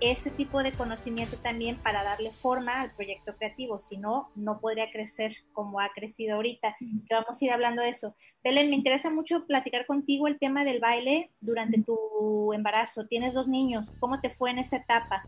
ese 0.00 0.30
tipo 0.30 0.57
de 0.62 0.72
conocimiento 0.72 1.36
también 1.36 1.76
para 1.76 2.02
darle 2.04 2.30
forma 2.30 2.80
al 2.80 2.92
proyecto 2.92 3.34
creativo, 3.36 3.80
si 3.80 3.96
no, 3.96 4.30
no 4.34 4.60
podría 4.60 4.90
crecer 4.90 5.36
como 5.52 5.80
ha 5.80 5.90
crecido 5.94 6.36
ahorita, 6.36 6.76
que 6.78 7.14
vamos 7.14 7.40
a 7.40 7.44
ir 7.44 7.50
hablando 7.52 7.82
de 7.82 7.90
eso. 7.90 8.14
Belén, 8.42 8.70
me 8.70 8.76
interesa 8.76 9.10
mucho 9.10 9.46
platicar 9.46 9.86
contigo 9.86 10.28
el 10.28 10.38
tema 10.38 10.64
del 10.64 10.80
baile 10.80 11.30
durante 11.40 11.82
tu 11.82 12.52
embarazo. 12.52 13.06
Tienes 13.06 13.34
dos 13.34 13.48
niños, 13.48 13.90
¿cómo 14.00 14.20
te 14.20 14.30
fue 14.30 14.50
en 14.50 14.58
esa 14.58 14.76
etapa? 14.76 15.24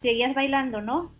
Seguías 0.00 0.34
bailando, 0.34 0.80
¿no? 0.80 1.12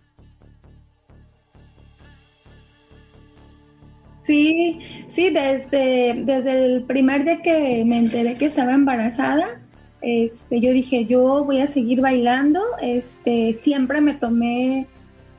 Sí, 4.23 4.79
sí, 5.07 5.31
desde, 5.31 6.13
desde 6.25 6.65
el 6.65 6.83
primer 6.85 7.25
día 7.25 7.41
que 7.41 7.83
me 7.87 7.97
enteré 7.97 8.37
que 8.37 8.45
estaba 8.45 8.75
embarazada, 8.75 9.63
este, 10.01 10.61
yo 10.61 10.71
dije, 10.73 11.07
yo 11.07 11.45
voy 11.45 11.61
a 11.61 11.67
seguir 11.67 12.01
bailando, 12.01 12.61
este, 12.81 13.53
siempre 13.53 14.01
me 14.01 14.15
tomé, 14.15 14.87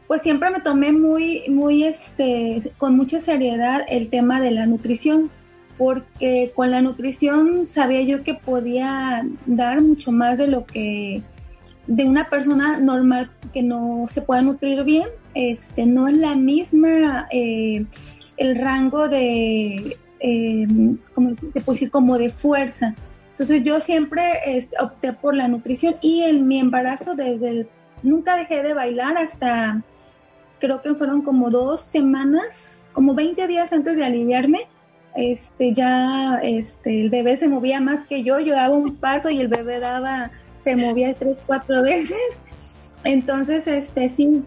pues 0.08 0.22
siempre 0.22 0.50
me 0.50 0.60
tomé 0.60 0.92
muy, 0.92 1.44
muy, 1.48 1.84
este, 1.84 2.72
con 2.78 2.96
mucha 2.98 3.20
seriedad 3.20 3.82
el 3.90 4.10
tema 4.10 4.42
de 4.42 4.52
la 4.52 4.66
nutrición, 4.66 5.30
porque 5.78 6.52
con 6.56 6.72
la 6.72 6.82
nutrición 6.82 7.68
sabía 7.70 8.02
yo 8.02 8.24
que 8.24 8.34
podía 8.34 9.26
dar 9.46 9.82
mucho 9.82 10.12
más 10.12 10.38
de 10.38 10.48
lo 10.48 10.66
que 10.66 11.22
de 11.88 12.06
una 12.06 12.30
persona 12.30 12.80
normal 12.80 13.32
que 13.52 13.64
no 13.64 14.06
se 14.08 14.22
pueda 14.22 14.42
nutrir 14.42 14.84
bien, 14.84 15.08
este, 15.34 15.86
no 15.86 16.08
es 16.08 16.18
la 16.18 16.36
misma 16.36 17.28
eh, 17.32 17.86
el 18.38 18.56
rango 18.56 19.08
de, 19.10 19.98
eh, 20.20 20.68
como, 21.14 21.32
de, 21.32 21.90
como 21.90 22.18
de 22.18 22.30
fuerza. 22.30 22.96
Entonces 23.40 23.64
yo 23.64 23.80
siempre 23.80 24.22
este, 24.48 24.76
opté 24.84 25.14
por 25.14 25.34
la 25.34 25.48
nutrición 25.48 25.96
y 26.02 26.24
en 26.24 26.46
mi 26.46 26.60
embarazo 26.60 27.16
desde 27.16 27.50
el, 27.50 27.70
nunca 28.04 28.36
dejé 28.36 28.62
de 28.64 28.74
bailar 28.74 29.18
hasta, 29.18 29.82
creo 30.60 30.82
que 30.82 30.94
fueron 30.94 31.22
como 31.22 31.50
dos 31.50 31.80
semanas, 31.80 32.84
como 32.92 33.16
20 33.16 33.48
días 33.48 33.72
antes 33.72 33.96
de 33.96 34.04
aliviarme, 34.04 34.68
este, 35.16 35.72
ya 35.74 36.42
este, 36.44 37.00
el 37.00 37.10
bebé 37.10 37.38
se 37.38 37.48
movía 37.48 37.80
más 37.80 38.06
que 38.08 38.26
yo, 38.26 38.42
yo 38.42 38.56
daba 38.56 38.76
un 38.76 38.98
paso 38.98 39.30
y 39.30 39.40
el 39.40 39.48
bebé 39.48 39.80
daba, 39.80 40.32
se 40.60 40.76
movía 40.76 41.14
tres, 41.14 41.38
cuatro 41.46 41.82
veces. 41.84 42.42
Entonces, 43.06 43.68
este, 43.68 44.10
sí. 44.10 44.44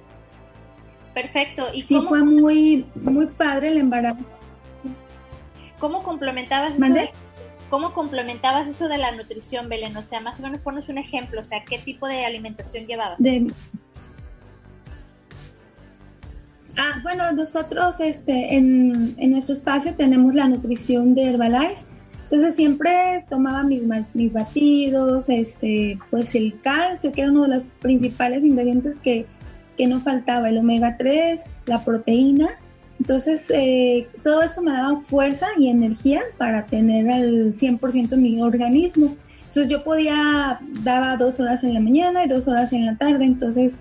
Perfecto. 1.14 1.64
¿Y 1.72 1.86
sí, 1.86 1.98
fue 2.06 2.22
muy, 2.22 2.84
muy 2.94 3.24
padre 3.24 3.68
el 3.68 3.78
embarazo. 3.78 4.20
¿Cómo 5.78 6.02
complementabas 6.02 6.74
eso 6.74 6.92
de, 6.92 7.10
¿Cómo 7.72 7.94
complementabas 7.94 8.68
eso 8.68 8.86
de 8.86 8.98
la 8.98 9.12
nutrición, 9.12 9.70
Belén? 9.70 9.96
O 9.96 10.02
sea, 10.02 10.20
más 10.20 10.38
o 10.38 10.42
menos 10.42 10.60
ponos 10.60 10.90
un 10.90 10.98
ejemplo, 10.98 11.40
o 11.40 11.44
sea, 11.44 11.64
¿qué 11.64 11.78
tipo 11.78 12.06
de 12.06 12.26
alimentación 12.26 12.86
llevabas? 12.86 13.18
Ah, 16.76 17.00
bueno, 17.02 17.32
nosotros 17.32 17.98
este, 18.00 18.56
en, 18.56 19.14
en, 19.16 19.30
nuestro 19.30 19.54
espacio 19.54 19.94
tenemos 19.94 20.34
la 20.34 20.48
nutrición 20.48 21.14
de 21.14 21.30
Herbalife. 21.30 21.82
Entonces 22.24 22.56
siempre 22.56 23.24
tomaba 23.30 23.62
mis, 23.62 23.84
mis 24.12 24.34
batidos, 24.34 25.30
este, 25.30 25.98
pues 26.10 26.34
el 26.34 26.60
calcio, 26.60 27.10
que 27.10 27.22
era 27.22 27.30
uno 27.30 27.44
de 27.44 27.54
los 27.54 27.62
principales 27.80 28.44
ingredientes 28.44 28.98
que, 28.98 29.24
que 29.78 29.86
no 29.86 29.98
faltaba, 29.98 30.50
el 30.50 30.58
omega 30.58 30.98
3, 30.98 31.42
la 31.64 31.82
proteína 31.82 32.50
entonces, 33.02 33.50
eh, 33.50 34.06
todo 34.22 34.42
eso 34.42 34.62
me 34.62 34.70
daba 34.70 35.00
fuerza 35.00 35.48
y 35.58 35.68
energía 35.68 36.22
para 36.38 36.66
tener 36.66 37.10
al 37.10 37.56
100% 37.56 38.16
mi 38.16 38.40
organismo. 38.40 39.16
Entonces, 39.48 39.68
yo 39.68 39.82
podía, 39.82 40.60
daba 40.84 41.16
dos 41.16 41.40
horas 41.40 41.64
en 41.64 41.74
la 41.74 41.80
mañana 41.80 42.24
y 42.24 42.28
dos 42.28 42.46
horas 42.46 42.72
en 42.72 42.86
la 42.86 42.94
tarde. 42.96 43.24
Entonces, 43.24 43.78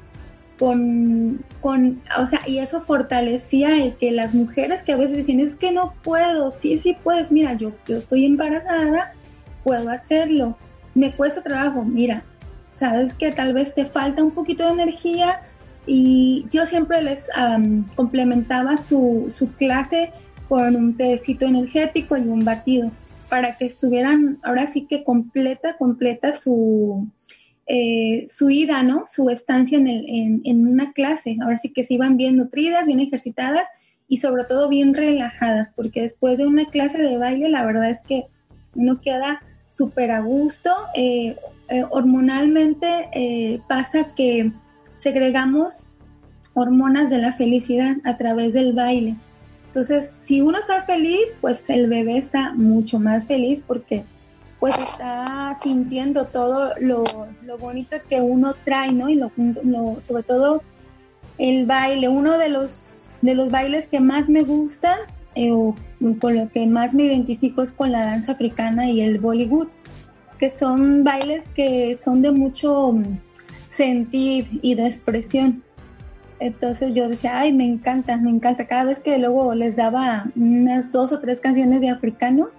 con, 0.57 1.45
con, 1.59 2.01
o 2.17 2.25
sea, 2.25 2.39
y 2.47 2.57
eso 2.57 2.81
fortalecía 2.81 3.83
el 3.83 3.93
que 3.97 4.09
las 4.09 4.33
mujeres 4.33 4.81
que 4.81 4.93
a 4.93 4.97
veces 4.97 5.17
decían, 5.17 5.39
es 5.39 5.55
que 5.55 5.71
no 5.71 5.93
puedo, 6.01 6.49
sí, 6.49 6.79
sí 6.79 6.97
puedes, 7.03 7.31
mira, 7.31 7.53
yo, 7.53 7.73
yo 7.87 7.97
estoy 7.97 8.25
embarazada, 8.25 9.13
puedo 9.63 9.91
hacerlo, 9.91 10.57
me 10.95 11.11
cuesta 11.11 11.43
trabajo, 11.43 11.83
mira, 11.83 12.23
sabes 12.73 13.13
que 13.13 13.31
tal 13.31 13.53
vez 13.53 13.75
te 13.75 13.85
falta 13.85 14.23
un 14.23 14.31
poquito 14.31 14.65
de 14.65 14.73
energía, 14.73 15.41
y 15.85 16.45
yo 16.49 16.65
siempre 16.65 17.01
les 17.01 17.27
complementaba 17.95 18.77
su, 18.77 19.27
su, 19.29 19.53
clase 19.53 20.11
con 20.47 20.75
un 20.75 20.95
tecito 20.95 21.45
energético 21.45 22.17
y 22.17 22.21
un 22.21 22.45
batido 22.45 22.91
para 23.29 23.57
que 23.57 23.65
estuvieran 23.65 24.39
ahora 24.43 24.67
sí 24.67 24.85
que 24.85 25.03
completa, 25.03 25.77
completa 25.77 26.33
su, 26.33 27.07
eh, 27.65 28.27
su 28.29 28.49
ida, 28.49 28.83
¿no? 28.83 29.05
Su 29.07 29.29
estancia 29.29 29.77
en, 29.77 29.87
el, 29.87 30.41
en, 30.43 30.67
una 30.67 30.91
clase. 30.91 31.37
Ahora 31.41 31.57
sí 31.57 31.69
que 31.69 31.85
se 31.85 31.93
iban 31.93 32.17
bien 32.17 32.35
nutridas, 32.35 32.85
bien 32.85 32.99
ejercitadas 32.99 33.67
y 34.07 34.17
sobre 34.17 34.43
todo 34.43 34.67
bien 34.67 34.93
relajadas, 34.93 35.71
porque 35.73 36.01
después 36.01 36.37
de 36.37 36.45
una 36.45 36.65
clase 36.65 36.97
de 36.97 37.17
baile, 37.17 37.47
la 37.47 37.65
verdad 37.65 37.89
es 37.89 38.01
que 38.01 38.25
uno 38.75 38.99
queda 38.99 39.41
súper 39.69 40.11
a 40.11 40.19
gusto. 40.19 40.71
Eh, 40.95 41.37
eh, 41.69 41.85
hormonalmente 41.89 43.61
pasa 43.69 44.13
que 44.13 44.51
segregamos 45.01 45.87
hormonas 46.53 47.09
de 47.09 47.17
la 47.17 47.31
felicidad 47.31 47.95
a 48.03 48.17
través 48.17 48.53
del 48.53 48.73
baile. 48.73 49.15
Entonces, 49.67 50.13
si 50.21 50.41
uno 50.41 50.59
está 50.59 50.83
feliz, 50.83 51.33
pues 51.39 51.69
el 51.69 51.87
bebé 51.87 52.17
está 52.17 52.53
mucho 52.53 52.99
más 52.99 53.25
feliz 53.25 53.63
porque 53.65 54.03
pues 54.59 54.77
está 54.77 55.55
sintiendo 55.63 56.25
todo 56.25 56.73
lo, 56.79 57.03
bonito 57.57 57.97
que 58.07 58.21
uno 58.21 58.53
trae, 58.63 58.91
¿no? 58.91 59.09
Y 59.09 59.15
lo, 59.15 59.31
sobre 59.99 60.23
todo 60.23 60.61
el 61.39 61.65
baile, 61.65 62.07
uno 62.09 62.37
de 62.37 62.49
los, 62.49 63.09
de 63.23 63.33
los 63.33 63.49
bailes 63.49 63.87
que 63.87 63.99
más 63.99 64.29
me 64.29 64.43
gusta 64.43 64.97
eh, 65.33 65.51
o 65.51 65.75
con 66.19 66.35
lo 66.35 66.49
que 66.49 66.67
más 66.67 66.93
me 66.93 67.05
identifico 67.05 67.63
es 67.63 67.73
con 67.73 67.91
la 67.91 68.05
danza 68.05 68.33
africana 68.33 68.87
y 68.89 69.01
el 69.01 69.17
Bollywood, 69.19 69.67
que 70.37 70.51
son 70.51 71.03
bailes 71.03 71.47
que 71.55 71.95
son 71.95 72.21
de 72.21 72.31
mucho 72.31 72.93
sentir 73.71 74.59
y 74.61 74.75
de 74.75 74.85
expresión. 74.85 75.63
Entonces 76.39 76.93
yo 76.93 77.07
decía, 77.07 77.39
ay, 77.39 77.53
me 77.53 77.63
encanta, 77.63 78.17
me 78.17 78.29
encanta. 78.29 78.67
Cada 78.67 78.85
vez 78.85 78.99
que 78.99 79.17
luego 79.17 79.53
les 79.53 79.75
daba 79.75 80.25
unas 80.35 80.91
dos 80.91 81.11
o 81.13 81.19
tres 81.19 81.39
canciones 81.39 81.81
de 81.81 81.89
africano, 81.89 82.49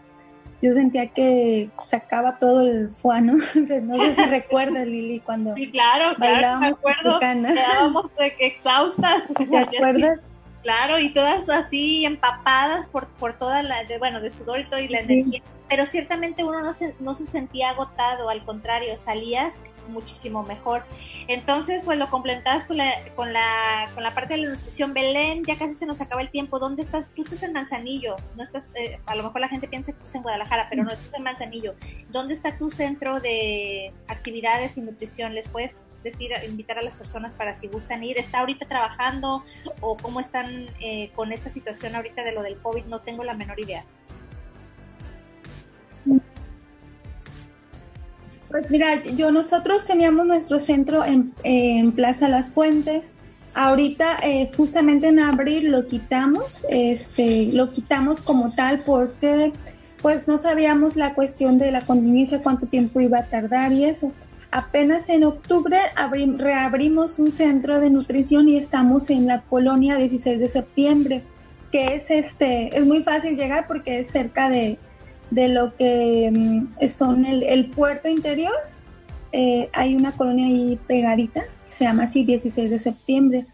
yo 0.63 0.73
sentía 0.73 1.09
que 1.09 1.69
sacaba 1.87 2.39
todo 2.39 2.61
el 2.61 2.89
fuano. 2.91 3.33
no 3.83 3.97
sé 3.97 4.15
si 4.15 4.25
recuerdas, 4.27 4.87
Lili, 4.87 5.21
cuando 5.21 5.55
sí, 5.55 5.71
claro, 5.71 6.15
claro, 6.17 6.61
me 6.61 6.69
acuerdo, 6.69 7.19
quedábamos 7.19 8.11
exhaustas. 8.39 9.25
¿Te 9.51 9.59
acuerdas? 9.59 10.21
Claro, 10.63 11.01
y 11.01 11.13
todas 11.13 11.49
así 11.49 12.05
empapadas 12.05 12.87
por, 12.87 13.09
por 13.09 13.37
toda 13.37 13.65
la, 13.65 13.83
de, 13.83 13.99
bueno, 13.99 14.21
de 14.21 14.31
sudor 14.31 14.61
y 14.61 14.65
todo 14.67 14.79
y 14.79 14.87
la 14.87 15.01
energía. 15.01 15.43
Pero 15.69 15.87
ciertamente 15.87 16.45
uno 16.45 16.61
no 16.61 16.73
se, 16.73 16.95
no 17.01 17.17
se 17.17 17.27
sentía 17.27 17.71
agotado, 17.71 18.29
al 18.29 18.45
contrario, 18.45 18.97
salías 18.97 19.55
muchísimo 19.89 20.43
mejor. 20.43 20.85
Entonces, 21.29 21.83
pues 21.85 21.99
lo 21.99 22.11
complementabas 22.11 22.65
con 22.65 22.77
la, 22.77 22.93
con 23.15 23.33
la, 23.33 23.91
con 23.95 24.03
la 24.03 24.15
parte 24.15 24.35
de 24.35 24.43
la 24.43 24.55
nutrición. 24.55 24.95
Belén, 24.95 25.45
ya 25.45 25.57
casi 25.57 25.75
se 25.75 25.87
nos 25.87 26.01
acaba 26.01 26.23
el 26.23 26.31
tiempo. 26.31 26.59
¿Dónde 26.59 26.83
estás? 26.83 27.09
Tú 27.15 27.23
estás 27.23 27.43
en 27.43 27.53
Manzanillo. 27.53 28.17
No 28.37 28.43
estás, 28.43 28.65
eh, 28.75 28.99
a 29.07 29.15
lo 29.15 29.23
mejor 29.23 29.41
la 29.41 29.49
gente 29.49 29.69
piensa 29.69 29.93
que 29.93 29.99
estás 29.99 30.15
en 30.15 30.23
Guadalajara, 30.23 30.67
pero 30.71 30.85
no, 30.85 30.91
estás 30.91 31.13
en 31.15 31.23
Manzanillo. 31.23 31.75
¿Dónde 32.11 32.35
está 32.35 32.57
tu 32.57 32.71
centro 32.71 33.21
de 33.21 33.93
actividades 34.09 34.77
y 34.77 34.81
nutrición? 34.81 35.35
¿Les 35.35 35.49
puedes 35.49 35.75
decir, 36.03 36.33
invitar 36.49 36.79
a 36.79 36.83
las 36.83 36.95
personas 36.95 37.33
para 37.35 37.55
si 37.55 37.69
gustan 37.69 38.03
ir? 38.03 38.19
¿Está 38.19 38.41
ahorita 38.41 38.67
trabajando 38.67 39.45
o 39.81 39.97
cómo 39.97 40.21
están 40.21 40.69
eh, 40.81 41.11
con 41.15 41.33
esta 41.33 41.51
situación 41.51 41.95
ahorita 41.95 42.25
de 42.25 42.33
lo 42.33 42.43
del 42.43 42.59
COVID? 42.59 42.85
No 42.87 43.01
tengo 43.01 43.25
la 43.25 43.35
menor 43.35 43.59
idea. 43.61 43.85
Pues 48.53 48.71
mira, 48.71 49.03
yo 49.03 49.33
nosotros 49.33 49.87
teníamos 49.87 50.27
nuestro 50.27 50.61
centro 50.61 51.03
en, 51.07 51.93
Plaza 51.93 52.29
Las 52.29 52.51
Fuentes. 52.51 53.11
Ahorita, 53.55 54.19
eh, 54.23 54.51
justamente 54.55 55.09
en 55.09 55.21
abril 55.21 55.71
lo 55.71 55.87
quitamos, 55.87 56.61
este, 56.69 57.47
lo 57.47 57.73
quitamos 57.73 58.21
como 58.21 58.55
tal 58.55 58.81
porque 58.85 59.55
pues 60.03 60.29
no 60.29 60.37
sabíamos 60.37 60.97
la 60.97 61.15
cuestión 61.15 61.59
de 61.59 61.73
la 61.73 61.81
contingencia, 61.81 62.43
cuánto 62.43 62.67
tiempo 62.67 63.01
iba 63.01 63.21
a 63.21 63.25
tardar 63.25 63.73
y 63.73 63.85
eso. 63.85 64.13
Apenas 64.51 65.09
en 65.09 65.25
octubre 65.25 65.79
reabrimos 66.37 67.19
un 67.19 67.33
centro 67.33 67.81
de 67.81 67.89
nutrición 67.89 68.51
y 68.51 68.59
estamos 68.59 69.09
en 69.09 69.29
la 69.29 69.41
colonia 69.41 69.97
16 69.97 70.39
de 70.39 70.49
septiembre, 70.49 71.23
que 71.71 71.95
es 71.95 72.11
este, 72.11 72.77
es 72.77 72.85
muy 72.85 73.03
fácil 73.03 73.35
llegar 73.35 73.67
porque 73.67 74.01
es 74.01 74.11
cerca 74.11 74.51
de, 74.51 74.79
de 75.33 75.49
lo 75.49 75.75
que 75.77 76.31
mm, 76.31 76.89
son 76.89 77.25
el, 77.25 77.67
puerto 77.71 78.09
interior. 78.09 78.55
Eh, 79.33 79.71
hay 79.73 79.95
una 79.95 80.13
colonia 80.13 80.47
ahí 80.47 80.79
pegadita, 80.87 81.43
que 81.67 81.73
se 81.73 81.85
llama 81.85 82.05
así 82.05 82.25
16 82.25 82.71
de 82.71 82.79
septiembre. 82.79 83.47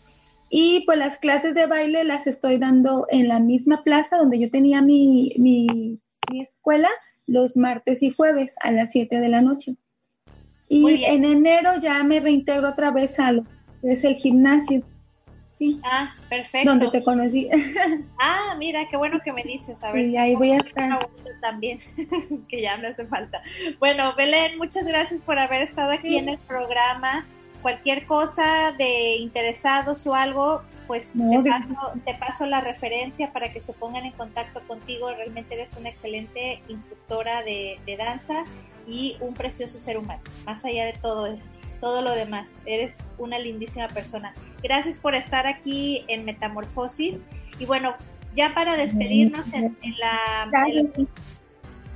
Y 0.51 0.85
pues 0.87 0.99
las 0.99 1.19
clases 1.19 1.55
de 1.55 1.67
baile 1.67 2.05
las 2.05 2.27
estoy 2.27 2.59
dando 2.59 3.07
en 3.11 3.29
la 3.29 3.39
misma 3.39 3.85
plaza 3.85 4.17
donde 4.17 4.41
yo 4.41 4.51
tenía 4.51 4.83
mi, 4.83 5.35
mi, 5.39 6.01
escuela 6.35 6.89
los 7.27 7.57
martes 7.57 8.03
y 8.03 8.11
jueves 8.11 8.55
a 8.63 8.73
las 8.73 8.93
7 8.93 9.21
de 9.21 9.29
la 9.29 9.41
noche. 9.41 9.77
Y 10.69 11.05
en 11.05 11.25
enero 11.25 11.71
ya 11.81 12.03
me 12.03 12.21
reintegro 12.21 12.71
otra 12.71 12.91
vez 12.91 13.19
a 13.21 13.33
lo 13.33 13.45
que 13.83 13.93
es 13.93 14.05
el 14.05 14.15
gimnasio. 14.15 14.83
Sí. 15.59 15.81
Ah, 15.83 16.15
perfecto. 16.29 16.71
Donde 16.71 16.89
te 16.91 17.03
conocí. 17.03 17.51
Ah, 18.21 18.55
mira, 18.59 18.87
qué 18.89 18.97
bueno 18.97 19.21
que 19.25 19.33
me 19.33 19.43
dices. 19.43 19.77
A 19.83 19.93
ver, 19.93 20.05
sí, 20.05 20.17
ahí 20.17 20.35
voy 20.35 20.53
a 20.53 20.59
estar. 20.59 20.99
También, 21.41 21.79
que 22.49 22.63
ya 22.63 22.77
me 22.77 22.89
hace 22.89 23.05
falta. 23.07 23.43
Bueno, 23.79 24.15
Belén, 24.17 24.59
muchas 24.59 24.85
gracias 24.85 25.21
por 25.23 25.39
haber 25.39 25.63
estado 25.63 25.93
aquí 25.93 26.17
en 26.17 26.29
el 26.29 26.39
programa. 26.39 27.27
Cualquier 27.63 28.07
cosa 28.07 28.73
de 28.79 29.17
interesados 29.17 30.07
o 30.07 30.15
algo, 30.15 30.63
pues 30.87 31.11
te, 31.13 31.51
paso, 31.51 31.93
te, 32.05 32.15
paso, 32.15 32.47
la 32.47 32.61
referencia 32.61 33.33
para 33.33 33.53
que 33.53 33.61
se 33.61 33.73
pongan 33.73 34.05
en 34.05 34.13
contacto 34.13 34.61
contigo. 34.67 35.11
Realmente 35.11 35.55
eres 35.55 35.71
una 35.79 35.89
excelente 35.89 36.61
instructora 36.69 37.43
de, 37.43 37.79
de 37.85 37.97
danza 37.97 38.45
y 38.87 39.17
un 39.21 39.35
precioso 39.35 39.81
ser 39.81 39.99
humano, 39.99 40.23
más 40.47 40.65
allá 40.65 40.87
de 40.87 40.95
todo 40.95 41.27
eso 41.27 41.58
todo 41.81 42.03
lo 42.03 42.13
demás. 42.13 42.53
Eres 42.67 42.97
una 43.19 43.39
lindísima 43.39 43.89
persona. 43.89 44.35
Gracias 44.63 44.99
por 44.99 45.15
estar 45.15 45.47
aquí 45.47 46.05
en 46.09 46.25
Metamorfosis. 46.25 47.23
Y 47.59 47.67
bueno, 47.67 47.95
ya 48.35 48.55
para 48.55 48.77
despedirnos 48.77 49.47
en, 49.53 49.77
la, 49.99 50.49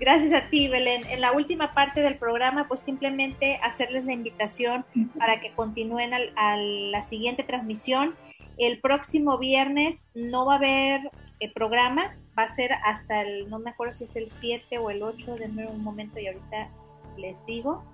Gracias 0.00 0.32
a 0.32 0.48
ti, 0.50 0.66
Belén. 0.68 1.02
En 1.10 1.20
la 1.20 1.32
última 1.32 1.72
parte 1.72 2.02
del 2.02 2.16
programa, 2.16 2.66
pues 2.66 2.80
simplemente 2.80 3.60
hacerles 3.62 4.04
la 4.04 4.12
invitación 4.12 4.84
para 5.16 5.40
que 5.40 5.52
continúen 5.52 6.12
a 6.14 6.56
la 6.56 7.02
siguiente 7.02 7.44
transmisión. 7.44 8.16
El 8.58 8.80
próximo 8.80 9.38
viernes 9.38 10.08
no 10.14 10.44
va 10.44 10.54
a 10.54 10.56
haber 10.56 11.00
el 11.40 11.50
eh, 11.50 11.52
programa, 11.54 12.14
va 12.38 12.44
a 12.44 12.54
ser 12.54 12.72
hasta 12.84 13.22
el, 13.22 13.48
no 13.48 13.58
me 13.58 13.70
acuerdo 13.70 13.94
si 13.94 14.04
es 14.04 14.14
el 14.16 14.28
7 14.28 14.78
o 14.78 14.90
el 14.90 15.02
8, 15.02 15.36
de 15.36 15.48
nuevo 15.48 15.72
un 15.72 15.82
momento 15.82 16.20
y 16.20 16.26
ahorita 16.26 16.68
les 17.16 17.44
digo. 17.46 17.84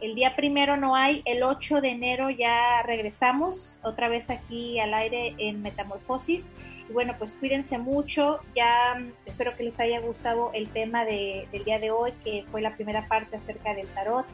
El 0.00 0.14
día 0.14 0.36
primero 0.36 0.76
no 0.76 0.94
hay, 0.94 1.22
el 1.24 1.42
8 1.42 1.80
de 1.80 1.88
enero 1.88 2.28
ya 2.28 2.82
regresamos 2.82 3.78
otra 3.82 4.08
vez 4.08 4.28
aquí 4.28 4.78
al 4.78 4.92
aire 4.92 5.34
en 5.38 5.62
Metamorfosis. 5.62 6.48
Y 6.88 6.92
bueno, 6.92 7.14
pues 7.18 7.34
cuídense 7.34 7.78
mucho. 7.78 8.40
Ya 8.54 8.98
mm, 8.98 9.12
espero 9.24 9.56
que 9.56 9.62
les 9.62 9.80
haya 9.80 10.00
gustado 10.00 10.50
el 10.52 10.68
tema 10.68 11.06
del 11.06 11.48
día 11.64 11.78
de 11.78 11.90
hoy, 11.90 12.12
que 12.24 12.44
fue 12.50 12.60
la 12.60 12.74
primera 12.74 13.08
parte 13.08 13.36
acerca 13.36 13.74
del 13.74 13.86
tarot. 13.88 14.26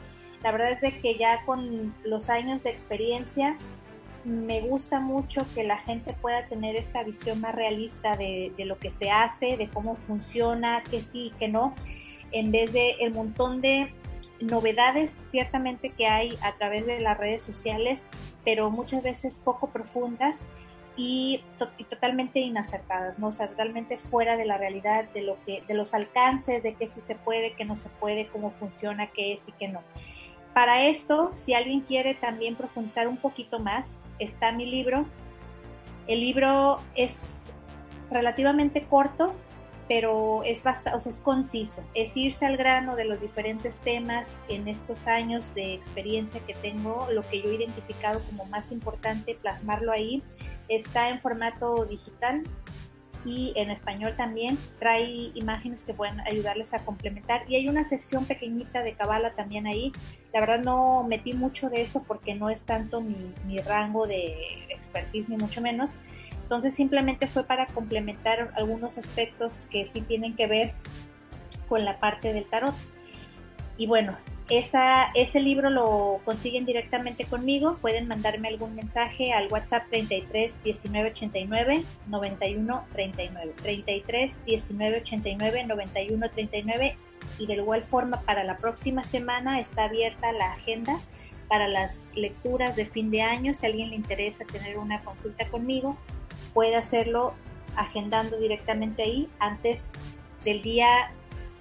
La 0.43 0.51
verdad 0.51 0.73
es 0.73 0.81
de 0.81 0.99
que 0.99 1.17
ya 1.17 1.45
con 1.45 1.95
los 2.03 2.29
años 2.29 2.61
de 2.63 2.69
experiencia 2.69 3.57
me 4.25 4.61
gusta 4.61 4.99
mucho 4.99 5.45
que 5.55 5.63
la 5.63 5.77
gente 5.77 6.13
pueda 6.13 6.45
tener 6.47 6.75
esta 6.75 7.03
visión 7.03 7.39
más 7.39 7.55
realista 7.55 8.17
de, 8.17 8.51
de 8.57 8.65
lo 8.65 8.77
que 8.77 8.91
se 8.91 9.09
hace, 9.09 9.55
de 9.55 9.69
cómo 9.69 9.95
funciona, 9.95 10.83
que 10.83 11.01
sí, 11.01 11.31
que 11.39 11.47
no, 11.47 11.73
en 12.31 12.51
vez 12.51 12.71
de 12.73 12.91
el 12.99 13.13
montón 13.13 13.61
de 13.61 13.93
novedades 14.43 15.15
ciertamente 15.31 15.89
que 15.89 16.07
hay 16.07 16.37
a 16.41 16.53
través 16.53 16.85
de 16.85 16.99
las 16.99 17.17
redes 17.17 17.43
sociales, 17.43 18.07
pero 18.43 18.69
muchas 18.69 19.03
veces 19.03 19.37
poco 19.37 19.69
profundas 19.69 20.45
y, 20.95 21.43
totalmente 21.89 22.39
inacertadas, 22.39 23.17
¿no? 23.17 23.27
O 23.27 23.33
sea, 23.33 23.47
totalmente 23.47 23.97
fuera 23.97 24.37
de 24.37 24.45
la 24.45 24.57
realidad, 24.57 25.05
de 25.13 25.21
lo 25.21 25.43
que, 25.45 25.63
de 25.67 25.73
los 25.73 25.93
alcances, 25.93 26.61
de 26.61 26.75
qué 26.75 26.87
sí 26.87 27.01
se 27.01 27.15
puede, 27.15 27.53
qué 27.53 27.65
no 27.65 27.75
se 27.75 27.89
puede, 27.89 28.27
cómo 28.27 28.51
funciona, 28.51 29.07
qué 29.07 29.33
es 29.33 29.47
y 29.47 29.51
qué 29.53 29.67
no. 29.67 29.81
Para 30.53 30.85
esto, 30.85 31.31
si 31.35 31.55
alguien 31.55 31.81
quiere 31.81 32.13
también 32.13 32.55
profundizar 32.55 33.07
un 33.07 33.17
poquito 33.17 33.59
más, 33.59 33.97
está 34.19 34.51
mi 34.51 34.67
libro. 34.67 35.05
El 36.05 36.19
libro 36.19 36.79
es 36.95 37.51
relativamente 38.11 38.83
corto, 38.83 39.33
pero 39.93 40.41
es 40.43 40.63
bastante, 40.63 40.97
o 40.97 40.99
sea, 40.99 41.11
es 41.11 41.19
conciso, 41.19 41.83
es 41.93 42.17
irse 42.17 42.47
al 42.47 42.57
grano 42.57 42.95
de 42.95 43.05
los 43.05 43.21
diferentes 43.21 43.79
temas 43.79 44.27
en 44.49 44.67
estos 44.67 45.05
años 45.05 45.53
de 45.53 45.75
experiencia 45.75 46.41
que 46.47 46.55
tengo, 46.55 47.07
lo 47.11 47.21
que 47.21 47.43
yo 47.43 47.51
he 47.51 47.55
identificado 47.57 48.19
como 48.21 48.45
más 48.45 48.71
importante, 48.71 49.35
plasmarlo 49.35 49.91
ahí. 49.91 50.23
Está 50.67 51.09
en 51.09 51.21
formato 51.21 51.85
digital 51.85 52.41
y 53.23 53.53
en 53.55 53.69
español 53.69 54.15
también, 54.17 54.57
trae 54.79 55.29
imágenes 55.35 55.83
que 55.83 55.93
pueden 55.93 56.21
ayudarles 56.21 56.73
a 56.73 56.83
complementar 56.83 57.43
y 57.47 57.55
hay 57.57 57.69
una 57.69 57.85
sección 57.85 58.25
pequeñita 58.25 58.81
de 58.81 58.93
cabala 58.93 59.35
también 59.35 59.67
ahí. 59.67 59.91
La 60.33 60.39
verdad 60.39 60.59
no 60.59 61.03
metí 61.03 61.35
mucho 61.35 61.69
de 61.69 61.83
eso 61.83 62.01
porque 62.01 62.33
no 62.33 62.49
es 62.49 62.63
tanto 62.63 62.99
mi, 62.99 63.31
mi 63.45 63.59
rango 63.59 64.07
de 64.07 64.65
expertise 64.69 65.29
ni 65.29 65.37
mucho 65.37 65.61
menos, 65.61 65.91
entonces 66.53 66.75
simplemente 66.75 67.25
fue 67.25 67.45
para 67.45 67.65
complementar 67.65 68.51
algunos 68.55 68.99
aspectos 68.99 69.55
que 69.71 69.87
sí 69.87 70.01
tienen 70.01 70.35
que 70.35 70.45
ver 70.45 70.73
con 71.67 71.83
la 71.83 71.99
parte 71.99 72.31
del 72.31 72.45
tarot. 72.45 72.75
Y 73.75 73.87
bueno, 73.87 74.15
esa, 74.51 75.05
ese 75.15 75.39
libro 75.39 75.71
lo 75.71 76.21
consiguen 76.25 76.67
directamente 76.67 77.25
conmigo. 77.25 77.79
Pueden 77.81 78.07
mandarme 78.07 78.49
algún 78.49 78.75
mensaje 78.75 79.33
al 79.33 79.51
WhatsApp 79.51 79.87
33 79.89 80.63
19 80.63 81.09
89 81.09 81.83
91 82.05 82.85
39. 82.93 83.53
33 83.59 84.45
19 84.45 84.97
89 84.97 85.63
91 85.65 86.29
39. 86.29 86.97
Y 87.39 87.47
de 87.47 87.53
igual 87.55 87.83
forma, 87.83 88.21
para 88.21 88.43
la 88.43 88.57
próxima 88.57 89.03
semana 89.03 89.59
está 89.59 89.85
abierta 89.85 90.31
la 90.33 90.53
agenda 90.53 90.99
para 91.47 91.67
las 91.67 91.97
lecturas 92.13 92.75
de 92.75 92.85
fin 92.85 93.09
de 93.09 93.23
año. 93.23 93.55
Si 93.55 93.65
a 93.65 93.69
alguien 93.69 93.89
le 93.89 93.95
interesa 93.95 94.45
tener 94.45 94.77
una 94.77 95.01
consulta 95.01 95.47
conmigo, 95.47 95.97
puede 96.53 96.75
hacerlo 96.75 97.33
agendando 97.75 98.37
directamente 98.37 99.03
ahí 99.03 99.29
antes 99.39 99.85
del 100.43 100.61
día 100.61 101.11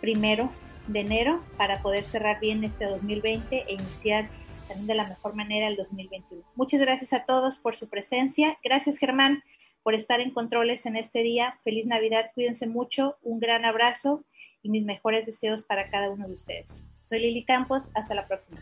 primero 0.00 0.50
de 0.88 1.00
enero 1.00 1.42
para 1.56 1.80
poder 1.82 2.04
cerrar 2.04 2.40
bien 2.40 2.64
este 2.64 2.84
2020 2.86 3.64
e 3.68 3.72
iniciar 3.72 4.28
también 4.68 4.86
de 4.86 4.94
la 4.94 5.08
mejor 5.08 5.34
manera 5.34 5.68
el 5.68 5.76
2021. 5.76 6.42
Muchas 6.54 6.80
gracias 6.80 7.12
a 7.12 7.24
todos 7.24 7.58
por 7.58 7.74
su 7.76 7.88
presencia. 7.88 8.58
Gracias 8.62 8.98
Germán 8.98 9.42
por 9.82 9.94
estar 9.94 10.20
en 10.20 10.30
controles 10.30 10.86
en 10.86 10.96
este 10.96 11.22
día. 11.22 11.58
Feliz 11.64 11.86
Navidad, 11.86 12.30
cuídense 12.34 12.66
mucho, 12.66 13.16
un 13.22 13.40
gran 13.40 13.64
abrazo 13.64 14.24
y 14.62 14.70
mis 14.70 14.84
mejores 14.84 15.26
deseos 15.26 15.64
para 15.64 15.90
cada 15.90 16.10
uno 16.10 16.28
de 16.28 16.34
ustedes. 16.34 16.82
Soy 17.04 17.20
Lili 17.20 17.44
Campos, 17.44 17.90
hasta 17.94 18.14
la 18.14 18.26
próxima. 18.26 18.60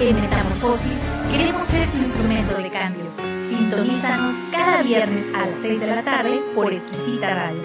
En 0.00 0.20
Metamorfosis 0.20 0.98
queremos 1.30 1.64
ser 1.64 1.88
tu 1.88 1.98
instrumento 1.98 2.56
de 2.56 2.70
cambio. 2.70 3.04
Sintonízanos 3.48 4.36
cada 4.52 4.82
viernes 4.82 5.32
a 5.34 5.46
las 5.46 5.58
6 5.60 5.80
de 5.80 5.86
la 5.86 6.04
tarde 6.04 6.40
por 6.54 6.72
Exquisita 6.72 7.34
Radio. 7.34 7.62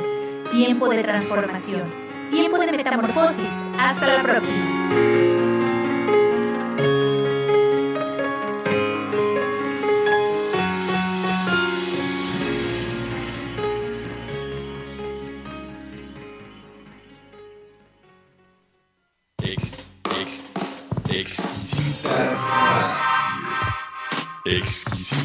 Tiempo 0.51 0.89
de 0.89 1.03
transformación. 1.03 1.93
Tiempo 2.31 2.57
de 2.57 2.71
metamorfosis. 2.71 3.49
Hasta 3.77 4.07
la 4.07 4.23
próxima. 4.23 5.28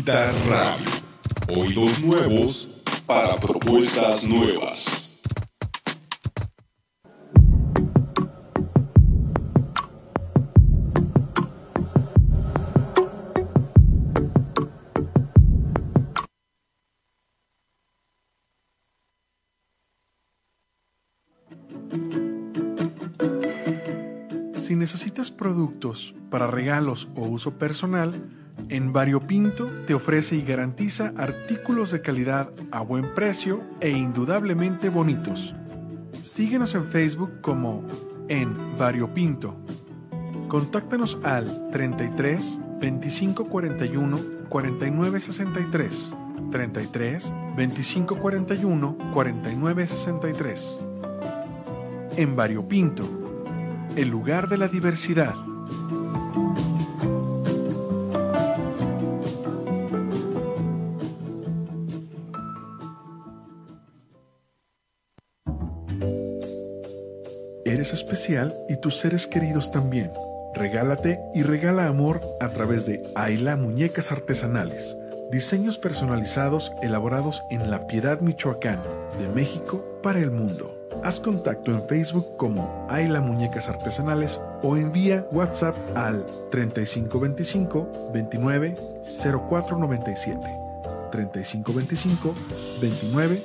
Exquisita 0.05 0.33
Radio. 0.51 0.91
Oídos 1.49 2.03
nuevos 2.03 2.69
para 3.07 3.37
propuestas 3.37 4.25
nuevas. 4.25 5.09
Si 24.59 24.77
necesitas 24.77 25.31
productos 25.31 26.15
para 26.29 26.47
regalos 26.47 27.09
o 27.15 27.23
uso 27.23 27.53
personal, 27.57 28.44
en 28.69 28.93
Variopinto 28.93 29.71
te 29.87 29.95
ofrece 29.95 30.37
y 30.37 30.43
garantiza 30.43 31.13
artículos 31.17 31.91
de 31.91 32.01
calidad 32.01 32.51
a 32.71 32.81
buen 32.81 33.15
precio 33.15 33.63
e 33.81 33.91
indudablemente 33.91 34.89
bonitos. 34.89 35.55
Síguenos 36.21 36.75
en 36.75 36.85
Facebook 36.85 37.41
como 37.41 37.85
en 38.29 38.55
Variopinto. 38.79 39.57
Contáctanos 40.49 41.19
al 41.25 41.69
33 41.71 42.61
25 42.81 43.45
41 43.47 44.19
49 44.49 45.21
63. 45.21 46.13
33 46.51 47.35
25 47.57 48.19
41 48.19 48.99
49 49.13 49.87
63. 49.87 50.81
En 52.17 52.37
Variopinto, 52.37 53.05
el 53.97 54.09
lugar 54.09 54.49
de 54.49 54.59
la 54.59 54.69
diversidad. 54.69 55.35
Y 68.69 68.77
tus 68.77 68.97
seres 68.97 69.27
queridos 69.27 69.71
también. 69.71 70.11
Regálate 70.55 71.21
y 71.35 71.43
regala 71.43 71.89
amor 71.89 72.23
a 72.41 72.47
través 72.47 72.87
de 72.87 73.03
Ayla 73.17 73.57
Muñecas 73.57 74.13
Artesanales. 74.13 74.97
Diseños 75.31 75.77
personalizados 75.77 76.73
elaborados 76.81 77.45
en 77.51 77.71
La 77.71 77.87
Piedad, 77.87 78.21
Michoacán, 78.21 78.79
de 79.19 79.29
México 79.35 79.85
para 80.03 80.21
el 80.21 80.31
mundo. 80.31 80.75
Haz 81.03 81.21
contacto 81.21 81.71
en 81.71 81.87
Facebook 81.87 82.25
como 82.39 82.87
Ayla 82.89 83.21
Muñecas 83.21 83.69
Artesanales 83.69 84.41
o 84.63 84.79
envía 84.79 85.27
WhatsApp 85.33 85.75
al 85.95 86.25
3525 86.51 87.91
29 88.15 88.75
0497. 89.35 90.41
3525 91.13 92.35
29 92.81 93.43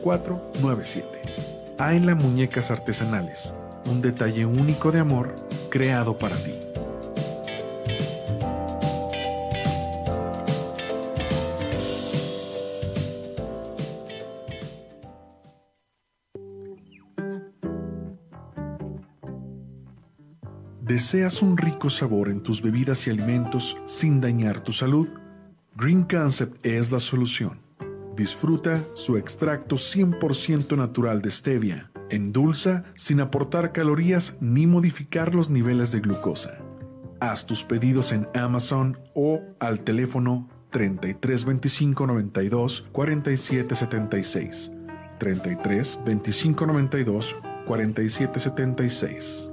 0497. 0.00 1.08
Ayla 1.78 2.14
Muñecas 2.14 2.70
Artesanales 2.70 3.52
un 3.86 4.00
detalle 4.00 4.46
único 4.46 4.92
de 4.92 5.00
amor 5.00 5.34
creado 5.70 6.18
para 6.18 6.36
ti. 6.36 6.52
¿Deseas 20.92 21.40
un 21.40 21.56
rico 21.56 21.88
sabor 21.88 22.28
en 22.28 22.42
tus 22.42 22.60
bebidas 22.60 23.06
y 23.06 23.10
alimentos 23.10 23.78
sin 23.86 24.20
dañar 24.20 24.60
tu 24.60 24.72
salud? 24.72 25.08
Green 25.74 26.02
Concept 26.02 26.66
es 26.66 26.92
la 26.92 27.00
solución. 27.00 27.60
Disfruta 28.14 28.84
su 28.92 29.16
extracto 29.16 29.76
100% 29.76 30.76
natural 30.76 31.22
de 31.22 31.30
stevia, 31.30 31.91
endulza 32.12 32.84
sin 32.94 33.20
aportar 33.20 33.72
calorías 33.72 34.36
ni 34.40 34.66
modificar 34.66 35.34
los 35.34 35.50
niveles 35.50 35.90
de 35.92 36.00
glucosa. 36.00 36.58
Haz 37.20 37.46
tus 37.46 37.64
pedidos 37.64 38.12
en 38.12 38.28
Amazon 38.34 38.98
o 39.14 39.40
al 39.60 39.80
teléfono 39.80 40.48
33 40.70 41.44
25 41.44 42.06
92 42.06 42.88
47 42.92 43.74
76. 43.74 44.70
33 45.18 46.00
25 46.04 46.66
92 46.66 47.36
47 47.66 48.40
76. 48.40 49.51